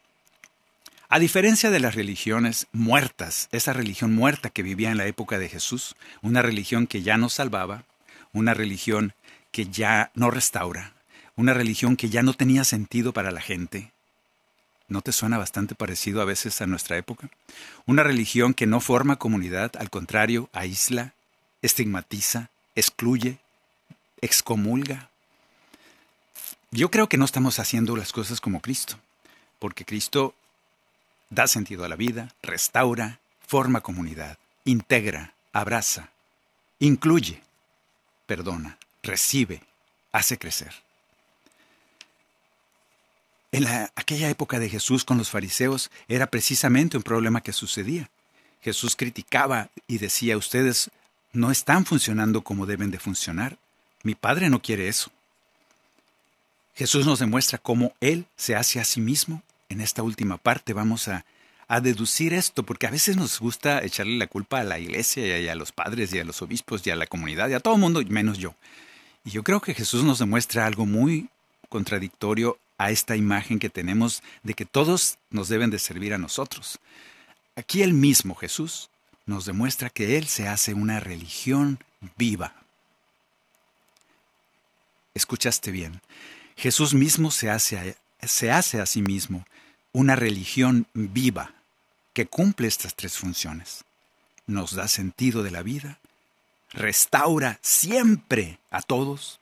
A 1.09 1.19
diferencia 1.19 1.71
de 1.71 1.81
las 1.81 1.95
religiones 1.95 2.67
muertas, 2.73 3.49
esa 3.53 3.73
religión 3.73 4.15
muerta 4.15 4.51
que 4.51 4.63
vivía 4.63 4.91
en 4.91 4.99
la 4.99 5.07
época 5.07 5.39
de 5.39 5.49
Jesús, 5.49 5.97
una 6.23 6.41
religión 6.41 6.87
que 6.87 7.03
ya 7.03 7.17
no 7.17 7.29
salvaba, 7.29 7.85
una 8.33 8.55
religión 8.55 9.13
que 9.51 9.67
ya 9.67 10.11
no 10.15 10.31
restaura, 10.31 10.95
una 11.37 11.55
religión 11.55 11.97
que 11.97 12.11
ya 12.11 12.23
no 12.23 12.35
tenía 12.35 12.65
sentido 12.65 13.13
para 13.13 13.31
la 13.31 13.41
gente. 13.41 13.93
¿No 14.89 15.03
te 15.03 15.13
suena 15.13 15.39
bastante 15.39 15.75
parecido 15.75 16.21
a 16.21 16.25
veces 16.25 16.61
a 16.61 16.67
nuestra 16.67 16.97
época? 16.97 17.31
Una 17.87 18.03
religión 18.03 18.55
que 18.55 18.67
no 18.67 18.81
forma 18.81 19.17
comunidad, 19.17 19.73
al 19.79 19.91
contrario, 19.91 20.49
aísla, 20.53 21.15
estigmatiza, 21.65 22.51
excluye, 22.75 23.39
excomulga. 24.21 25.11
Yo 26.71 26.91
creo 26.91 27.09
que 27.09 27.17
no 27.17 27.25
estamos 27.25 27.59
haciendo 27.59 27.97
las 27.97 28.13
cosas 28.13 28.41
como 28.41 28.61
Cristo, 28.61 28.99
porque 29.59 29.85
Cristo 29.85 30.35
da 31.31 31.47
sentido 31.47 31.85
a 31.85 31.89
la 31.89 31.97
vida, 31.97 32.35
restaura, 32.43 33.21
forma 33.47 33.81
comunidad, 33.81 34.39
integra, 34.65 35.35
abraza, 35.53 36.11
incluye 36.79 37.43
perdona, 38.27 38.79
recibe, 39.03 39.63
hace 40.13 40.39
crecer. 40.39 40.73
En 43.53 43.67
aquella 43.95 44.29
época 44.31 44.59
de 44.59 44.69
Jesús 44.69 45.05
con 45.05 45.19
los 45.19 45.31
fariseos 45.31 45.91
era 46.09 46.27
precisamente 46.27 46.97
un 46.97 47.03
problema 47.03 47.43
que 47.43 47.53
sucedía. 47.53 48.11
Jesús 48.63 48.97
criticaba 48.97 49.71
y 49.87 49.99
decía, 49.99 50.37
ustedes 50.37 50.91
no 51.35 51.51
están 51.51 51.85
funcionando 51.85 52.43
como 52.43 52.67
deben 52.67 52.91
de 52.91 52.99
funcionar. 52.99 53.59
Mi 54.03 54.15
Padre 54.15 54.49
no 54.49 54.63
quiere 54.63 54.89
eso. 54.89 55.11
Jesús 56.75 57.07
nos 57.07 57.19
demuestra 57.19 57.59
cómo 57.59 57.93
Él 58.01 58.27
se 58.37 58.57
hace 58.57 58.81
a 58.81 58.85
sí 58.85 59.01
mismo. 59.01 59.43
En 59.69 59.81
esta 59.81 60.03
última 60.03 60.39
parte 60.39 60.73
vamos 60.73 61.09
a 61.09 61.25
a 61.69 61.81
deducir 61.81 62.35
esto, 62.35 62.63
porque 62.63 62.87
a 62.87 62.91
veces 62.91 63.17
nos 63.17 63.41
gusta 63.41 63.83
echarle 63.83 64.19
la 64.19 64.27
culpa 64.27 64.61
a 64.61 64.65
la 64.65 64.79
iglesia 64.79 65.39
y 65.39 65.49
a 65.49 65.55
los 65.55 65.73
padres 65.73 66.13
y 66.13 66.19
a 66.19 66.25
los 66.25 66.43
obispos 66.43 66.87
y 66.87 66.91
a 66.91 66.97
la 66.97 67.07
comunidad 67.07 67.49
y 67.49 67.55
a 67.55 67.61
todo 67.61 67.75
el 67.75 67.81
mundo, 67.81 68.03
menos 68.09 68.39
yo. 68.39 68.55
Y 69.25 69.31
yo 69.31 69.43
creo 69.43 69.61
que 69.61 69.75
Jesús 69.75 70.05
nos 70.05 70.19
demuestra 70.19 70.67
algo 70.67 70.87
muy 70.87 71.29
contradictorio 71.69 72.59
a 72.77 72.91
esta 72.91 73.17
imagen 73.17 73.59
que 73.59 73.71
tenemos 73.71 74.23
de 74.43 74.55
que 74.55 74.65
todos 74.65 75.19
nos 75.31 75.49
deben 75.49 75.71
de 75.71 75.79
servir 75.79 76.13
a 76.13 76.19
nosotros. 76.19 76.79
Aquí 77.57 77.83
el 77.83 77.95
mismo 77.95 78.35
Jesús 78.35 78.91
nos 79.27 79.45
demuestra 79.45 79.91
que 79.91 80.17
Él 80.17 80.27
se 80.27 80.49
hace 80.49 80.75
una 80.75 81.01
religión 81.01 81.79
viva. 82.17 82.55
Escuchaste 85.15 85.71
bien. 85.71 86.01
Jesús 86.57 86.95
mismo 86.95 87.31
se 87.31 87.51
hace 87.51 87.97
se 88.27 88.51
hace 88.51 88.81
a 88.81 88.87
sí 88.87 89.03
mismo 89.03 89.45
una 89.93 90.17
religión 90.17 90.87
viva 90.95 91.53
que 92.13 92.27
cumple 92.27 92.69
estas 92.69 92.95
tres 92.95 93.17
funciones. 93.17 93.85
Nos 94.47 94.75
da 94.75 94.89
sentido 94.89 95.43
de 95.43 95.51
la 95.51 95.63
vida, 95.63 95.99
restaura 96.71 97.59
siempre 97.63 98.59
a 98.71 98.83
todos 98.83 99.41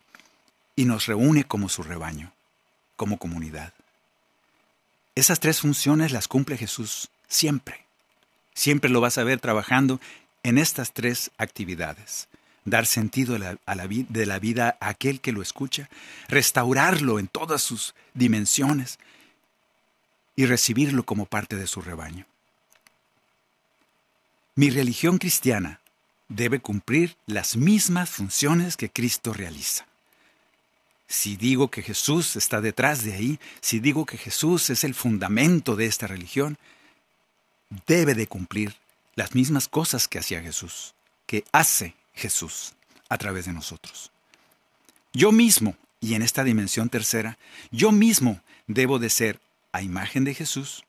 y 0.76 0.84
nos 0.84 1.06
reúne 1.06 1.44
como 1.44 1.68
su 1.68 1.82
rebaño, 1.82 2.32
como 2.96 3.18
comunidad. 3.18 3.72
Esas 5.14 5.40
tres 5.40 5.60
funciones 5.60 6.12
las 6.12 6.28
cumple 6.28 6.56
Jesús 6.56 7.10
siempre. 7.28 7.86
Siempre 8.55 8.90
lo 8.90 9.00
vas 9.00 9.18
a 9.18 9.24
ver 9.24 9.40
trabajando 9.40 10.00
en 10.42 10.59
estas 10.59 10.92
tres 10.92 11.30
actividades. 11.38 12.28
Dar 12.64 12.86
sentido 12.86 13.34
a 13.34 13.74
la, 13.74 13.86
de 13.88 14.26
la 14.26 14.38
vida 14.38 14.76
a 14.80 14.90
aquel 14.90 15.20
que 15.20 15.32
lo 15.32 15.42
escucha, 15.42 15.88
restaurarlo 16.28 17.18
en 17.18 17.28
todas 17.28 17.62
sus 17.62 17.94
dimensiones 18.14 18.98
y 20.36 20.46
recibirlo 20.46 21.05
como 21.05 21.26
parte 21.26 21.57
de 21.57 21.66
su 21.66 21.80
rebaño. 21.82 22.26
Mi 24.55 24.70
religión 24.70 25.18
cristiana 25.18 25.80
debe 26.28 26.61
cumplir 26.61 27.16
las 27.26 27.57
mismas 27.57 28.11
funciones 28.11 28.76
que 28.76 28.90
Cristo 28.90 29.32
realiza. 29.32 29.86
Si 31.09 31.36
digo 31.36 31.70
que 31.70 31.82
Jesús 31.82 32.36
está 32.36 32.61
detrás 32.61 33.05
de 33.05 33.14
ahí, 33.14 33.40
si 33.61 33.80
digo 33.80 34.07
que 34.07 34.16
Jesús 34.16 34.70
es 34.70 34.84
el 34.84 34.94
fundamento 34.94 35.76
de 35.76 35.86
esta 35.86 36.07
religión, 36.07 36.59
debe 37.86 38.14
de 38.14 38.26
cumplir 38.26 38.76
las 39.14 39.34
mismas 39.34 39.68
cosas 39.68 40.08
que 40.08 40.18
hacía 40.18 40.42
Jesús, 40.42 40.94
que 41.26 41.44
hace 41.52 41.94
Jesús 42.14 42.74
a 43.08 43.18
través 43.18 43.46
de 43.46 43.52
nosotros. 43.52 44.10
Yo 45.12 45.32
mismo, 45.32 45.76
y 46.00 46.14
en 46.14 46.22
esta 46.22 46.44
dimensión 46.44 46.88
tercera, 46.88 47.38
yo 47.70 47.92
mismo 47.92 48.40
debo 48.66 48.98
de 48.98 49.10
ser 49.10 49.40
a 49.72 49.82
imagen 49.82 50.24
de 50.24 50.34
Jesús, 50.34 50.84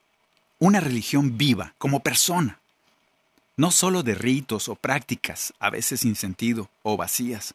una 0.59 0.79
religión 0.79 1.37
viva 1.37 1.73
como 1.77 2.01
persona, 2.01 2.59
no 3.57 3.71
solo 3.71 4.03
de 4.03 4.15
ritos 4.15 4.69
o 4.69 4.75
prácticas, 4.75 5.53
a 5.59 5.69
veces 5.69 6.01
sin 6.01 6.15
sentido 6.15 6.69
o 6.81 6.97
vacías, 6.97 7.53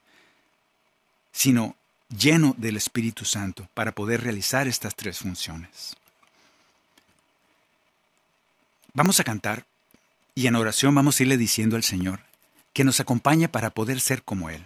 sino 1.33 1.77
lleno 2.09 2.55
del 2.59 2.77
Espíritu 2.77 3.25
Santo 3.25 3.69
para 3.75 3.93
poder 3.93 4.23
realizar 4.23 4.69
estas 4.69 4.95
tres 4.95 5.19
funciones. 5.19 5.97
Vamos 8.95 9.21
a 9.21 9.25
cantar 9.25 9.67
y 10.35 10.47
en 10.47 10.57
oración 10.57 10.95
vamos 10.95 11.19
a 11.19 11.23
irle 11.23 11.37
diciendo 11.37 11.77
al 11.77 11.83
Señor 11.83 12.21
que 12.73 12.85
nos 12.85 13.01
acompañe 13.01 13.49
para 13.49 13.71
poder 13.71 14.01
ser 14.01 14.23
como 14.23 14.51
Él. 14.51 14.65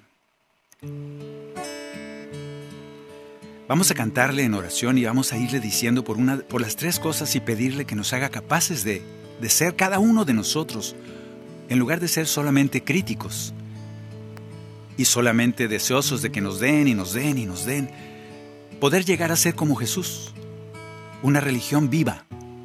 Vamos 3.69 3.91
a 3.91 3.95
cantarle 3.95 4.45
en 4.45 4.55
oración 4.55 4.99
y 4.99 5.05
vamos 5.05 5.33
a 5.33 5.39
irle 5.39 5.61
diciendo 5.61 6.05
por, 6.05 6.19
una, 6.19 6.39
por 6.39 6.61
las 6.61 6.77
tres 6.77 6.99
cosas 6.99 7.35
y 7.37 7.41
pedirle 7.41 7.85
que 7.85 7.95
nos 7.95 8.13
haga 8.13 8.29
capaces 8.29 8.85
de, 8.85 9.03
de 9.41 9.49
ser 9.49 9.77
cada 9.77 9.99
uno 9.99 10.25
de 10.25 10.35
nosotros, 10.35 10.95
en 11.69 11.79
lugar 11.79 12.01
de 12.01 12.09
ser 12.09 12.27
solamente 12.27 12.85
críticos 12.85 13.55
y 14.97 15.05
solamente 15.05 15.69
deseosos 15.69 16.23
de 16.23 16.31
que 16.31 16.41
nos 16.41 16.61
den 16.61 16.87
y 16.87 16.95
nos 16.95 17.13
den 17.13 17.39
y 17.39 17.47
nos 17.47 17.65
den, 17.65 17.91
poder 18.79 19.05
llegar 19.05 19.33
a 19.33 19.37
ser 19.37 19.55
como 19.55 19.75
Jesús, 19.77 20.35
una 21.23 21.41
religión 21.41 21.89
viva 21.89 22.25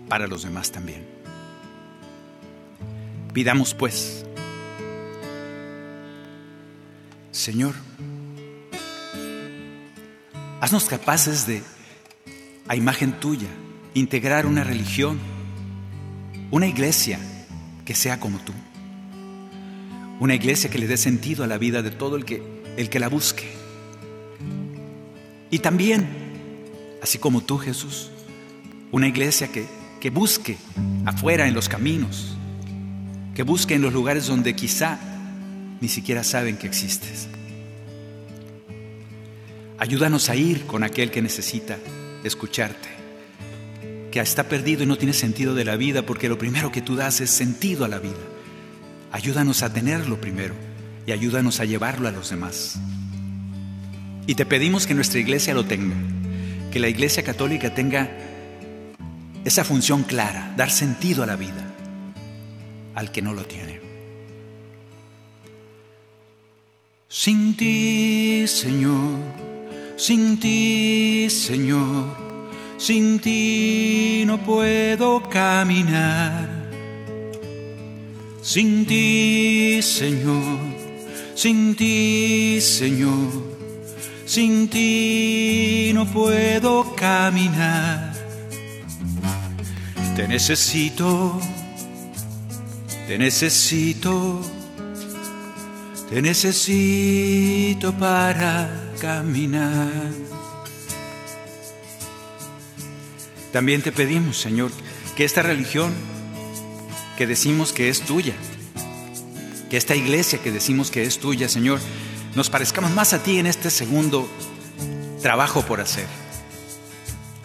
para 0.10 0.28
los 0.28 0.44
demás 0.44 0.72
también. 0.72 1.17
Pidamos 3.38 3.76
pues, 3.76 4.26
Señor, 7.30 7.76
Haznos 10.60 10.86
capaces 10.86 11.46
de, 11.46 11.62
a 12.68 12.76
imagen 12.76 13.20
tuya, 13.20 13.48
integrar 13.94 14.48
una 14.48 14.64
religión, 14.64 15.20
una 16.50 16.66
iglesia 16.66 17.20
que 17.86 17.94
sea 17.94 18.20
como 18.20 18.40
tú. 18.40 18.54
Una 20.20 20.34
iglesia 20.34 20.72
que 20.72 20.80
le 20.80 20.88
dé 20.88 20.98
sentido 20.98 21.44
a 21.44 21.48
la 21.48 21.60
vida 21.60 21.84
de 21.84 21.92
todo 21.92 22.16
el 22.16 22.26
que, 22.26 22.42
el 22.76 22.90
que 22.90 23.00
la 23.00 23.08
busque. 23.08 23.48
Y 25.52 25.60
también, 25.60 26.08
así 27.04 27.20
como 27.20 27.42
tú 27.42 27.60
Jesús, 27.60 28.10
una 28.92 29.08
iglesia 29.08 29.52
que, 29.52 29.68
que 30.02 30.10
busque 30.10 30.58
afuera 31.06 31.48
en 31.48 31.54
los 31.54 31.70
caminos, 31.70 32.37
que 33.38 33.44
busque 33.44 33.76
en 33.76 33.84
los 33.84 33.94
lugares 33.94 34.26
donde 34.26 34.56
quizá 34.56 34.98
ni 35.80 35.90
siquiera 35.90 36.24
saben 36.24 36.58
que 36.58 36.66
existes. 36.66 37.28
Ayúdanos 39.78 40.32
a 40.32 40.36
ir 40.36 40.66
con 40.66 40.84
aquel 40.84 41.12
que 41.12 41.22
necesita 41.22 41.78
escucharte, 42.24 42.90
que 44.10 44.20
está 44.20 44.50
perdido 44.50 44.82
y 44.82 44.88
no 44.88 44.98
tiene 44.98 45.14
sentido 45.14 45.54
de 45.54 45.66
la 45.66 45.76
vida 45.76 46.04
porque 46.04 46.30
lo 46.30 46.40
primero 46.40 46.72
que 46.72 46.82
tú 46.82 46.96
das 46.96 47.22
es 47.22 47.30
sentido 47.30 47.86
a 47.86 47.88
la 47.88 48.00
vida. 48.00 48.16
Ayúdanos 49.12 49.62
a 49.62 49.72
tenerlo 49.72 50.20
primero 50.20 50.56
y 51.06 51.12
ayúdanos 51.12 51.60
a 51.60 51.66
llevarlo 51.66 52.08
a 52.08 52.12
los 52.12 52.32
demás. 52.32 52.80
Y 54.26 54.34
te 54.34 54.48
pedimos 54.48 54.88
que 54.88 54.96
nuestra 54.96 55.20
iglesia 55.20 55.54
lo 55.54 55.64
tenga, 55.64 55.96
que 56.72 56.80
la 56.80 56.90
iglesia 56.90 57.22
católica 57.22 57.76
tenga 57.76 58.10
esa 59.46 59.64
función 59.64 60.02
clara, 60.02 60.56
dar 60.58 60.72
sentido 60.72 61.22
a 61.22 61.28
la 61.28 61.36
vida 61.36 61.67
al 62.98 63.12
que 63.12 63.22
no 63.22 63.32
lo 63.32 63.46
tiene. 63.46 63.80
Sin 67.08 67.56
ti, 67.56 68.46
Señor, 68.48 69.20
sin 69.96 70.40
ti, 70.40 71.28
Señor, 71.30 72.06
sin 72.78 73.20
ti 73.20 74.24
no 74.26 74.40
puedo 74.40 75.22
caminar. 75.30 76.50
Sin 78.42 78.88
ti, 78.88 79.80
Señor, 79.84 80.58
sin 81.36 81.76
ti, 81.76 82.60
Señor, 82.60 83.30
sin 84.26 84.70
ti 84.70 85.92
no 85.94 86.08
puedo 86.08 86.96
caminar. 86.96 88.12
Te 90.16 90.28
necesito, 90.28 91.40
te 93.08 93.18
necesito, 93.18 94.42
te 96.10 96.22
necesito 96.22 97.94
para 97.94 98.70
caminar. 99.00 100.12
También 103.54 103.82
te 103.82 103.94
pedimos, 103.94 104.38
Señor, 104.38 104.72
que 105.16 105.24
esta 105.24 105.42
religión 105.42 105.94
que 107.18 107.26
decimos 107.26 107.72
que 107.72 107.88
es 107.88 108.02
tuya, 108.02 108.34
que 109.70 109.78
esta 109.78 109.96
iglesia 109.96 110.40
que 110.40 110.52
decimos 110.52 110.92
que 110.92 111.04
es 111.04 111.20
tuya, 111.20 111.48
Señor, 111.48 111.80
nos 112.36 112.50
parezcamos 112.50 112.92
más 112.92 113.14
a 113.14 113.24
ti 113.24 113.40
en 113.40 113.48
este 113.48 113.70
segundo 113.70 114.30
trabajo 115.22 115.62
por 115.62 115.80
hacer. 115.80 116.08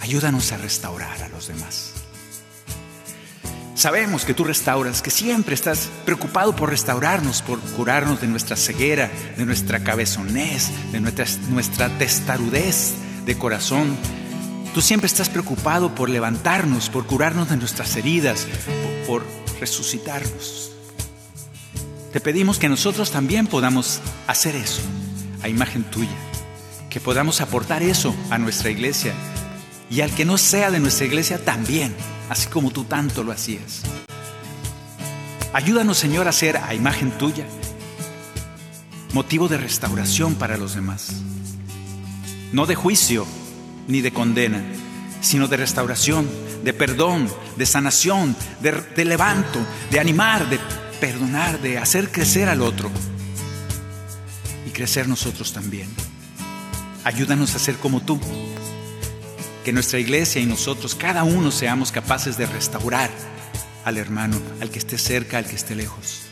Ayúdanos 0.01 0.51
a 0.51 0.57
restaurar 0.57 1.23
a 1.23 1.29
los 1.29 1.47
demás. 1.47 1.92
Sabemos 3.75 4.27
que 4.27 4.35
tú 4.35 4.45
restauras, 4.45 5.01
que 5.01 5.11
siempre 5.11 5.55
estás 5.55 5.89
preocupado 6.05 6.55
por 6.55 6.69
restaurarnos, 6.69 7.41
por 7.41 7.59
curarnos 7.59 8.21
de 8.21 8.27
nuestra 8.27 8.55
ceguera, 8.55 9.11
de 9.37 9.47
nuestra 9.47 9.83
cabezonez, 9.83 10.69
de 10.93 11.01
nuestra, 11.01 11.25
nuestra 11.49 11.89
testarudez 11.97 12.93
de 13.25 13.39
corazón. 13.39 13.97
Tú 14.75 14.83
siempre 14.83 15.07
estás 15.07 15.31
preocupado 15.31 15.95
por 15.95 16.11
levantarnos, 16.11 16.91
por 16.91 17.07
curarnos 17.07 17.49
de 17.49 17.57
nuestras 17.57 17.97
heridas, 17.97 18.47
por, 19.07 19.23
por 19.23 19.61
resucitarnos. 19.61 20.73
Te 22.13 22.21
pedimos 22.21 22.59
que 22.59 22.69
nosotros 22.69 23.11
también 23.11 23.47
podamos 23.47 24.01
hacer 24.27 24.55
eso 24.55 24.83
a 25.43 25.49
imagen 25.49 25.83
tuya, 25.85 26.11
que 26.91 27.01
podamos 27.01 27.41
aportar 27.41 27.83
eso 27.83 28.15
a 28.29 28.37
nuestra 28.37 28.69
iglesia 28.69 29.15
y 29.89 30.03
al 30.03 30.15
que 30.15 30.27
no 30.27 30.37
sea 30.37 30.71
de 30.71 30.79
nuestra 30.79 31.07
iglesia 31.07 31.43
también 31.43 31.95
así 32.33 32.49
como 32.49 32.71
tú 32.71 32.85
tanto 32.85 33.23
lo 33.23 33.31
hacías. 33.31 33.83
Ayúdanos, 35.53 35.99
Señor, 35.99 36.29
a 36.29 36.33
ser 36.33 36.57
a 36.57 36.73
imagen 36.73 37.11
tuya 37.19 37.45
motivo 39.13 39.49
de 39.49 39.59
restauración 39.59 40.37
para 40.37 40.57
los 40.57 40.75
demás. 40.75 41.13
No 42.51 42.65
de 42.65 42.75
juicio 42.75 43.27
ni 43.87 44.01
de 44.01 44.15
condena, 44.15 44.63
sino 45.21 45.47
de 45.47 45.59
restauración, 45.59 46.27
de 46.65 46.73
perdón, 46.73 47.29
de 47.59 47.67
sanación, 47.67 48.35
de, 48.63 48.73
de 48.97 49.05
levanto, 49.05 49.59
de 49.91 50.01
animar, 50.01 50.49
de 50.49 50.59
perdonar, 51.01 51.61
de 51.61 51.77
hacer 51.77 52.11
crecer 52.11 52.49
al 52.49 52.63
otro 52.63 52.91
y 54.67 54.71
crecer 54.71 55.07
nosotros 55.07 55.53
también. 55.53 55.91
Ayúdanos 57.05 57.55
a 57.55 57.59
ser 57.59 57.77
como 57.77 58.01
tú, 58.01 58.19
que 59.65 59.73
nuestra 59.73 59.99
iglesia 59.99 60.41
y 60.41 60.47
nosotros, 60.47 60.95
cada 60.95 61.25
uno, 61.25 61.51
seamos 61.51 61.93
capaces 61.93 62.37
de 62.37 62.47
restaurar 62.47 63.11
al 63.85 63.99
hermano, 63.99 64.41
al 64.61 64.71
que 64.71 64.79
esté 64.79 64.99
cerca, 64.99 65.39
al 65.39 65.47
que 65.47 65.57
esté 65.57 65.75
lejos. 65.75 66.23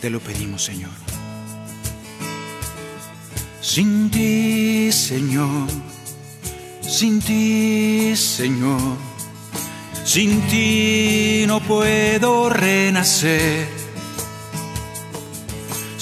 Te 0.00 0.10
lo 0.10 0.20
pedimos, 0.20 0.62
Señor. 0.62 0.90
Sin 3.60 4.10
ti, 4.10 4.92
Señor, 4.92 5.66
sin 6.82 7.20
ti, 7.20 8.14
Señor, 8.14 8.80
sin 10.04 10.42
ti 10.48 11.44
no 11.46 11.60
puedo 11.60 12.50
renacer. 12.50 13.83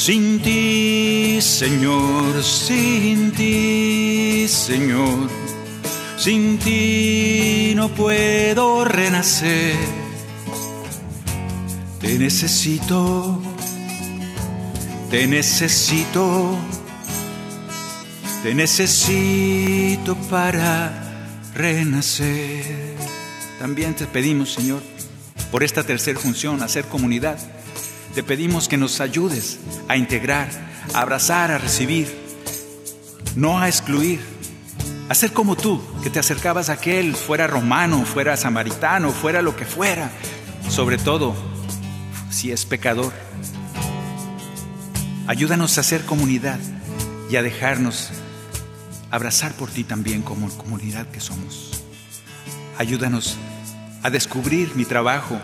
Sin 0.05 0.41
ti, 0.43 1.39
Señor, 1.41 2.43
sin 2.43 3.31
ti, 3.31 4.49
Señor, 4.49 5.31
sin 6.17 6.59
ti 6.59 7.73
no 7.77 7.89
puedo 7.89 8.85
renacer. 8.85 9.77
Te 12.01 12.19
necesito, 12.19 13.41
te 15.09 15.29
necesito, 15.29 16.59
te 18.43 18.57
necesito 18.57 20.17
para 20.29 21.31
renacer. 21.55 22.97
También 23.61 23.95
te 23.95 24.07
pedimos, 24.09 24.53
Señor, 24.53 24.83
por 25.53 25.63
esta 25.63 25.85
tercera 25.85 26.19
función, 26.19 26.61
hacer 26.61 26.87
comunidad 26.87 27.39
te 28.15 28.23
pedimos 28.23 28.69
que 28.69 28.77
nos 28.77 29.01
ayudes 29.01 29.59
a 29.89 29.97
integrar, 29.97 30.49
a 30.95 31.01
abrazar, 31.01 31.51
a 31.51 31.59
recibir, 31.59 32.15
no 33.37 33.59
a 33.59 33.69
excluir, 33.69 34.21
a 35.09 35.15
ser 35.15 35.33
como 35.33 35.57
tú, 35.57 35.81
que 36.03 36.11
te 36.11 36.19
acercabas 36.19 36.69
a 36.69 36.75
aquel, 36.75 37.15
fuera 37.17 37.47
romano, 37.47 38.05
fuera 38.05 38.37
samaritano, 38.37 39.11
fuera 39.13 39.41
lo 39.41 39.57
que 39.57 39.65
fuera, 39.65 40.11
sobre 40.69 40.99
todo 40.99 41.35
si 42.31 42.53
es 42.53 42.65
pecador. 42.67 43.13
Ayúdanos 45.27 45.79
a 45.79 45.81
hacer 45.81 46.05
comunidad 46.05 46.59
y 47.31 47.37
a 47.37 47.43
dejarnos 47.43 48.11
abrazar 49.11 49.53
por 49.53 49.71
ti 49.71 49.85
también 49.85 50.23
como 50.23 50.49
comunidad 50.57 51.07
que 51.07 51.21
somos. 51.21 51.83
Ayúdanos 52.77 53.37
a 54.03 54.11
descubrir 54.11 54.75
mi 54.75 54.85
trabajo 54.85 55.39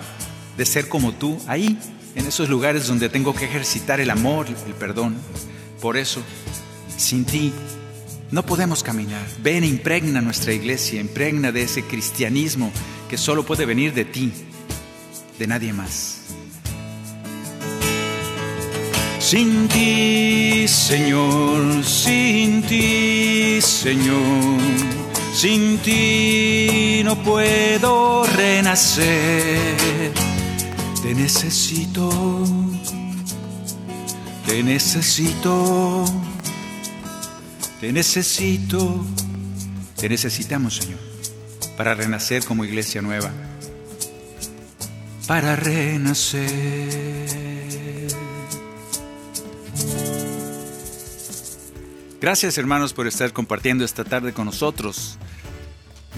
de 0.57 0.66
ser 0.66 0.89
como 0.89 1.12
tú 1.12 1.39
ahí 1.47 1.79
en 2.15 2.27
esos 2.27 2.49
lugares 2.49 2.87
donde 2.87 3.09
tengo 3.09 3.35
que 3.35 3.45
ejercitar 3.45 4.01
el 4.01 4.11
amor, 4.11 4.47
el 4.49 4.75
perdón. 4.75 5.17
Por 5.81 5.97
eso, 5.97 6.23
sin 6.97 7.25
ti, 7.25 7.53
no 8.31 8.45
podemos 8.45 8.83
caminar. 8.83 9.25
Ven, 9.43 9.65
e 9.65 9.67
impregna 9.67 10.21
nuestra 10.21 10.53
iglesia, 10.53 11.01
impregna 11.01 11.53
de 11.53 11.63
ese 11.63 11.83
cristianismo 11.83 12.71
que 13.09 13.17
solo 13.17 13.45
puede 13.45 13.65
venir 13.65 13.95
de 13.95 14.05
ti, 14.05 14.33
de 15.39 15.47
nadie 15.47 15.73
más. 15.73 16.17
Sin 19.21 19.69
ti, 19.69 20.67
Señor, 20.69 21.85
sin 21.85 22.63
ti, 22.63 23.61
Señor, 23.61 24.61
sin 25.35 25.79
ti 25.79 27.03
no 27.05 27.23
puedo 27.23 28.25
renacer 28.25 29.77
te 31.03 31.14
necesito, 31.14 32.11
te 34.46 34.62
necesito, 34.62 36.05
te 37.80 37.92
necesito, 37.92 39.07
te 39.96 40.09
necesitamos, 40.09 40.76
Señor, 40.76 40.99
para 41.76 41.94
renacer 41.94 42.44
como 42.44 42.64
iglesia 42.64 43.03
nueva, 43.03 43.30
para 45.26 45.57
renacer. 45.57 46.49
Gracias 52.20 52.59
hermanos 52.59 52.92
por 52.92 53.07
estar 53.07 53.32
compartiendo 53.32 53.84
esta 53.84 54.03
tarde 54.05 54.32
con 54.32 54.46
nosotros. 54.46 55.18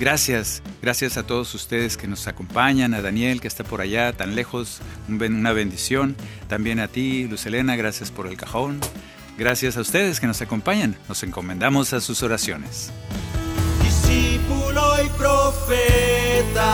Gracias, 0.00 0.62
gracias 0.80 1.18
a 1.18 1.26
todos 1.26 1.54
ustedes 1.54 1.98
que 1.98 2.08
nos 2.08 2.26
acompañan, 2.26 2.94
a 2.94 3.02
Daniel 3.02 3.42
que 3.42 3.48
está 3.48 3.64
por 3.64 3.82
allá 3.82 4.14
tan 4.14 4.34
lejos, 4.34 4.80
una 5.08 5.52
bendición. 5.52 6.16
También 6.48 6.80
a 6.80 6.88
ti, 6.88 7.28
Luz 7.28 7.44
Elena, 7.44 7.76
gracias 7.76 8.10
por 8.10 8.26
el 8.26 8.38
cajón. 8.38 8.80
Gracias 9.36 9.76
a 9.76 9.82
ustedes 9.82 10.18
que 10.18 10.26
nos 10.26 10.40
acompañan, 10.40 10.96
nos 11.06 11.22
encomendamos 11.22 11.92
a 11.92 12.00
sus 12.00 12.22
oraciones. 12.22 12.90
Discípulo 13.82 15.04
y 15.04 15.08
profeta 15.18 16.70